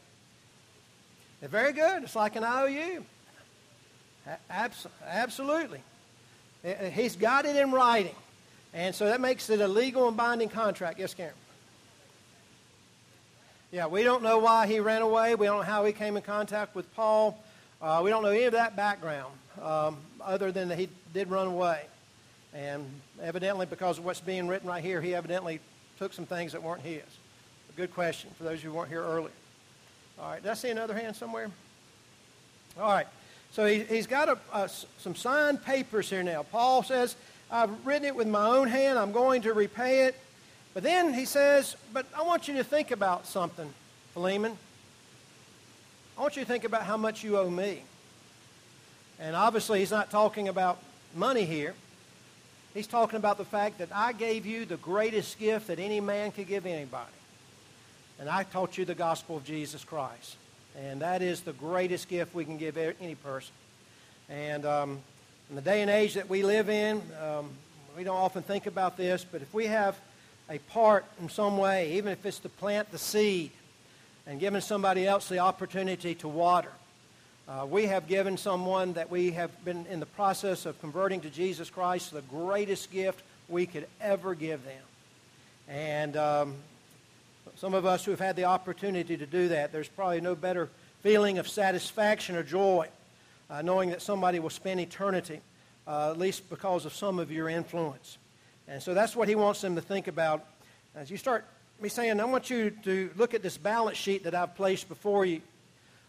They're 1.41 1.49
very 1.49 1.73
good. 1.73 2.05
It's 2.05 2.15
like 2.15 2.37
an 2.37 2.45
IOU. 2.45 3.05
Abs- 4.49 4.87
absolutely. 5.05 5.81
He's 6.93 7.17
got 7.17 7.47
it 7.47 7.57
in 7.57 7.73
writing. 7.73 8.15
And 8.73 8.95
so 8.95 9.07
that 9.07 9.21
makes 9.21 9.51
it 9.51 9.61
a 9.61 9.67
legal 9.67 10.07
and 10.07 10.17
binding 10.17 10.51
contract. 10.51 11.01
Yes, 11.01 11.15
Karen? 11.15 11.33
Yeah, 13.73 13.87
we 13.87 14.03
don't 14.03 14.23
know 14.23 14.39
why 14.39 14.67
he 14.67 14.79
ran 14.79 15.03
away. 15.03 15.35
We 15.35 15.47
don't 15.47 15.59
know 15.59 15.63
how 15.63 15.85
he 15.85 15.93
came 15.93 16.17
in 16.17 16.23
contact 16.23 16.75
with 16.75 16.93
Paul. 16.95 17.43
Uh, 17.83 18.03
we 18.05 18.11
don't 18.11 18.23
know 18.23 18.29
any 18.29 18.45
of 18.45 18.53
that 18.53 18.77
background 18.77 19.33
um, 19.63 19.97
other 20.23 20.53
than 20.53 20.69
that 20.69 20.79
he 20.79 20.89
did 21.15 21.31
run 21.31 21.47
away. 21.47 21.83
And 22.53 22.85
evidently, 23.23 23.65
because 23.65 23.99
of 23.99 24.05
what's 24.05 24.21
being 24.21 24.49
written 24.49 24.69
right 24.69 24.83
here, 24.83 25.01
he 25.01 25.15
evidently 25.15 25.61
took 25.99 26.13
some 26.13 26.27
things 26.27 26.53
that 26.53 26.63
weren't 26.63 26.83
his. 26.83 27.03
A 27.73 27.77
good 27.77 27.95
question 27.95 28.31
for 28.37 28.45
those 28.45 28.61
who 28.61 28.73
weren't 28.73 28.91
here 28.91 29.03
earlier. 29.03 29.31
All 30.21 30.31
right, 30.31 30.43
did 30.43 30.51
I 30.51 30.55
see 30.55 30.69
another 30.69 30.95
hand 30.95 31.17
somewhere? 31.17 31.51
All 32.79 32.91
right, 32.91 33.07
so 33.53 33.65
he, 33.65 33.79
has 33.85 34.07
got 34.07 34.29
a, 34.29 34.39
a, 34.53 34.69
some 34.99 35.15
signed 35.15 35.65
papers 35.65 36.11
here 36.11 36.23
now. 36.23 36.43
Paul 36.43 36.83
says, 36.83 37.17
I've 37.51 37.87
written 37.87 38.05
it 38.05 38.15
with 38.15 38.29
my 38.29 38.47
own 38.47 38.69
hand. 38.69 38.99
I'm 38.99 39.13
going 39.13 39.43
to 39.43 39.55
repay 39.55 40.05
it. 40.05 40.17
But 40.75 40.83
then 40.83 41.15
he 41.15 41.25
says, 41.25 41.77
But 41.93 42.07
I 42.17 42.23
want 42.23 42.47
you 42.47 42.55
to 42.55 42.65
think 42.65 42.91
about 42.91 43.27
something, 43.27 43.73
Philemon. 44.13 44.57
I 46.17 46.23
want 46.23 46.37
you 46.37 46.43
to 46.43 46.49
think 46.49 46.65
about 46.65 46.83
how 46.83 46.97
much 46.97 47.25
you 47.25 47.39
owe 47.39 47.49
me. 47.49 47.83
And 49.19 49.37
obviously, 49.37 49.81
he's 49.81 49.91
not 49.91 50.11
talking 50.11 50.49
about 50.49 50.79
money 51.15 51.45
here. 51.45 51.75
He's 52.75 52.87
talking 52.87 53.17
about 53.17 53.37
the 53.37 53.45
fact 53.45 53.79
that 53.79 53.89
I 53.93 54.13
gave 54.13 54.47
you 54.47 54.65
the 54.65 54.77
greatest 54.77 55.39
gift 55.39 55.67
that 55.67 55.79
any 55.79 56.01
man 56.01 56.31
could 56.31 56.47
give 56.47 56.67
anybody. 56.67 57.11
And 58.19 58.29
I 58.29 58.45
taught 58.45 58.79
you 58.79 58.85
the 58.85 58.95
gospel 58.95 59.37
of 59.37 59.45
Jesus 59.45 59.85
Christ. 59.85 60.37
And 60.79 61.01
that 61.01 61.21
is 61.21 61.41
the 61.41 61.53
greatest 61.53 62.09
gift 62.09 62.35
we 62.35 62.45
can 62.45 62.59
give 62.59 62.77
any 62.77 63.15
person. 63.17 63.53
And 64.29 64.65
um, 64.65 64.99
in 65.49 65.57
the 65.57 65.63
day 65.63 65.83
and 65.83 65.91
age 65.91 66.15
that 66.15 66.29
we 66.29 66.43
live 66.45 66.69
in, 66.69 67.03
um, 67.21 67.51
we 67.97 68.05
don't 68.05 68.17
often 68.17 68.43
think 68.43 68.67
about 68.67 68.97
this, 68.97 69.25
but 69.25 69.43
if 69.43 69.53
we 69.53 69.67
have 69.67 69.99
a 70.49 70.59
part 70.59 71.05
in 71.21 71.29
some 71.29 71.59
way, 71.59 71.95
even 71.95 72.13
if 72.13 72.25
it's 72.25 72.39
to 72.41 72.49
plant 72.49 72.91
the 72.93 72.99
seed 72.99 73.51
and 74.27 74.41
giving 74.41 74.61
somebody 74.61 75.07
else 75.07 75.29
the 75.29 75.39
opportunity 75.39 76.15
to 76.17 76.29
water, 76.29 76.73
uh, 77.49 77.67
we 77.67 77.87
have 77.87 78.07
given 78.07 78.37
someone 78.37 78.93
that 78.93 79.11
we 79.11 79.33
have 79.33 79.65
been 79.65 79.87
in 79.87 80.01
the 80.01 80.07
process 80.07 80.67
of 80.67 80.81
converting 80.81 81.21
to 81.21 81.31
Jesus 81.31 81.71
Christ 81.71 82.13
the 82.13 82.23
greatest 82.23 82.91
gift 82.93 83.23
we 83.49 83.67
could 83.67 83.87
ever 84.01 84.35
give 84.35 84.63
them. 84.65 84.83
And 85.69 86.17
um, 86.17 86.55
some 87.57 87.75
of 87.75 87.87
us 87.87 88.05
who 88.05 88.11
have 88.13 88.21
had 88.21 88.37
the 88.37 88.45
opportunity 88.45 89.17
to 89.17 89.27
do 89.27 89.49
that, 89.49 89.73
there's 89.73 89.89
probably 89.89 90.21
no 90.21 90.35
better 90.35 90.69
feeling 91.03 91.39
of 91.39 91.49
satisfaction 91.49 92.37
or 92.37 92.43
joy 92.43 92.89
uh, 93.51 93.63
knowing 93.63 93.91
that 93.91 94.01
somebody 94.01 94.39
will 94.39 94.51
spend 94.51 94.81
eternity, 94.81 95.41
uh, 95.87 96.11
at 96.11 96.19
least 96.19 96.49
because 96.49 96.85
of 96.85 96.95
some 96.95 97.19
of 97.19 97.33
your 97.33 97.49
influence. 97.49 98.17
And 98.69 98.83
so 98.83 98.95
that's 98.95 99.17
what 99.17 99.29
he 99.29 99.35
wants 99.35 99.61
them 99.61 99.75
to 99.75 99.81
think 99.81 100.07
about. 100.07 100.45
As 100.95 101.11
you 101.11 101.17
start 101.17 101.45
me 101.83 101.89
saying, 101.89 102.21
I 102.21 102.25
want 102.25 102.51
you 102.51 102.71
to 102.85 103.11
look 103.17 103.35
at 103.35 103.43
this 103.43 103.57
balance 103.57 103.97
sheet 103.97 104.25
that 104.25 104.35
I've 104.35 104.55
placed 104.55 104.89
before 104.89 105.25
you. 105.25 105.41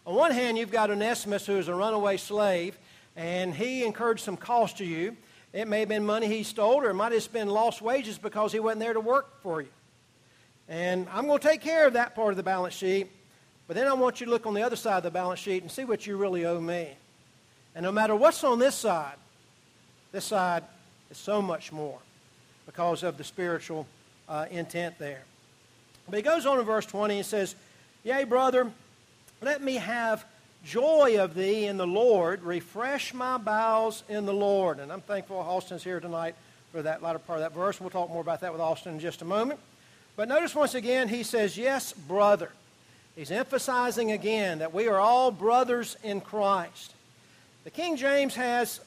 On 0.06 0.14
one 0.14 0.32
hand, 0.32 0.58
you've 0.58 0.70
got 0.70 0.90
Onesimus, 0.90 1.46
who 1.46 1.56
is 1.56 1.68
a 1.68 1.74
runaway 1.74 2.16
slave, 2.16 2.76
and 3.16 3.54
he 3.54 3.84
incurred 3.84 4.18
some 4.18 4.36
cost 4.36 4.78
to 4.78 4.84
you. 4.84 5.16
It 5.52 5.68
may 5.68 5.80
have 5.80 5.88
been 5.88 6.04
money 6.04 6.26
he 6.26 6.42
stole, 6.42 6.76
or 6.76 6.90
it 6.90 6.94
might 6.94 7.12
have 7.12 7.32
been 7.32 7.48
lost 7.48 7.82
wages 7.82 8.18
because 8.18 8.52
he 8.52 8.60
wasn't 8.60 8.80
there 8.80 8.94
to 8.94 9.00
work 9.00 9.40
for 9.42 9.60
you. 9.60 9.68
And 10.68 11.06
I'm 11.12 11.26
going 11.26 11.38
to 11.38 11.48
take 11.48 11.60
care 11.60 11.86
of 11.86 11.92
that 11.92 12.14
part 12.14 12.30
of 12.30 12.36
the 12.36 12.42
balance 12.42 12.74
sheet, 12.74 13.08
but 13.68 13.76
then 13.76 13.86
I 13.86 13.92
want 13.92 14.20
you 14.20 14.26
to 14.26 14.32
look 14.32 14.46
on 14.46 14.54
the 14.54 14.62
other 14.62 14.76
side 14.76 14.96
of 14.96 15.02
the 15.02 15.10
balance 15.10 15.40
sheet 15.40 15.62
and 15.62 15.70
see 15.70 15.84
what 15.84 16.06
you 16.06 16.16
really 16.16 16.46
owe 16.46 16.60
me. 16.60 16.88
And 17.74 17.84
no 17.84 17.92
matter 17.92 18.16
what's 18.16 18.42
on 18.44 18.58
this 18.58 18.74
side, 18.74 19.16
this 20.10 20.24
side 20.24 20.64
is 21.10 21.18
so 21.18 21.40
much 21.40 21.72
more 21.72 21.98
because 22.66 23.02
of 23.02 23.18
the 23.18 23.24
spiritual 23.24 23.86
uh, 24.28 24.46
intent 24.50 24.98
there. 24.98 25.22
But 26.08 26.16
he 26.16 26.22
goes 26.22 26.46
on 26.46 26.58
in 26.58 26.64
verse 26.64 26.86
20 26.86 27.16
and 27.16 27.26
says, 27.26 27.54
Yea, 28.04 28.24
brother, 28.24 28.70
let 29.40 29.62
me 29.62 29.76
have 29.76 30.24
joy 30.64 31.18
of 31.18 31.34
thee 31.34 31.66
in 31.66 31.76
the 31.76 31.86
Lord. 31.86 32.42
Refresh 32.42 33.14
my 33.14 33.38
bowels 33.38 34.02
in 34.08 34.26
the 34.26 34.34
Lord. 34.34 34.78
And 34.78 34.92
I'm 34.92 35.00
thankful 35.00 35.36
Austin's 35.36 35.84
here 35.84 36.00
tonight 36.00 36.34
for 36.70 36.82
that 36.82 37.02
latter 37.02 37.18
part 37.18 37.38
of 37.38 37.44
that 37.44 37.58
verse. 37.58 37.80
We'll 37.80 37.90
talk 37.90 38.08
more 38.10 38.20
about 38.20 38.40
that 38.40 38.52
with 38.52 38.60
Austin 38.60 38.94
in 38.94 39.00
just 39.00 39.22
a 39.22 39.24
moment. 39.24 39.60
But 40.16 40.28
notice 40.28 40.54
once 40.54 40.74
again, 40.74 41.08
he 41.08 41.22
says, 41.22 41.56
Yes, 41.56 41.92
brother. 41.92 42.50
He's 43.16 43.30
emphasizing 43.30 44.12
again 44.12 44.60
that 44.60 44.72
we 44.72 44.88
are 44.88 44.98
all 44.98 45.30
brothers 45.30 45.96
in 46.02 46.22
Christ. 46.22 46.94
The 47.64 47.70
King 47.70 47.96
James 47.96 48.34
has 48.36 48.80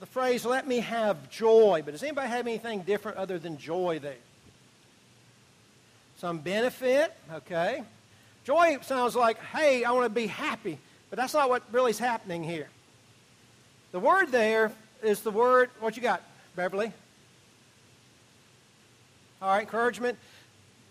the 0.00 0.06
phrase, 0.06 0.44
let 0.44 0.66
me 0.66 0.80
have 0.80 1.30
joy. 1.30 1.82
But 1.84 1.92
does 1.92 2.02
anybody 2.02 2.28
have 2.28 2.46
anything 2.46 2.82
different 2.82 3.18
other 3.18 3.38
than 3.38 3.58
joy 3.58 3.98
there? 4.00 4.14
Some 6.18 6.38
benefit, 6.38 7.14
okay. 7.32 7.82
Joy 8.44 8.78
sounds 8.82 9.14
like, 9.14 9.38
hey, 9.38 9.84
I 9.84 9.92
want 9.92 10.04
to 10.04 10.10
be 10.10 10.26
happy. 10.26 10.78
But 11.10 11.18
that's 11.18 11.32
not 11.32 11.48
what 11.48 11.62
really 11.70 11.90
is 11.90 11.98
happening 11.98 12.42
here. 12.42 12.68
The 13.92 14.00
word 14.00 14.32
there 14.32 14.72
is 15.02 15.20
the 15.20 15.30
word, 15.30 15.70
what 15.80 15.96
you 15.96 16.02
got, 16.02 16.22
Beverly? 16.56 16.92
All 19.40 19.48
right, 19.48 19.60
encouragement. 19.60 20.18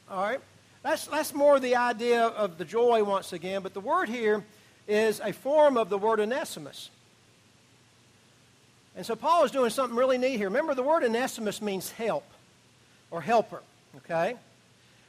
All 0.09 0.23
right. 0.23 0.39
That's, 0.81 1.05
that's 1.07 1.33
more 1.33 1.59
the 1.59 1.75
idea 1.75 2.23
of 2.23 2.57
the 2.57 2.63
joy 2.63 3.03
once 3.03 3.33
again, 3.33 3.61
but 3.61 3.73
the 3.73 3.81
word 3.81 4.07
here 4.07 4.45
is 4.87 5.19
a 5.19 5.33
form 5.33 5.75
of 5.75 5.89
the 5.89 5.97
word 5.97 6.21
onesimus. 6.21 6.89
And 8.95 9.05
so 9.05 9.15
Paul 9.17 9.43
is 9.43 9.51
doing 9.51 9.71
something 9.71 9.97
really 9.97 10.17
neat 10.17 10.37
here. 10.37 10.47
Remember, 10.47 10.73
the 10.73 10.83
word 10.83 11.03
onesimus 11.03 11.61
means 11.61 11.91
help 11.91 12.23
or 13.11 13.21
helper, 13.21 13.61
okay? 13.97 14.37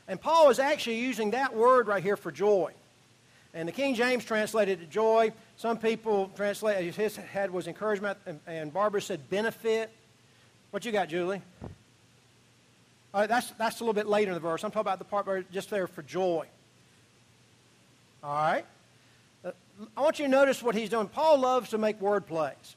And 0.09 0.21
Paul 0.21 0.49
is 0.49 0.59
actually 0.59 0.99
using 1.01 1.33
that 1.33 1.55
word 1.55 1.87
right 1.87 2.03
here 2.03 2.17
for 2.17 2.33
joy. 2.33 2.73
And 3.55 3.69
the 3.69 3.73
King 3.73 3.95
James 3.95 4.25
translated 4.25 4.83
it 4.83 4.91
joy. 4.91 5.33
Some 5.57 5.79
people 5.79 6.31
translate 6.35 6.95
his 6.95 7.17
head 7.17 7.51
was 7.51 7.67
encouragement, 7.67 8.19
and, 8.27 8.41
and 8.47 8.73
Barbara 8.73 9.03
said 9.03 9.29
benefit. 9.31 9.91
What 10.71 10.85
you 10.85 10.93
got, 10.93 11.09
Julie? 11.09 11.43
Right, 13.13 13.29
that's, 13.29 13.51
that's 13.53 13.81
a 13.81 13.83
little 13.83 13.95
bit 13.95 14.07
later 14.07 14.31
in 14.31 14.35
the 14.35 14.41
verse. 14.41 14.65
I'm 14.65 14.71
talking 14.71 14.83
about 14.83 14.99
the 14.99 15.05
part 15.05 15.27
where 15.27 15.43
just 15.43 15.71
there 15.71 15.87
for 15.87 16.03
joy. 16.03 16.47
All 18.23 18.35
right? 18.35 18.65
Uh, 19.45 19.53
I 19.97 20.03
want 20.03 20.19
you 20.19 20.27
to 20.27 20.31
notice 20.31 20.63
what 20.63 20.75
he's 20.75 20.91
doing. 20.91 21.09
Paul 21.09 21.39
loves 21.39 21.71
to 21.71 21.79
make 21.79 22.01
word 22.01 22.27
plays. 22.27 22.77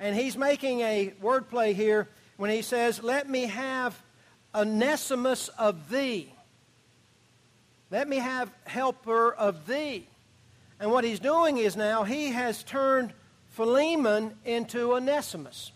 And 0.00 0.16
he's 0.16 0.36
making 0.36 0.80
a 0.80 1.12
word 1.20 1.48
play 1.48 1.72
here 1.72 2.08
when 2.36 2.50
he 2.50 2.62
says, 2.62 3.02
Let 3.02 3.28
me 3.28 3.46
have 3.46 4.00
Onesimus 4.54 5.48
of 5.48 5.90
thee. 5.90 6.32
Let 7.90 8.08
me 8.08 8.16
have 8.16 8.50
helper 8.64 9.32
of 9.32 9.66
thee. 9.66 10.08
And 10.80 10.90
what 10.90 11.04
he's 11.04 11.20
doing 11.20 11.58
is 11.58 11.76
now 11.76 12.04
he 12.04 12.32
has 12.32 12.62
turned 12.62 13.12
Philemon 13.50 14.34
into 14.44 14.94
Onesimus. 14.94 15.72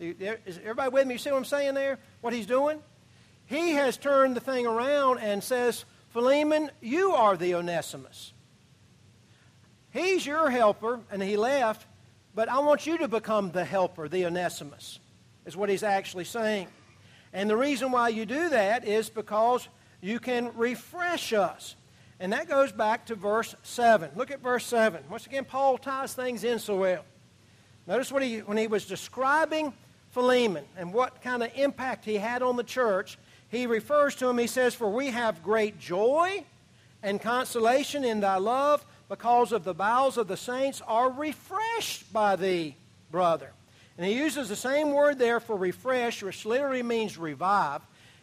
Is 0.00 0.58
everybody 0.58 0.90
with 0.90 1.06
me? 1.06 1.14
You 1.14 1.18
see 1.18 1.30
what 1.30 1.38
I'm 1.38 1.44
saying 1.44 1.74
there? 1.74 1.98
What 2.20 2.34
he's 2.34 2.46
doing? 2.46 2.80
He 3.46 3.72
has 3.72 3.96
turned 3.96 4.36
the 4.36 4.40
thing 4.40 4.66
around 4.66 5.18
and 5.20 5.42
says, 5.42 5.84
Philemon, 6.10 6.70
you 6.80 7.12
are 7.12 7.36
the 7.36 7.54
Onesimus. 7.54 8.32
He's 9.90 10.26
your 10.26 10.50
helper, 10.50 11.00
and 11.10 11.22
he 11.22 11.36
left, 11.36 11.86
but 12.34 12.48
I 12.48 12.58
want 12.58 12.86
you 12.86 12.98
to 12.98 13.08
become 13.08 13.52
the 13.52 13.64
helper, 13.64 14.08
the 14.08 14.26
Onesimus, 14.26 14.98
is 15.46 15.56
what 15.56 15.68
he's 15.68 15.84
actually 15.84 16.24
saying. 16.24 16.66
And 17.32 17.48
the 17.48 17.56
reason 17.56 17.92
why 17.92 18.08
you 18.08 18.26
do 18.26 18.48
that 18.48 18.86
is 18.86 19.08
because 19.08 19.68
you 20.04 20.20
can 20.20 20.54
refresh 20.54 21.32
us. 21.32 21.76
And 22.20 22.32
that 22.34 22.46
goes 22.46 22.70
back 22.70 23.06
to 23.06 23.14
verse 23.14 23.54
7. 23.62 24.10
Look 24.14 24.30
at 24.30 24.40
verse 24.40 24.66
7. 24.66 25.02
Once 25.10 25.24
again, 25.24 25.46
Paul 25.46 25.78
ties 25.78 26.12
things 26.12 26.44
in 26.44 26.58
so 26.58 26.76
well. 26.76 27.04
Notice 27.86 28.12
what 28.12 28.22
he, 28.22 28.40
when 28.40 28.58
he 28.58 28.66
was 28.66 28.84
describing 28.84 29.72
Philemon 30.10 30.64
and 30.76 30.92
what 30.92 31.22
kind 31.22 31.42
of 31.42 31.50
impact 31.56 32.04
he 32.04 32.16
had 32.16 32.42
on 32.42 32.56
the 32.56 32.62
church, 32.62 33.18
he 33.48 33.66
refers 33.66 34.14
to 34.16 34.28
him, 34.28 34.36
he 34.36 34.46
says, 34.46 34.74
For 34.74 34.90
we 34.90 35.08
have 35.08 35.42
great 35.42 35.78
joy 35.78 36.44
and 37.02 37.18
consolation 37.18 38.04
in 38.04 38.20
thy 38.20 38.36
love 38.36 38.84
because 39.08 39.52
of 39.52 39.64
the 39.64 39.74
bowels 39.74 40.18
of 40.18 40.28
the 40.28 40.36
saints 40.36 40.82
are 40.86 41.10
refreshed 41.10 42.12
by 42.12 42.36
thee, 42.36 42.76
brother. 43.10 43.52
And 43.96 44.06
he 44.06 44.12
uses 44.12 44.50
the 44.50 44.56
same 44.56 44.92
word 44.92 45.18
there 45.18 45.40
for 45.40 45.56
refresh, 45.56 46.22
which 46.22 46.44
literally 46.44 46.82
means 46.82 47.16
revive. 47.16 47.80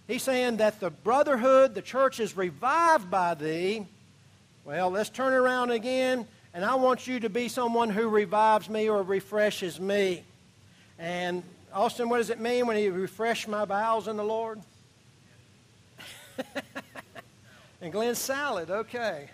He's 0.07 0.23
saying 0.23 0.57
that 0.57 0.79
the 0.79 0.89
brotherhood, 0.89 1.75
the 1.75 1.81
church 1.81 2.19
is 2.19 2.35
revived 2.35 3.09
by 3.09 3.33
thee. 3.33 3.85
Well, 4.65 4.89
let's 4.89 5.09
turn 5.09 5.33
around 5.33 5.71
again, 5.71 6.27
and 6.53 6.65
I 6.65 6.75
want 6.75 7.07
you 7.07 7.19
to 7.21 7.29
be 7.29 7.47
someone 7.47 7.89
who 7.89 8.09
revives 8.09 8.69
me 8.69 8.89
or 8.89 9.03
refreshes 9.03 9.79
me. 9.79 10.23
And 10.99 11.43
Austin, 11.73 12.09
what 12.09 12.17
does 12.17 12.29
it 12.29 12.39
mean 12.39 12.67
when 12.67 12.77
he 12.77 12.89
refreshed 12.89 13.47
my 13.47 13.65
bowels 13.65 14.07
in 14.07 14.17
the 14.17 14.23
Lord? 14.23 14.59
and 17.81 17.91
Glenn 17.91 18.15
salad, 18.15 18.69
okay. 18.69 19.29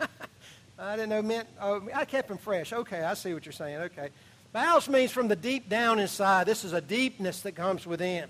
I 0.78 0.96
didn't 0.96 1.10
know 1.10 1.22
meant, 1.22 1.48
oh, 1.60 1.86
I 1.94 2.04
kept 2.04 2.28
them 2.28 2.38
fresh. 2.38 2.72
Okay, 2.72 3.02
I 3.02 3.14
see 3.14 3.34
what 3.34 3.44
you're 3.44 3.52
saying. 3.52 3.76
Okay. 3.76 4.08
Bowels 4.52 4.88
means 4.88 5.12
from 5.12 5.28
the 5.28 5.36
deep 5.36 5.68
down 5.68 5.98
inside. 5.98 6.46
This 6.46 6.64
is 6.64 6.72
a 6.72 6.80
deepness 6.80 7.42
that 7.42 7.52
comes 7.52 7.86
within. 7.86 8.28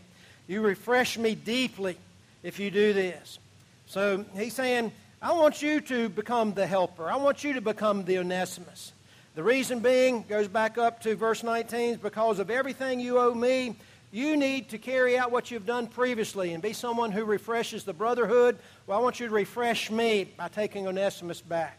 You 0.51 0.63
refresh 0.63 1.17
me 1.17 1.37
deeply 1.37 1.97
if 2.43 2.59
you 2.59 2.73
do 2.73 2.93
this. 2.93 3.39
So 3.87 4.25
he's 4.35 4.53
saying, 4.53 4.91
I 5.23 5.31
want 5.31 5.63
you 5.63 5.81
to 5.83 6.09
become 6.09 6.55
the 6.55 6.67
helper. 6.67 7.09
I 7.09 7.15
want 7.19 7.45
you 7.45 7.53
to 7.53 7.61
become 7.61 8.05
the 8.05 8.19
Onesimus. 8.19 8.93
The 9.37 9.45
reason 9.45 9.79
being, 9.79 10.25
goes 10.29 10.49
back 10.49 10.77
up 10.77 11.03
to 11.03 11.15
verse 11.15 11.45
19, 11.45 11.91
is 11.93 11.97
because 11.99 12.41
of 12.41 12.51
everything 12.51 12.99
you 12.99 13.21
owe 13.21 13.33
me, 13.33 13.77
you 14.11 14.37
need 14.37 14.71
to 14.71 14.79
carry 14.79 15.17
out 15.17 15.31
what 15.31 15.53
you've 15.53 15.67
done 15.67 15.87
previously 15.87 16.53
and 16.53 16.61
be 16.61 16.73
someone 16.73 17.13
who 17.13 17.25
refreshes 17.25 17.85
the 17.85 17.93
brotherhood. 17.93 18.59
Well, 18.89 18.99
I 18.99 19.01
want 19.01 19.21
you 19.21 19.29
to 19.29 19.33
refresh 19.33 19.89
me 19.89 20.25
by 20.37 20.49
taking 20.49 20.89
Onesimus 20.89 21.41
back. 21.41 21.79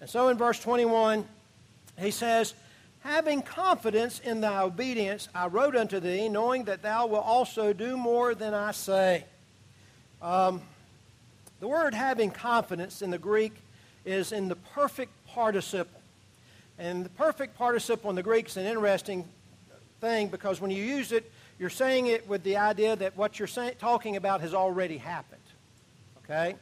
And 0.00 0.10
so 0.10 0.26
in 0.26 0.36
verse 0.36 0.58
21, 0.58 1.24
he 2.00 2.10
says, 2.10 2.52
Having 3.00 3.42
confidence 3.42 4.20
in 4.20 4.42
thy 4.42 4.62
obedience, 4.62 5.28
I 5.34 5.46
wrote 5.46 5.74
unto 5.74 6.00
thee, 6.00 6.28
knowing 6.28 6.64
that 6.64 6.82
thou 6.82 7.06
wilt 7.06 7.24
also 7.24 7.72
do 7.72 7.96
more 7.96 8.34
than 8.34 8.52
I 8.52 8.72
say. 8.72 9.24
Um, 10.20 10.60
the 11.60 11.68
word 11.68 11.94
having 11.94 12.30
confidence 12.30 13.00
in 13.00 13.10
the 13.10 13.18
Greek 13.18 13.54
is 14.04 14.32
in 14.32 14.48
the 14.48 14.56
perfect 14.56 15.12
participle. 15.26 16.00
And 16.78 17.04
the 17.04 17.10
perfect 17.10 17.56
participle 17.56 18.10
in 18.10 18.16
the 18.16 18.22
Greek 18.22 18.46
is 18.48 18.56
an 18.56 18.66
interesting 18.66 19.26
thing 20.00 20.28
because 20.28 20.60
when 20.60 20.70
you 20.70 20.82
use 20.82 21.12
it, 21.12 21.30
you're 21.58 21.70
saying 21.70 22.06
it 22.06 22.26
with 22.26 22.42
the 22.42 22.56
idea 22.56 22.96
that 22.96 23.16
what 23.16 23.38
you're 23.38 23.48
say, 23.48 23.74
talking 23.78 24.16
about 24.16 24.40
has 24.40 24.54
already 24.54 24.96
happened. 24.96 25.40
Okay? 26.24 26.56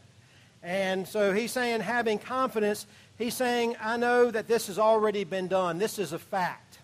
And 0.62 1.06
so 1.06 1.32
he's 1.32 1.52
saying 1.52 1.80
having 1.80 2.18
confidence 2.18 2.86
He's 3.18 3.34
saying, 3.34 3.74
I 3.80 3.96
know 3.96 4.30
that 4.30 4.46
this 4.46 4.68
has 4.68 4.78
already 4.78 5.24
been 5.24 5.48
done. 5.48 5.78
This 5.78 5.98
is 5.98 6.12
a 6.12 6.20
fact. 6.20 6.78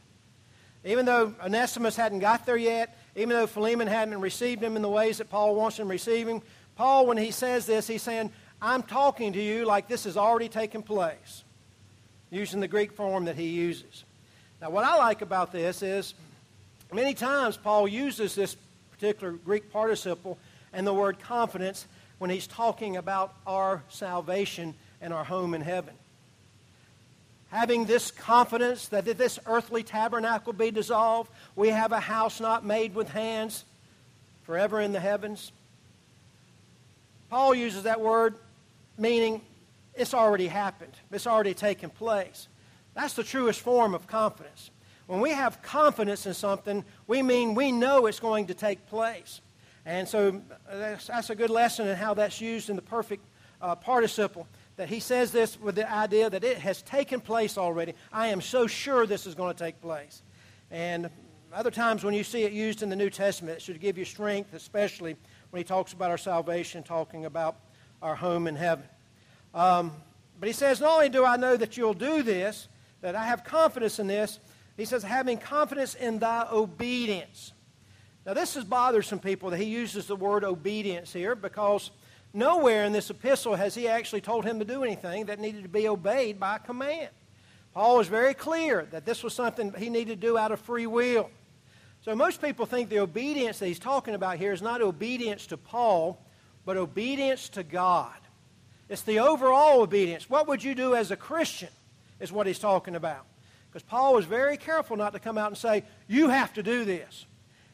Even 0.85 1.07
though 1.07 1.33
Onesimus 1.43 1.95
hadn't 1.95 2.19
got 2.19 2.45
there 2.45 2.57
yet, 2.57 2.99
even 3.15 3.31
though 3.31 3.47
Philemon 3.47 3.87
hadn't 3.87 4.21
received 4.21 4.61
him 4.61 4.75
in 4.75 4.83
the 4.83 4.89
ways 4.89 5.19
that 5.19 5.31
Paul 5.31 5.55
wants 5.55 5.79
him 5.79 5.87
to 5.87 5.93
receive 5.93 6.27
him, 6.27 6.43
Paul, 6.75 7.07
when 7.07 7.17
he 7.17 7.31
says 7.31 7.67
this, 7.67 7.87
he's 7.87 8.03
saying, 8.03 8.33
I'm 8.61 8.83
talking 8.83 9.33
to 9.33 9.41
you 9.41 9.65
like 9.65 9.87
this 9.87 10.05
has 10.05 10.17
already 10.17 10.49
taken 10.49 10.83
place, 10.83 11.45
using 12.31 12.59
the 12.59 12.69
Greek 12.69 12.93
form 12.93 13.27
that 13.27 13.37
he 13.37 13.47
uses. 13.47 14.05
Now, 14.61 14.71
what 14.71 14.85
I 14.85 14.97
like 14.97 15.23
about 15.23 15.53
this 15.53 15.83
is 15.83 16.15
many 16.93 17.15
times 17.15 17.57
Paul 17.57 17.87
uses 17.87 18.35
this 18.35 18.57
particular 18.91 19.33
Greek 19.33 19.73
participle 19.73 20.37
and 20.73 20.85
the 20.85 20.93
word 20.93 21.21
confidence 21.21 21.87
when 22.19 22.31
he's 22.31 22.49
talking 22.49 22.97
about 22.97 23.35
our 23.47 23.85
salvation 23.89 24.75
and 25.01 25.15
our 25.15 25.25
home 25.25 25.55
in 25.55 25.61
heaven 25.61 25.95
having 27.55 27.85
this 27.85 28.11
confidence 28.11 28.89
that 28.89 29.05
this 29.05 29.39
earthly 29.47 29.85
tabernacle 29.85 30.53
be 30.53 30.73
dissolved, 30.73 31.31
we 31.55 31.69
have 31.69 31.93
a 31.93 32.01
house 32.01 32.41
not 32.41 32.67
made 32.67 32.97
with 32.97 33.09
hands 33.09 33.65
forever 34.43 34.81
in 34.81 34.91
the 34.91 34.99
heavens. 34.99 35.53
Paul 37.31 37.55
uses 37.55 37.85
that 37.85 38.01
word 38.01 38.35
meaning 38.99 39.41
it's 39.95 40.15
already 40.15 40.49
happened, 40.49 40.95
it's 41.13 41.29
already 41.29 41.55
taken 41.55 41.91
place. 41.91 42.49
That's 42.93 43.15
the 43.15 43.23
truest 43.23 43.61
form 43.61 43.95
of 43.95 44.09
confidence. 44.09 44.71
When 45.07 45.21
we 45.21 45.31
have 45.31 45.63
confidence 45.63 46.27
in 46.27 46.35
something, 46.35 46.85
we 47.07 47.23
mean 47.23 47.55
we 47.55 47.71
know 47.71 48.07
it's 48.07 48.19
going 48.19 48.49
to 48.49 48.55
take 48.55 48.85
place. 48.89 49.41
And 49.87 50.09
so 50.09 50.43
uh, 50.69 50.77
that's, 50.77 51.07
that's 51.07 51.31
a 51.31 51.37
good 51.37 51.51
lesson 51.51 51.87
in 51.87 51.95
how 51.95 52.15
that's 52.15 52.41
used 52.41 52.69
in 52.69 52.75
the 52.75 52.83
perfect 52.83 53.25
uh, 53.61 53.77
participle. 53.77 54.49
That 54.77 54.89
he 54.89 55.01
says 55.01 55.31
this 55.31 55.59
with 55.59 55.77
the 55.77 55.91
idea 55.91 56.29
that 56.29 56.43
it 56.43 56.59
has 56.59 56.83
taken 56.83 57.21
place 57.21 57.57
already. 57.57 57.95
I 58.13 58.29
am 58.29 58.41
so 58.41 58.67
sure 58.67 59.07
this 59.07 59.27
is 59.27 59.35
going 59.35 59.55
to 59.55 59.59
take 59.59 59.81
place. 59.81 60.23
And 60.71 61.11
other 61.53 61.71
times 61.71 62.03
when 62.03 62.15
you 62.15 62.25
see 62.25 62.43
it 62.43 62.53
used 62.53 62.83
in 62.83 62.89
the 62.89 62.97
New 62.97 63.11
Testament, 63.11 63.59
it 63.59 63.63
should 63.63 63.81
give 63.81 63.97
you 63.97 64.05
strength, 64.05 64.53
especially 64.55 65.17
when 65.51 65.61
he 65.61 65.65
talks 65.65 65.93
about 65.93 66.11
our 66.11 66.19
salvation, 66.19 66.83
talking 66.83 67.27
about 67.27 67.57
our 68.03 68.17
home 68.17 68.49
in 68.49 68.57
heaven. 68.57 68.85
Um, 69.55 69.93
but 70.41 70.49
he 70.49 70.53
says, 70.53 70.81
Not 70.81 70.95
only 70.95 71.09
do 71.09 71.25
I 71.25 71.37
know 71.37 71.57
that 71.57 71.77
you'll 71.77 71.95
do 71.95 72.23
this, 72.23 72.69
that 73.01 73.15
I 73.15 73.25
have 73.27 73.45
confidence 73.45 73.99
in 74.01 74.09
this, 74.09 74.41
he 74.77 74.85
says, 74.85 75.03
having 75.05 75.39
confidence 75.39 75.95
in 75.95 76.19
thy 76.19 76.47
obedience. 76.51 77.53
Now, 78.27 78.35
this 78.35 78.55
has 78.55 78.65
bothered 78.65 79.05
some 79.05 79.19
people 79.19 79.51
that 79.51 79.59
he 79.59 79.67
uses 79.67 80.07
the 80.07 80.17
word 80.17 80.43
obedience 80.43 81.13
here 81.13 81.35
because 81.35 81.91
nowhere 82.35 82.85
in 82.85 82.93
this 82.93 83.11
epistle 83.11 83.55
has 83.55 83.75
he 83.75 83.89
actually 83.89 84.21
told 84.21 84.45
him 84.45 84.59
to 84.59 84.65
do 84.65 84.83
anything 84.83 85.27
that 85.27 85.39
needed 85.39 85.63
to 85.63 85.69
be 85.69 85.89
obeyed 85.89 86.39
by 86.39 86.59
command. 86.59 87.09
Paul 87.73 87.97
was 87.99 88.09
very 88.09 88.35
clear 88.35 88.87
that 88.91 89.05
this 89.05 89.23
was 89.23 89.35
something 89.35 89.73
he 89.77 89.89
needed 89.89 90.21
to 90.21 90.27
do 90.27 90.37
out 90.37 90.53
of 90.53 90.61
free 90.61 90.87
will. 90.87 91.31
So 92.03 92.15
most 92.15 92.43
people 92.43 92.67
think 92.67 92.91
the 92.91 92.99
obedience 92.99 93.59
that 93.61 93.67
he's 93.67 93.79
talking 93.79 94.15
about 94.15 94.37
here 94.37 94.53
is 94.53 94.61
not 94.61 94.83
obedience 94.83 95.47
to 95.47 95.57
Paul, 95.57 96.21
but 96.65 96.77
obedience 96.77 97.49
to 97.51 97.63
God. 97.63 98.15
It's 98.89 99.03
the 99.03 99.21
overall 99.21 99.81
obedience. 99.81 100.29
What 100.29 100.47
would 100.47 100.63
you 100.63 100.75
do 100.75 100.95
as 100.95 101.11
a 101.11 101.17
Christian 101.17 101.71
is 102.21 102.33
what 102.33 102.47
he's 102.47 102.59
talking 102.59 102.97
about. 102.97 103.27
Because 103.69 103.83
Paul 103.83 104.15
was 104.15 104.25
very 104.25 104.57
careful 104.57 104.97
not 104.97 105.13
to 105.13 105.19
come 105.19 105.39
out 105.39 105.49
and 105.49 105.59
say, 105.59 105.85
you 106.07 106.29
have 106.29 106.53
to 106.55 106.63
do 106.63 106.85
this. 106.85 107.27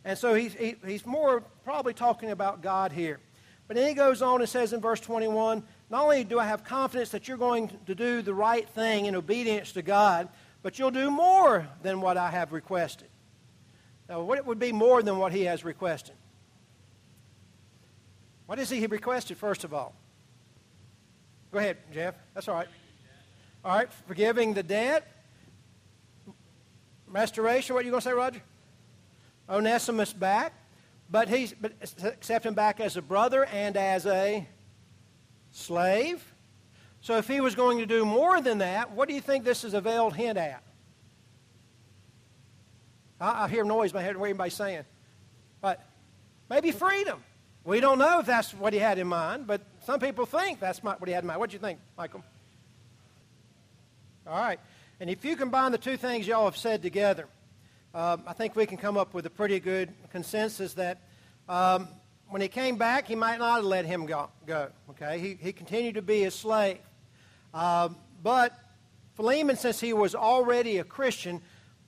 And 0.04 0.16
so 0.16 0.34
he's, 0.34 0.54
he, 0.54 0.76
he's 0.86 1.04
more 1.04 1.42
probably 1.64 1.92
talking 1.92 2.30
about 2.30 2.62
God 2.62 2.92
here. 2.92 3.20
But 3.70 3.76
then 3.76 3.86
he 3.86 3.94
goes 3.94 4.20
on 4.20 4.40
and 4.40 4.50
says 4.50 4.72
in 4.72 4.80
verse 4.80 4.98
21, 4.98 5.62
not 5.90 6.02
only 6.02 6.24
do 6.24 6.40
I 6.40 6.44
have 6.44 6.64
confidence 6.64 7.10
that 7.10 7.28
you're 7.28 7.36
going 7.36 7.70
to 7.86 7.94
do 7.94 8.20
the 8.20 8.34
right 8.34 8.68
thing 8.68 9.06
in 9.06 9.14
obedience 9.14 9.70
to 9.74 9.82
God, 9.82 10.28
but 10.60 10.76
you'll 10.76 10.90
do 10.90 11.08
more 11.08 11.68
than 11.80 12.00
what 12.00 12.16
I 12.16 12.32
have 12.32 12.50
requested. 12.50 13.06
Now, 14.08 14.22
what 14.22 14.44
would 14.44 14.58
be 14.58 14.72
more 14.72 15.04
than 15.04 15.18
what 15.18 15.30
he 15.30 15.44
has 15.44 15.62
requested? 15.64 16.16
What 18.46 18.58
is 18.58 18.70
he 18.70 18.84
requested, 18.88 19.38
first 19.38 19.62
of 19.62 19.72
all? 19.72 19.94
Go 21.52 21.60
ahead, 21.60 21.76
Jeff. 21.92 22.16
That's 22.34 22.48
all 22.48 22.56
right. 22.56 22.68
All 23.64 23.76
right, 23.76 23.92
forgiving 24.08 24.52
the 24.52 24.64
debt. 24.64 25.06
Restoration, 27.06 27.76
what 27.76 27.82
are 27.82 27.84
you 27.84 27.92
going 27.92 28.02
to 28.02 28.08
say, 28.08 28.14
Roger? 28.14 28.42
Onesimus 29.48 30.12
back. 30.12 30.59
But 31.10 31.28
he's 31.28 31.52
but 31.52 31.72
accept 32.04 32.46
him 32.46 32.54
back 32.54 32.80
as 32.80 32.96
a 32.96 33.02
brother 33.02 33.44
and 33.44 33.76
as 33.76 34.06
a 34.06 34.46
slave. 35.50 36.24
So 37.00 37.16
if 37.16 37.26
he 37.26 37.40
was 37.40 37.54
going 37.54 37.78
to 37.78 37.86
do 37.86 38.04
more 38.04 38.40
than 38.40 38.58
that, 38.58 38.92
what 38.92 39.08
do 39.08 39.14
you 39.14 39.20
think 39.20 39.44
this 39.44 39.64
is 39.64 39.74
a 39.74 39.80
veiled 39.80 40.14
hint 40.14 40.38
at? 40.38 40.62
I, 43.20 43.44
I 43.44 43.48
hear 43.48 43.64
noise, 43.64 43.92
but 43.92 44.00
I 44.00 44.04
hear 44.04 44.18
what 44.18 44.26
anybody's 44.26 44.54
saying. 44.54 44.84
But 45.60 45.82
maybe 46.48 46.70
freedom. 46.70 47.22
We 47.64 47.80
don't 47.80 47.98
know 47.98 48.20
if 48.20 48.26
that's 48.26 48.54
what 48.54 48.72
he 48.72 48.78
had 48.78 48.98
in 48.98 49.06
mind, 49.06 49.46
but 49.46 49.60
some 49.84 50.00
people 50.00 50.26
think 50.26 50.60
that's 50.60 50.82
what 50.82 51.06
he 51.06 51.12
had 51.12 51.24
in 51.24 51.28
mind. 51.28 51.40
What 51.40 51.50
do 51.50 51.54
you 51.54 51.60
think, 51.60 51.78
Michael? 51.96 52.22
All 54.26 54.38
right. 54.38 54.60
And 55.00 55.10
if 55.10 55.24
you 55.24 55.36
combine 55.36 55.72
the 55.72 55.78
two 55.78 55.96
things 55.96 56.26
y'all 56.26 56.44
have 56.44 56.56
said 56.56 56.82
together, 56.82 57.26
um, 57.92 58.22
I 58.26 58.32
think 58.34 58.54
we 58.54 58.66
can 58.66 58.76
come 58.76 58.96
up 58.96 59.14
with 59.14 59.26
a 59.26 59.30
pretty 59.30 59.58
good 59.58 59.92
consensus 60.12 60.74
that 60.74 60.98
um, 61.48 61.88
when 62.28 62.40
he 62.40 62.46
came 62.46 62.76
back, 62.76 63.08
he 63.08 63.16
might 63.16 63.38
not 63.38 63.56
have 63.56 63.64
let 63.64 63.84
him 63.84 64.06
go. 64.06 64.28
go 64.46 64.68
okay, 64.90 65.18
he, 65.18 65.34
he 65.34 65.52
continued 65.52 65.96
to 65.96 66.02
be 66.02 66.24
a 66.24 66.30
slave. 66.30 66.78
Um, 67.52 67.96
but 68.22 68.56
Philemon, 69.14 69.56
since 69.56 69.80
he 69.80 69.92
was 69.92 70.14
already 70.14 70.78
a 70.78 70.84
Christian, 70.84 71.40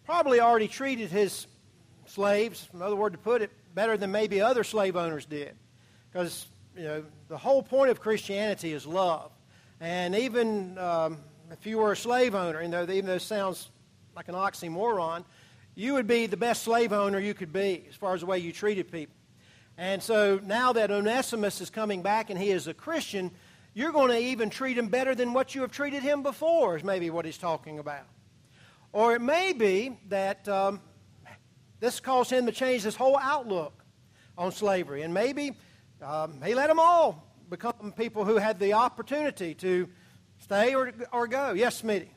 probably 0.05 0.41
already 0.41 0.67
treated 0.67 1.11
his 1.11 1.47
slaves, 2.07 2.69
another 2.73 2.97
word 2.97 3.13
to 3.13 3.19
put 3.19 3.41
it, 3.41 3.51
better 3.75 3.97
than 3.97 4.11
maybe 4.11 4.41
other 4.41 4.65
slave 4.65 4.97
owners 4.97 5.25
did. 5.25 5.55
Because, 6.11 6.47
you 6.77 6.83
know, 6.83 7.05
the 7.29 7.39
whole 7.39 7.63
point 7.63 7.91
of 7.91 8.01
Christianity 8.01 8.73
is 8.73 8.87
love. 8.87 9.31
And 9.81 10.17
even 10.17 10.77
um, 10.79 11.19
if 11.53 11.65
you 11.65 11.79
were 11.79 11.93
a 11.93 11.97
slave 11.97 12.35
owner, 12.35 12.61
you 12.61 12.69
know, 12.69 12.83
even 12.83 13.07
though 13.07 13.15
it 13.15 13.23
sounds 13.23 13.71
like 14.17 14.29
an 14.29 14.35
oxymoron, 14.35 15.25
you 15.75 15.95
would 15.95 16.07
be 16.07 16.27
the 16.27 16.37
best 16.37 16.63
slave 16.63 16.93
owner 16.93 17.19
you 17.19 17.35
could 17.35 17.53
be 17.53 17.87
as 17.89 17.95
far 17.95 18.15
as 18.15 18.21
the 18.21 18.27
way 18.27 18.39
you 18.39 18.53
treated 18.53 18.91
people. 18.91 19.15
And 19.79 20.03
so 20.03 20.39
now 20.43 20.75
that 20.75 20.91
Onesimus 20.91 21.61
is 21.61 21.71
coming 21.71 22.03
back 22.03 22.31
and 22.31 22.39
he 22.39 22.51
is 22.51 22.67
a 22.67 22.75
Christian, 22.75 23.31
you're 23.75 23.93
going 23.93 24.11
to 24.11 24.19
even 24.19 24.51
treat 24.51 24.77
him 24.77 24.89
better 24.89 25.15
than 25.15 25.33
what 25.33 25.55
you 25.55 25.63
have 25.63 25.73
treated 25.73 26.03
him 26.03 26.23
before, 26.23 26.77
is 26.77 26.85
maybe 26.85 27.09
what 27.09 27.25
he's 27.25 27.39
talking 27.39 27.79
about. 27.79 28.05
Or 28.93 29.15
it 29.15 29.23
may 29.23 29.55
be 29.55 29.99
that 30.09 30.47
um, 30.47 30.81
this 31.81 32.01
caused 32.01 32.31
him 32.31 32.45
to 32.47 32.53
change 32.53 32.83
his 32.83 32.95
whole 32.95 33.19
outlook 33.19 33.73
on 34.37 34.53
slavery. 34.53 35.03
And 35.03 35.15
maybe 35.15 35.57
um, 36.03 36.43
he 36.43 36.55
let 36.55 36.69
them 36.69 36.79
all 36.79 37.27
become 37.49 37.95
people 37.97 38.27
who 38.27 38.37
had 38.37 38.59
the 38.59 38.75
opportunity 38.75 39.55
to 39.55 39.89
stay 40.39 40.75
or, 40.75 40.93
or 41.13 41.27
go. 41.27 41.53
Yes, 41.53 41.81
Smitty. 41.81 42.09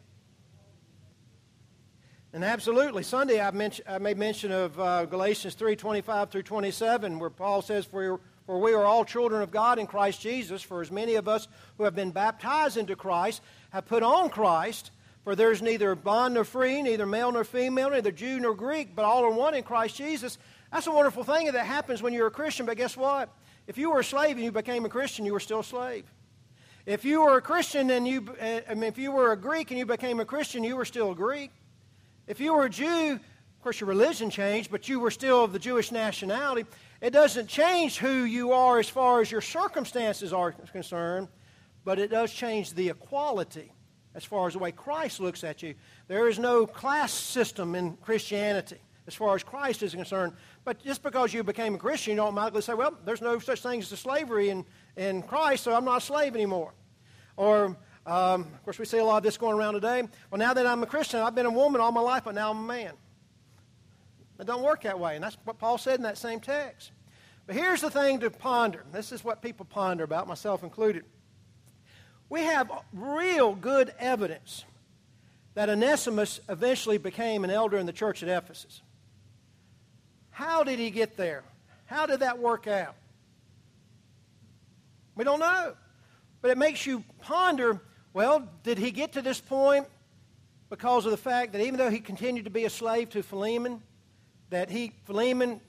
And 2.36 2.43
absolutely, 2.43 3.04
Sunday 3.04 3.39
I, 3.39 3.50
mention, 3.52 3.86
I 3.88 3.98
made 3.98 4.17
mention 4.17 4.52
of 4.52 4.78
uh, 4.78 5.06
Galatians 5.06 5.54
3 5.54 5.78
25 5.78 6.32
through 6.32 6.43
27, 6.43 7.17
where 7.17 7.30
Paul 7.30 7.62
says, 7.62 7.86
for, 7.86 8.19
for 8.45 8.60
we 8.60 8.74
are 8.74 8.84
all 8.84 9.06
children 9.06 9.41
of 9.41 9.52
God 9.52 9.80
in 9.80 9.88
Christ 9.88 10.19
Jesus, 10.19 10.62
for 10.62 10.82
as 10.82 10.91
many 10.91 11.15
of 11.15 11.30
us 11.30 11.48
who 11.78 11.86
have 11.86 11.95
been 11.95 12.12
baptized 12.12 12.76
into 12.76 12.98
Christ 12.98 13.41
have 13.69 13.86
put 13.86 14.04
on 14.04 14.30
Christ. 14.30 14.91
For 15.24 15.34
there's 15.34 15.62
neither 15.62 15.95
bond 15.95 16.34
nor 16.34 16.43
free, 16.43 16.82
neither 16.82 17.06
male 17.06 17.32
nor 17.32 17.45
female, 17.45 17.91
neither 17.91 18.12
Jew 18.12 18.41
nor 18.41 18.54
Greek, 18.54 18.98
but 18.98 19.06
all 19.06 19.24
are 19.24 19.32
one 19.32 19.56
in 19.56 19.63
Christ 19.63 19.95
Jesus. 19.95 20.38
That's 20.74 20.88
a 20.88 20.91
wonderful 20.91 21.24
thing 21.24 21.50
that 21.50 21.65
happens 21.65 22.04
when 22.04 22.12
you're 22.12 22.28
a 22.28 22.32
Christian, 22.32 22.65
but 22.65 22.76
guess 22.76 22.98
what? 22.98 23.30
If 23.65 23.78
you 23.78 23.91
were 23.91 24.02
a 24.02 24.04
slave 24.04 24.36
and 24.36 24.43
you 24.43 24.52
became 24.52 24.84
a 24.84 24.89
Christian, 24.89 25.24
you 25.24 25.32
were 25.32 25.39
still 25.39 25.62
a 25.62 25.63
slave. 25.63 26.04
If 26.86 27.06
you 27.06 27.21
were 27.21 27.38
a 27.38 27.41
Christian 27.41 27.89
and 27.91 28.06
you, 28.06 28.28
uh, 28.41 28.60
I 28.69 28.74
mean, 28.74 28.84
if 28.84 28.98
you 28.98 29.13
were 29.13 29.32
a 29.32 29.38
Greek 29.38 29.71
and 29.71 29.80
you 29.80 29.86
became 29.86 30.19
a 30.19 30.26
Christian, 30.26 30.65
you 30.65 30.76
were 30.76 30.84
still 30.84 31.13
a 31.13 31.15
Greek. 31.15 31.52
If 32.28 32.40
you 32.40 32.54
were 32.54 32.66
a 32.66 32.70
Jew, 32.70 33.14
of 33.14 33.62
course 33.62 33.80
your 33.80 33.90
religion 33.90 34.30
changed, 34.30 34.72
but 34.72 34.90
you 34.90 35.00
were 35.00 35.12
still 35.12 35.44
of 35.44 35.54
the 35.54 35.60
Jewish 35.60 35.92
nationality. 35.92 36.68
It 37.02 37.12
doesn't 37.12 37.48
change 37.48 37.98
who 37.98 38.24
you 38.24 38.52
are 38.52 38.80
as 38.80 38.90
far 38.90 39.22
as 39.22 39.32
your 39.32 39.42
circumstances 39.42 40.34
are 40.34 40.52
concerned, 40.52 41.28
but 41.84 42.00
it 42.00 42.10
does 42.10 42.34
change 42.34 42.74
the 42.74 42.90
equality 42.90 43.72
as 44.16 44.24
far 44.24 44.48
as 44.48 44.54
the 44.54 44.60
way 44.60 44.72
Christ 44.72 45.20
looks 45.20 45.44
at 45.44 45.62
you. 45.62 45.76
There 46.08 46.28
is 46.28 46.40
no 46.40 46.66
class 46.66 47.12
system 47.12 47.76
in 47.76 47.98
Christianity 47.98 48.80
as 49.08 49.14
far 49.14 49.36
as 49.36 49.44
Christ 49.44 49.84
is 49.84 49.94
concerned. 49.94 50.34
But 50.64 50.84
just 50.84 51.04
because 51.04 51.32
you 51.32 51.44
became 51.44 51.76
a 51.76 51.78
Christian, 51.78 52.12
you 52.12 52.18
don't 52.18 52.28
automatically 52.28 52.64
say, 52.64 52.74
well, 52.74 52.98
there's 53.06 53.22
no 53.22 53.38
such 53.38 53.62
thing 53.62 53.82
as 53.82 53.88
slavery 53.90 54.50
in, 54.50 54.66
in 54.96 55.22
Christ, 55.22 55.64
so 55.64 55.76
I'm 55.76 55.86
not 55.86 55.98
a 55.98 56.02
slave 56.02 56.34
anymore. 56.34 56.74
Or 57.38 57.78
um, 58.06 58.41
of 58.41 58.63
course, 58.63 58.78
we 58.78 58.86
see 58.86 59.00
a 59.00 59.04
lot 59.04 59.18
of 59.18 59.24
this 59.24 59.38
going 59.38 59.58
around 59.58 59.74
today. 59.74 60.04
Well, 60.30 60.39
now 60.39 60.54
that 60.54 60.68
I'm 60.68 60.84
a 60.84 60.86
Christian, 60.86 61.22
I've 61.22 61.36
been 61.36 61.46
a 61.46 61.52
woman 61.52 61.82
all 61.82 61.91
my 61.91 62.02
life, 62.02 62.24
but 62.26 62.36
now 62.36 62.52
I'm 62.52 62.60
a 62.60 62.68
man. 62.68 62.94
It 64.39 64.46
don't 64.46 64.63
work 64.63 64.84
that 64.84 65.00
way, 65.00 65.15
and 65.15 65.24
that's 65.24 65.38
what 65.46 65.58
Paul 65.58 65.78
said 65.78 65.96
in 65.96 66.04
that 66.04 66.18
same 66.18 66.39
text. 66.39 66.91
But 67.48 67.56
here's 67.56 67.82
the 67.82 67.89
thing 67.89 68.20
to 68.20 68.30
ponder. 68.30 68.84
This 68.91 69.12
is 69.12 69.24
what 69.24 69.41
people 69.41 69.65
ponder 69.65 70.04
about, 70.04 70.28
myself 70.28 70.63
included. 70.63 71.06
We 72.30 72.41
have 72.41 72.72
real 72.91 73.54
good 73.56 73.94
evidence 74.00 74.65
that 75.54 75.70
Onesimus 75.70 76.41
eventually 76.50 76.98
became 76.98 77.44
an 77.44 77.50
elder 77.50 77.78
in 77.78 77.86
the 77.86 77.94
church 77.94 78.24
at 78.24 78.30
Ephesus. 78.30 78.82
How 80.32 80.63
did 80.63 80.80
he 80.80 80.89
get 80.89 81.15
there? 81.18 81.44
How 81.86 82.06
did 82.06 82.20
that 82.20 82.39
work 82.39 82.68
out? 82.68 82.96
We 85.16 85.24
don't 85.24 85.39
know. 85.39 85.76
But 86.41 86.51
it 86.51 86.58
makes 86.58 86.86
you 86.86 87.03
ponder 87.22 87.80
well, 88.16 88.47
did 88.63 88.78
he 88.78 88.91
get 88.91 89.11
to 89.11 89.22
this 89.22 89.41
point 89.41 89.88
because 90.70 91.03
of 91.03 91.11
the 91.11 91.18
fact 91.18 91.51
that 91.51 91.59
even 91.59 91.78
though 91.78 91.89
he 91.89 91.99
continued 91.99 92.45
to 92.45 92.49
be 92.49 92.63
a 92.63 92.70
slave 92.70 93.09
to 93.09 93.22
Philemon, 93.22 93.82
that 94.51 94.70
he, 94.70 94.93
Philemon 95.03 95.59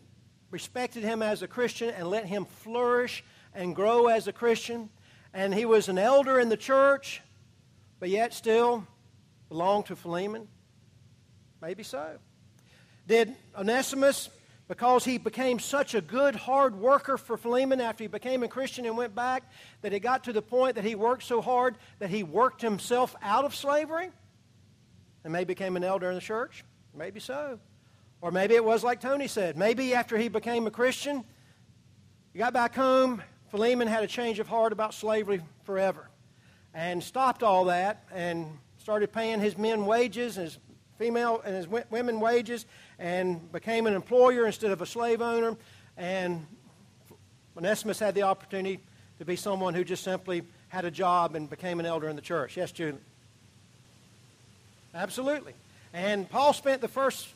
respected 0.52 1.02
him 1.02 1.22
as 1.22 1.42
a 1.42 1.48
Christian 1.48 1.90
and 1.90 2.08
let 2.08 2.24
him 2.24 2.44
flourish 2.44 3.24
and 3.52 3.74
grow 3.74 4.06
as 4.06 4.28
a 4.28 4.32
Christian? 4.32 4.88
And 5.34 5.52
he 5.52 5.64
was 5.64 5.88
an 5.88 5.98
elder 5.98 6.38
in 6.38 6.48
the 6.48 6.56
church, 6.56 7.20
but 7.98 8.10
yet 8.10 8.32
still 8.32 8.86
belonged 9.48 9.86
to 9.86 9.96
Philemon? 9.96 10.46
Maybe 11.60 11.82
so. 11.82 12.16
Did 13.08 13.34
Onesimus 13.58 14.30
because 14.68 15.04
he 15.04 15.18
became 15.18 15.58
such 15.58 15.94
a 15.94 16.00
good, 16.00 16.34
hard 16.34 16.74
worker 16.74 17.16
for 17.16 17.36
Philemon 17.36 17.80
after 17.80 18.04
he 18.04 18.08
became 18.08 18.42
a 18.42 18.48
Christian 18.48 18.84
and 18.84 18.96
went 18.96 19.14
back, 19.14 19.44
that 19.82 19.92
it 19.92 20.00
got 20.00 20.24
to 20.24 20.32
the 20.32 20.42
point 20.42 20.74
that 20.74 20.84
he 20.84 20.94
worked 20.94 21.22
so 21.22 21.40
hard 21.40 21.76
that 21.98 22.10
he 22.10 22.22
worked 22.22 22.62
himself 22.62 23.14
out 23.22 23.44
of 23.44 23.54
slavery 23.54 24.10
and 25.24 25.32
maybe 25.32 25.46
became 25.46 25.76
an 25.76 25.84
elder 25.84 26.08
in 26.08 26.14
the 26.14 26.20
church. 26.20 26.64
Maybe 26.94 27.20
so. 27.20 27.60
Or 28.20 28.30
maybe 28.30 28.54
it 28.54 28.64
was 28.64 28.82
like 28.82 29.00
Tony 29.00 29.28
said. 29.28 29.56
Maybe 29.56 29.94
after 29.94 30.16
he 30.16 30.28
became 30.28 30.66
a 30.66 30.70
Christian, 30.70 31.24
he 32.32 32.38
got 32.38 32.52
back 32.52 32.74
home, 32.74 33.22
Philemon 33.50 33.86
had 33.86 34.02
a 34.02 34.08
change 34.08 34.38
of 34.40 34.48
heart 34.48 34.72
about 34.72 34.94
slavery 34.94 35.40
forever 35.64 36.10
and 36.74 37.02
stopped 37.02 37.42
all 37.42 37.66
that 37.66 38.04
and 38.12 38.46
started 38.78 39.12
paying 39.12 39.40
his 39.40 39.56
men 39.56 39.86
wages 39.86 40.36
and 40.36 40.44
his 40.46 40.58
female 40.98 41.42
and 41.44 41.54
his 41.54 41.68
women 41.68 42.20
wages 42.20 42.66
and 42.98 43.52
became 43.52 43.86
an 43.86 43.94
employer 43.94 44.46
instead 44.46 44.70
of 44.70 44.80
a 44.82 44.86
slave 44.86 45.20
owner. 45.20 45.56
And 45.96 46.46
Onesimus 47.56 47.98
had 47.98 48.14
the 48.14 48.22
opportunity 48.22 48.80
to 49.18 49.24
be 49.24 49.36
someone 49.36 49.74
who 49.74 49.84
just 49.84 50.04
simply 50.04 50.42
had 50.68 50.84
a 50.84 50.90
job 50.90 51.34
and 51.34 51.48
became 51.48 51.80
an 51.80 51.86
elder 51.86 52.08
in 52.08 52.16
the 52.16 52.22
church. 52.22 52.56
Yes, 52.56 52.72
Julie? 52.72 52.98
Absolutely. 54.94 55.54
And 55.92 56.28
Paul 56.28 56.52
spent 56.52 56.80
the 56.80 56.88
first 56.88 57.28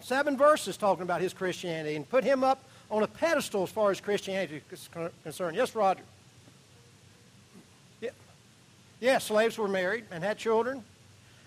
seven 0.00 0.36
verses 0.36 0.76
talking 0.76 1.02
about 1.02 1.20
his 1.20 1.32
Christianity 1.32 1.96
and 1.96 2.08
put 2.08 2.24
him 2.24 2.44
up 2.44 2.62
on 2.90 3.02
a 3.02 3.06
pedestal 3.06 3.62
as 3.62 3.70
far 3.70 3.90
as 3.90 4.00
Christianity 4.00 4.62
is 4.70 4.88
concerned. 5.22 5.56
Yes, 5.56 5.74
Roger? 5.74 6.02
Yeah. 8.00 8.10
yeah, 9.00 9.18
slaves 9.18 9.56
were 9.56 9.68
married 9.68 10.04
and 10.10 10.22
had 10.22 10.38
children, 10.38 10.84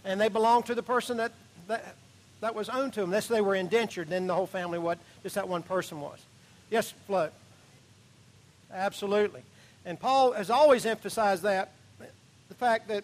and 0.03 0.19
they 0.19 0.29
belonged 0.29 0.65
to 0.65 0.75
the 0.75 0.83
person 0.83 1.17
that, 1.17 1.31
that, 1.67 1.95
that 2.41 2.55
was 2.55 2.69
owned 2.69 2.93
to 2.93 3.01
them. 3.01 3.09
Unless 3.09 3.27
they 3.27 3.41
were 3.41 3.55
indentured, 3.55 4.09
then 4.09 4.27
the 4.27 4.35
whole 4.35 4.47
family 4.47 4.79
what 4.79 4.99
just 5.23 5.35
that 5.35 5.47
one 5.47 5.63
person 5.63 5.99
was. 5.99 6.19
Yes, 6.69 6.93
Flo. 7.05 7.29
Absolutely. 8.71 9.41
And 9.85 9.99
Paul 9.99 10.33
has 10.33 10.49
always 10.49 10.85
emphasized 10.85 11.43
that, 11.43 11.71
the 12.49 12.55
fact 12.55 12.89
that 12.89 13.03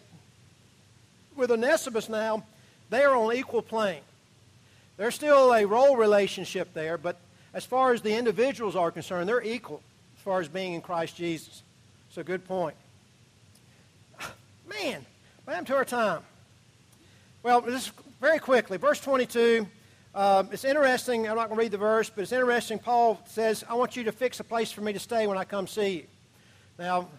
with 1.36 1.52
Onesimus 1.52 2.10
now, 2.10 2.44
they 2.90 3.04
are 3.04 3.16
on 3.16 3.34
equal 3.34 3.62
plane. 3.62 4.02
There's 4.98 5.16
still 5.16 5.54
a 5.54 5.66
role 5.66 5.96
relationship 5.96 6.74
there, 6.74 6.98
but 6.98 7.18
as 7.54 7.66
far 7.66 7.94
as 7.94 8.02
the 8.02 8.14
individuals 8.14 8.76
are 8.76 8.92
concerned, 8.92 9.28
they're 9.28 9.42
equal 9.42 9.82
as 10.18 10.24
far 10.24 10.40
as 10.40 10.48
being 10.48 10.74
in 10.74 10.82
Christ 10.82 11.16
Jesus. 11.16 11.64
A 12.16 12.24
good 12.24 12.46
point. 12.46 12.76
Man, 14.70 15.04
happened 15.48 15.66
to 15.66 15.76
our 15.76 15.86
time? 15.86 16.22
Well, 17.42 17.62
just 17.62 17.92
very 18.24 18.40
quickly, 18.40 18.78
verse 18.78 19.02
22. 19.02 19.68
Um, 20.16 20.48
it's 20.54 20.64
interesting. 20.64 21.28
I'm 21.28 21.36
not 21.36 21.50
going 21.50 21.58
to 21.58 21.64
read 21.64 21.72
the 21.72 21.78
verse, 21.78 22.10
but 22.10 22.22
it's 22.22 22.32
interesting. 22.32 22.80
Paul 22.80 23.20
says, 23.26 23.66
I 23.68 23.74
want 23.74 23.98
you 23.98 24.06
to 24.06 24.14
fix 24.14 24.40
a 24.40 24.46
place 24.46 24.72
for 24.72 24.80
me 24.80 24.94
to 24.94 25.00
stay 25.00 25.28
when 25.28 25.38
I 25.38 25.44
come 25.44 25.68
see 25.68 25.90
you. 25.90 26.04
Now, 26.80 27.10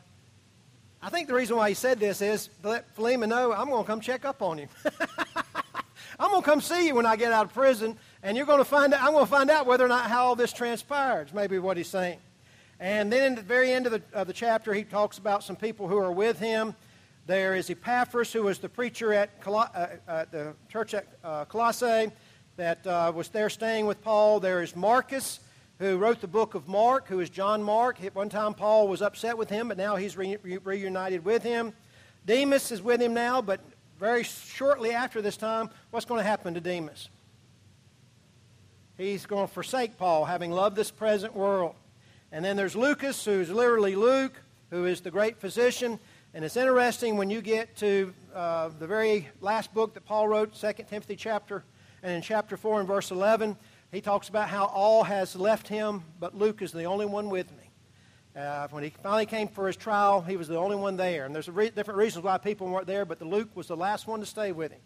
I 1.03 1.11
think 1.11 1.29
the 1.29 1.35
reason 1.35 1.59
why 1.59 1.69
he 1.69 1.75
said 1.75 2.01
this 2.01 2.23
is 2.23 2.49
let 2.63 2.91
Philemon 2.97 3.29
know 3.29 3.53
I'm 3.53 3.69
going 3.69 3.85
to 3.85 3.87
come 3.87 4.01
check 4.01 4.25
up 4.25 4.41
on 4.41 4.57
you. 4.57 4.67
I'm 6.19 6.31
going 6.31 6.43
to 6.43 6.49
come 6.49 6.63
see 6.63 6.87
you 6.87 6.95
when 6.95 7.05
I 7.05 7.17
get 7.17 7.33
out 7.33 7.45
of 7.45 7.53
prison, 7.53 7.99
and 8.23 8.35
you're 8.35 8.47
going 8.47 8.61
to 8.61 8.65
find 8.65 8.95
out, 8.95 9.03
I'm 9.03 9.13
going 9.13 9.27
to 9.27 9.31
find 9.31 9.51
out 9.51 9.67
whether 9.67 9.85
or 9.85 9.89
not 9.89 10.09
how 10.09 10.25
all 10.25 10.37
this 10.37 10.55
transpires, 10.55 11.35
maybe 11.35 11.59
what 11.59 11.77
he's 11.77 11.89
saying. 11.89 12.19
And 12.81 13.13
then 13.13 13.25
in 13.25 13.35
the 13.35 13.43
very 13.43 13.75
end 13.75 13.85
of 13.85 13.93
the, 13.93 14.03
of 14.15 14.27
the 14.27 14.33
chapter, 14.33 14.73
he 14.73 14.85
talks 14.85 15.19
about 15.19 15.45
some 15.45 15.57
people 15.57 15.87
who 15.87 15.99
are 15.99 16.13
with 16.13 16.39
him. 16.39 16.75
There 17.27 17.55
is 17.55 17.71
Epaphras, 17.71 18.35
who 18.35 18.43
was 18.43 18.59
the 18.59 18.69
preacher 18.69 19.15
at, 19.15 19.41
Col- 19.41 19.57
uh, 19.57 19.87
at 20.07 20.31
the 20.31 20.53
church 20.69 20.93
at 20.93 21.07
uh, 21.25 21.47
Colossae 21.47 22.11
that 22.57 22.87
uh, 22.87 23.13
was 23.15 23.29
there 23.29 23.49
staying 23.49 23.87
with 23.87 24.03
Paul. 24.03 24.41
There 24.41 24.63
is 24.63 24.77
Marcus, 24.77 25.41
who 25.79 25.97
wrote 25.97 26.21
the 26.21 26.29
book 26.29 26.55
of 26.55 26.69
Mark, 26.69 27.09
who 27.09 27.21
is 27.21 27.31
John 27.31 27.63
Mark. 27.63 28.03
At 28.05 28.15
one 28.15 28.29
time, 28.29 28.53
Paul 28.53 28.89
was 28.89 29.01
upset 29.01 29.39
with 29.39 29.49
him, 29.49 29.69
but 29.69 29.79
now 29.79 29.97
he's 29.97 30.19
re- 30.19 30.37
re- 30.43 30.59
reunited 30.59 31.25
with 31.25 31.43
him. 31.43 31.73
Demas 32.27 32.71
is 32.71 32.83
with 32.83 33.01
him 33.01 33.15
now, 33.15 33.41
but 33.41 33.61
very 33.99 34.23
shortly 34.23 34.91
after 34.93 35.23
this 35.23 35.39
time, 35.39 35.71
what's 35.93 36.05
going 36.05 36.21
to 36.21 36.29
happen 36.29 36.53
to 36.53 36.61
Demas? 36.61 37.09
He's 38.99 39.25
going 39.25 39.49
to 39.49 39.53
forsake 39.53 39.97
Paul, 39.97 40.27
having 40.27 40.53
loved 40.53 40.77
this 40.77 40.91
present 40.91 41.35
world. 41.35 41.75
And 42.31 42.45
then 42.45 42.57
there's 42.57 42.77
Lucas, 42.77 43.25
who's 43.25 43.49
literally 43.49 43.97
Luke, 43.97 44.35
who 44.69 44.85
is 44.85 45.01
the 45.01 45.11
great 45.11 45.39
physician. 45.39 45.99
And 46.35 46.45
it's 46.45 46.57
interesting 46.57 47.17
when 47.17 47.31
you 47.31 47.41
get 47.41 47.77
to 47.77 48.13
uh, 48.35 48.71
the 48.81 48.89
very 48.89 49.29
last 49.41 49.73
book 49.73 49.95
that 49.95 50.05
Paul 50.05 50.27
wrote, 50.27 50.53
2 50.53 50.73
Timothy 50.91 51.15
chapter, 51.15 51.63
and 52.03 52.11
in 52.11 52.23
chapter 52.23 52.57
4 52.57 52.81
and 52.81 52.89
verse 52.89 53.13
11, 53.13 53.57
he 53.93 54.01
talks 54.01 54.29
about 54.29 54.49
how 54.49 54.65
all 54.65 55.05
has 55.05 55.37
left 55.37 55.69
him, 55.69 56.03
but 56.19 56.37
Luke 56.37 56.61
is 56.61 56.73
the 56.73 56.83
only 56.83 57.07
one 57.07 57.31
with 57.31 57.49
me. 57.53 57.71
Uh, 58.37 58.67
when 58.73 58.83
he 58.83 58.91
finally 58.91 59.27
came 59.27 59.47
for 59.47 59.69
his 59.69 59.77
trial, 59.77 60.23
he 60.23 60.37
was 60.37 60.49
the 60.49 60.57
only 60.57 60.75
one 60.75 60.97
there. 60.97 61.25
And 61.25 61.33
there's 61.33 61.49
re- 61.49 61.71
different 61.71 61.99
reasons 61.99 62.25
why 62.25 62.37
people 62.39 62.67
weren't 62.67 62.89
there, 62.89 63.05
but 63.05 63.21
the 63.21 63.27
Luke 63.27 63.51
was 63.55 63.69
the 63.69 63.77
last 63.77 64.09
one 64.09 64.19
to 64.19 64.27
stay 64.27 64.51
with 64.51 64.73
him. 64.73 64.81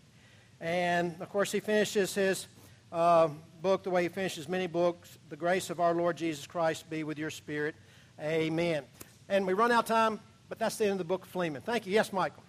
And 0.61 1.17
of 1.19 1.31
course, 1.31 1.51
he 1.51 1.61
finishes 1.61 2.15
his 2.15 2.47
uh, 2.93 3.29
book 3.63 3.85
the 3.85 3.91
way 3.91 4.03
he 4.03 4.11
finishes 4.11 4.51
many 4.51 4.67
books. 4.67 5.17
The 5.31 5.37
grace 5.37 5.71
of 5.71 5.81
our 5.81 5.95
Lord 5.95 6.19
Jesus 6.19 6.47
Christ 6.47 6.91
be 6.91 7.05
with 7.05 7.19
your 7.19 7.31
spirit. 7.31 7.75
Amen. 8.21 8.85
And 9.31 9.47
we 9.47 9.55
run 9.55 9.73
out 9.73 9.85
of 9.85 9.87
time, 9.87 10.21
but 10.49 10.59
that's 10.59 10.77
the 10.77 10.85
end 10.85 10.93
of 10.93 10.99
the 10.99 11.05
book 11.05 11.25
of 11.25 11.29
Philemon. 11.29 11.63
Thank 11.63 11.87
you. 11.87 11.93
Yes, 11.93 12.13
Michael. 12.13 12.43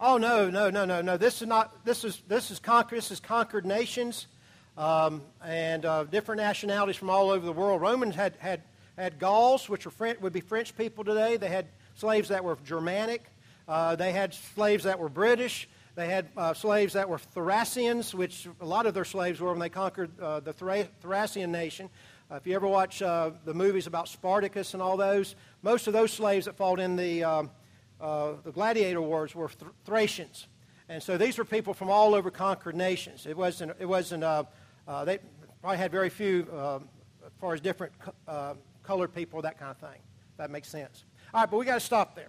Oh 0.00 0.16
no, 0.18 0.50
no, 0.50 0.68
no, 0.68 0.84
no, 0.84 1.00
no. 1.00 1.16
This 1.16 1.42
is 1.42 1.48
not. 1.48 1.84
This 1.84 2.04
is 2.04 2.22
this 2.26 2.50
is 2.50 2.58
conquered. 2.58 2.96
This 2.96 3.10
is 3.12 3.20
conquered 3.20 3.64
nations, 3.64 4.26
um, 4.76 5.22
and 5.44 5.84
uh, 5.84 6.04
different 6.04 6.40
nationalities 6.40 6.96
from 6.96 7.08
all 7.08 7.30
over 7.30 7.46
the 7.46 7.52
world. 7.52 7.80
Romans 7.80 8.16
had 8.16 8.34
had 8.38 8.62
had 8.96 9.18
Gauls, 9.18 9.68
which 9.68 9.84
French, 9.84 10.20
would 10.20 10.32
be 10.32 10.40
French 10.40 10.76
people 10.76 11.04
today. 11.04 11.36
They 11.36 11.48
had 11.48 11.66
slaves 11.94 12.28
that 12.30 12.42
were 12.42 12.58
Germanic. 12.64 13.22
Uh, 13.68 13.94
they 13.94 14.12
had 14.12 14.34
slaves 14.34 14.84
that 14.84 14.98
were 14.98 15.08
British. 15.08 15.68
They 15.94 16.08
had 16.08 16.28
uh, 16.36 16.54
slaves 16.54 16.94
that 16.94 17.08
were 17.08 17.18
Thracians, 17.18 18.14
which 18.14 18.48
a 18.60 18.66
lot 18.66 18.86
of 18.86 18.94
their 18.94 19.04
slaves 19.04 19.40
were 19.40 19.50
when 19.50 19.60
they 19.60 19.68
conquered 19.68 20.10
uh, 20.20 20.40
the 20.40 20.52
Thra- 20.52 20.88
Thracian 21.00 21.52
nation. 21.52 21.90
Uh, 22.32 22.36
if 22.36 22.46
you 22.46 22.54
ever 22.54 22.66
watch 22.66 23.02
uh, 23.02 23.30
the 23.44 23.52
movies 23.52 23.86
about 23.86 24.08
Spartacus 24.08 24.72
and 24.72 24.82
all 24.82 24.96
those, 24.96 25.34
most 25.60 25.86
of 25.86 25.92
those 25.92 26.10
slaves 26.10 26.46
that 26.46 26.56
fought 26.56 26.80
in 26.80 26.96
the, 26.96 27.22
um, 27.22 27.50
uh, 28.00 28.32
the 28.42 28.50
gladiator 28.50 29.02
wars 29.02 29.34
were 29.34 29.48
Th- 29.48 29.70
Thracians. 29.84 30.46
And 30.88 31.02
so 31.02 31.18
these 31.18 31.36
were 31.36 31.44
people 31.44 31.74
from 31.74 31.90
all 31.90 32.14
over 32.14 32.30
conquered 32.30 32.74
nations. 32.74 33.26
It 33.26 33.36
wasn't, 33.36 33.72
it 33.78 33.84
wasn't 33.84 34.22
they 34.22 35.18
probably 35.60 35.76
had 35.76 35.90
very 35.90 36.08
few 36.08 36.48
as 37.26 37.32
far 37.38 37.52
as 37.52 37.60
different 37.60 37.92
colored 38.82 39.14
people, 39.14 39.42
that 39.42 39.58
kind 39.58 39.70
of 39.70 39.76
thing. 39.76 40.00
That 40.38 40.50
makes 40.50 40.68
sense. 40.68 41.04
All 41.34 41.42
right, 41.42 41.50
but 41.50 41.58
we 41.58 41.66
got 41.66 41.74
to 41.74 41.80
stop 41.80 42.16
there. 42.16 42.28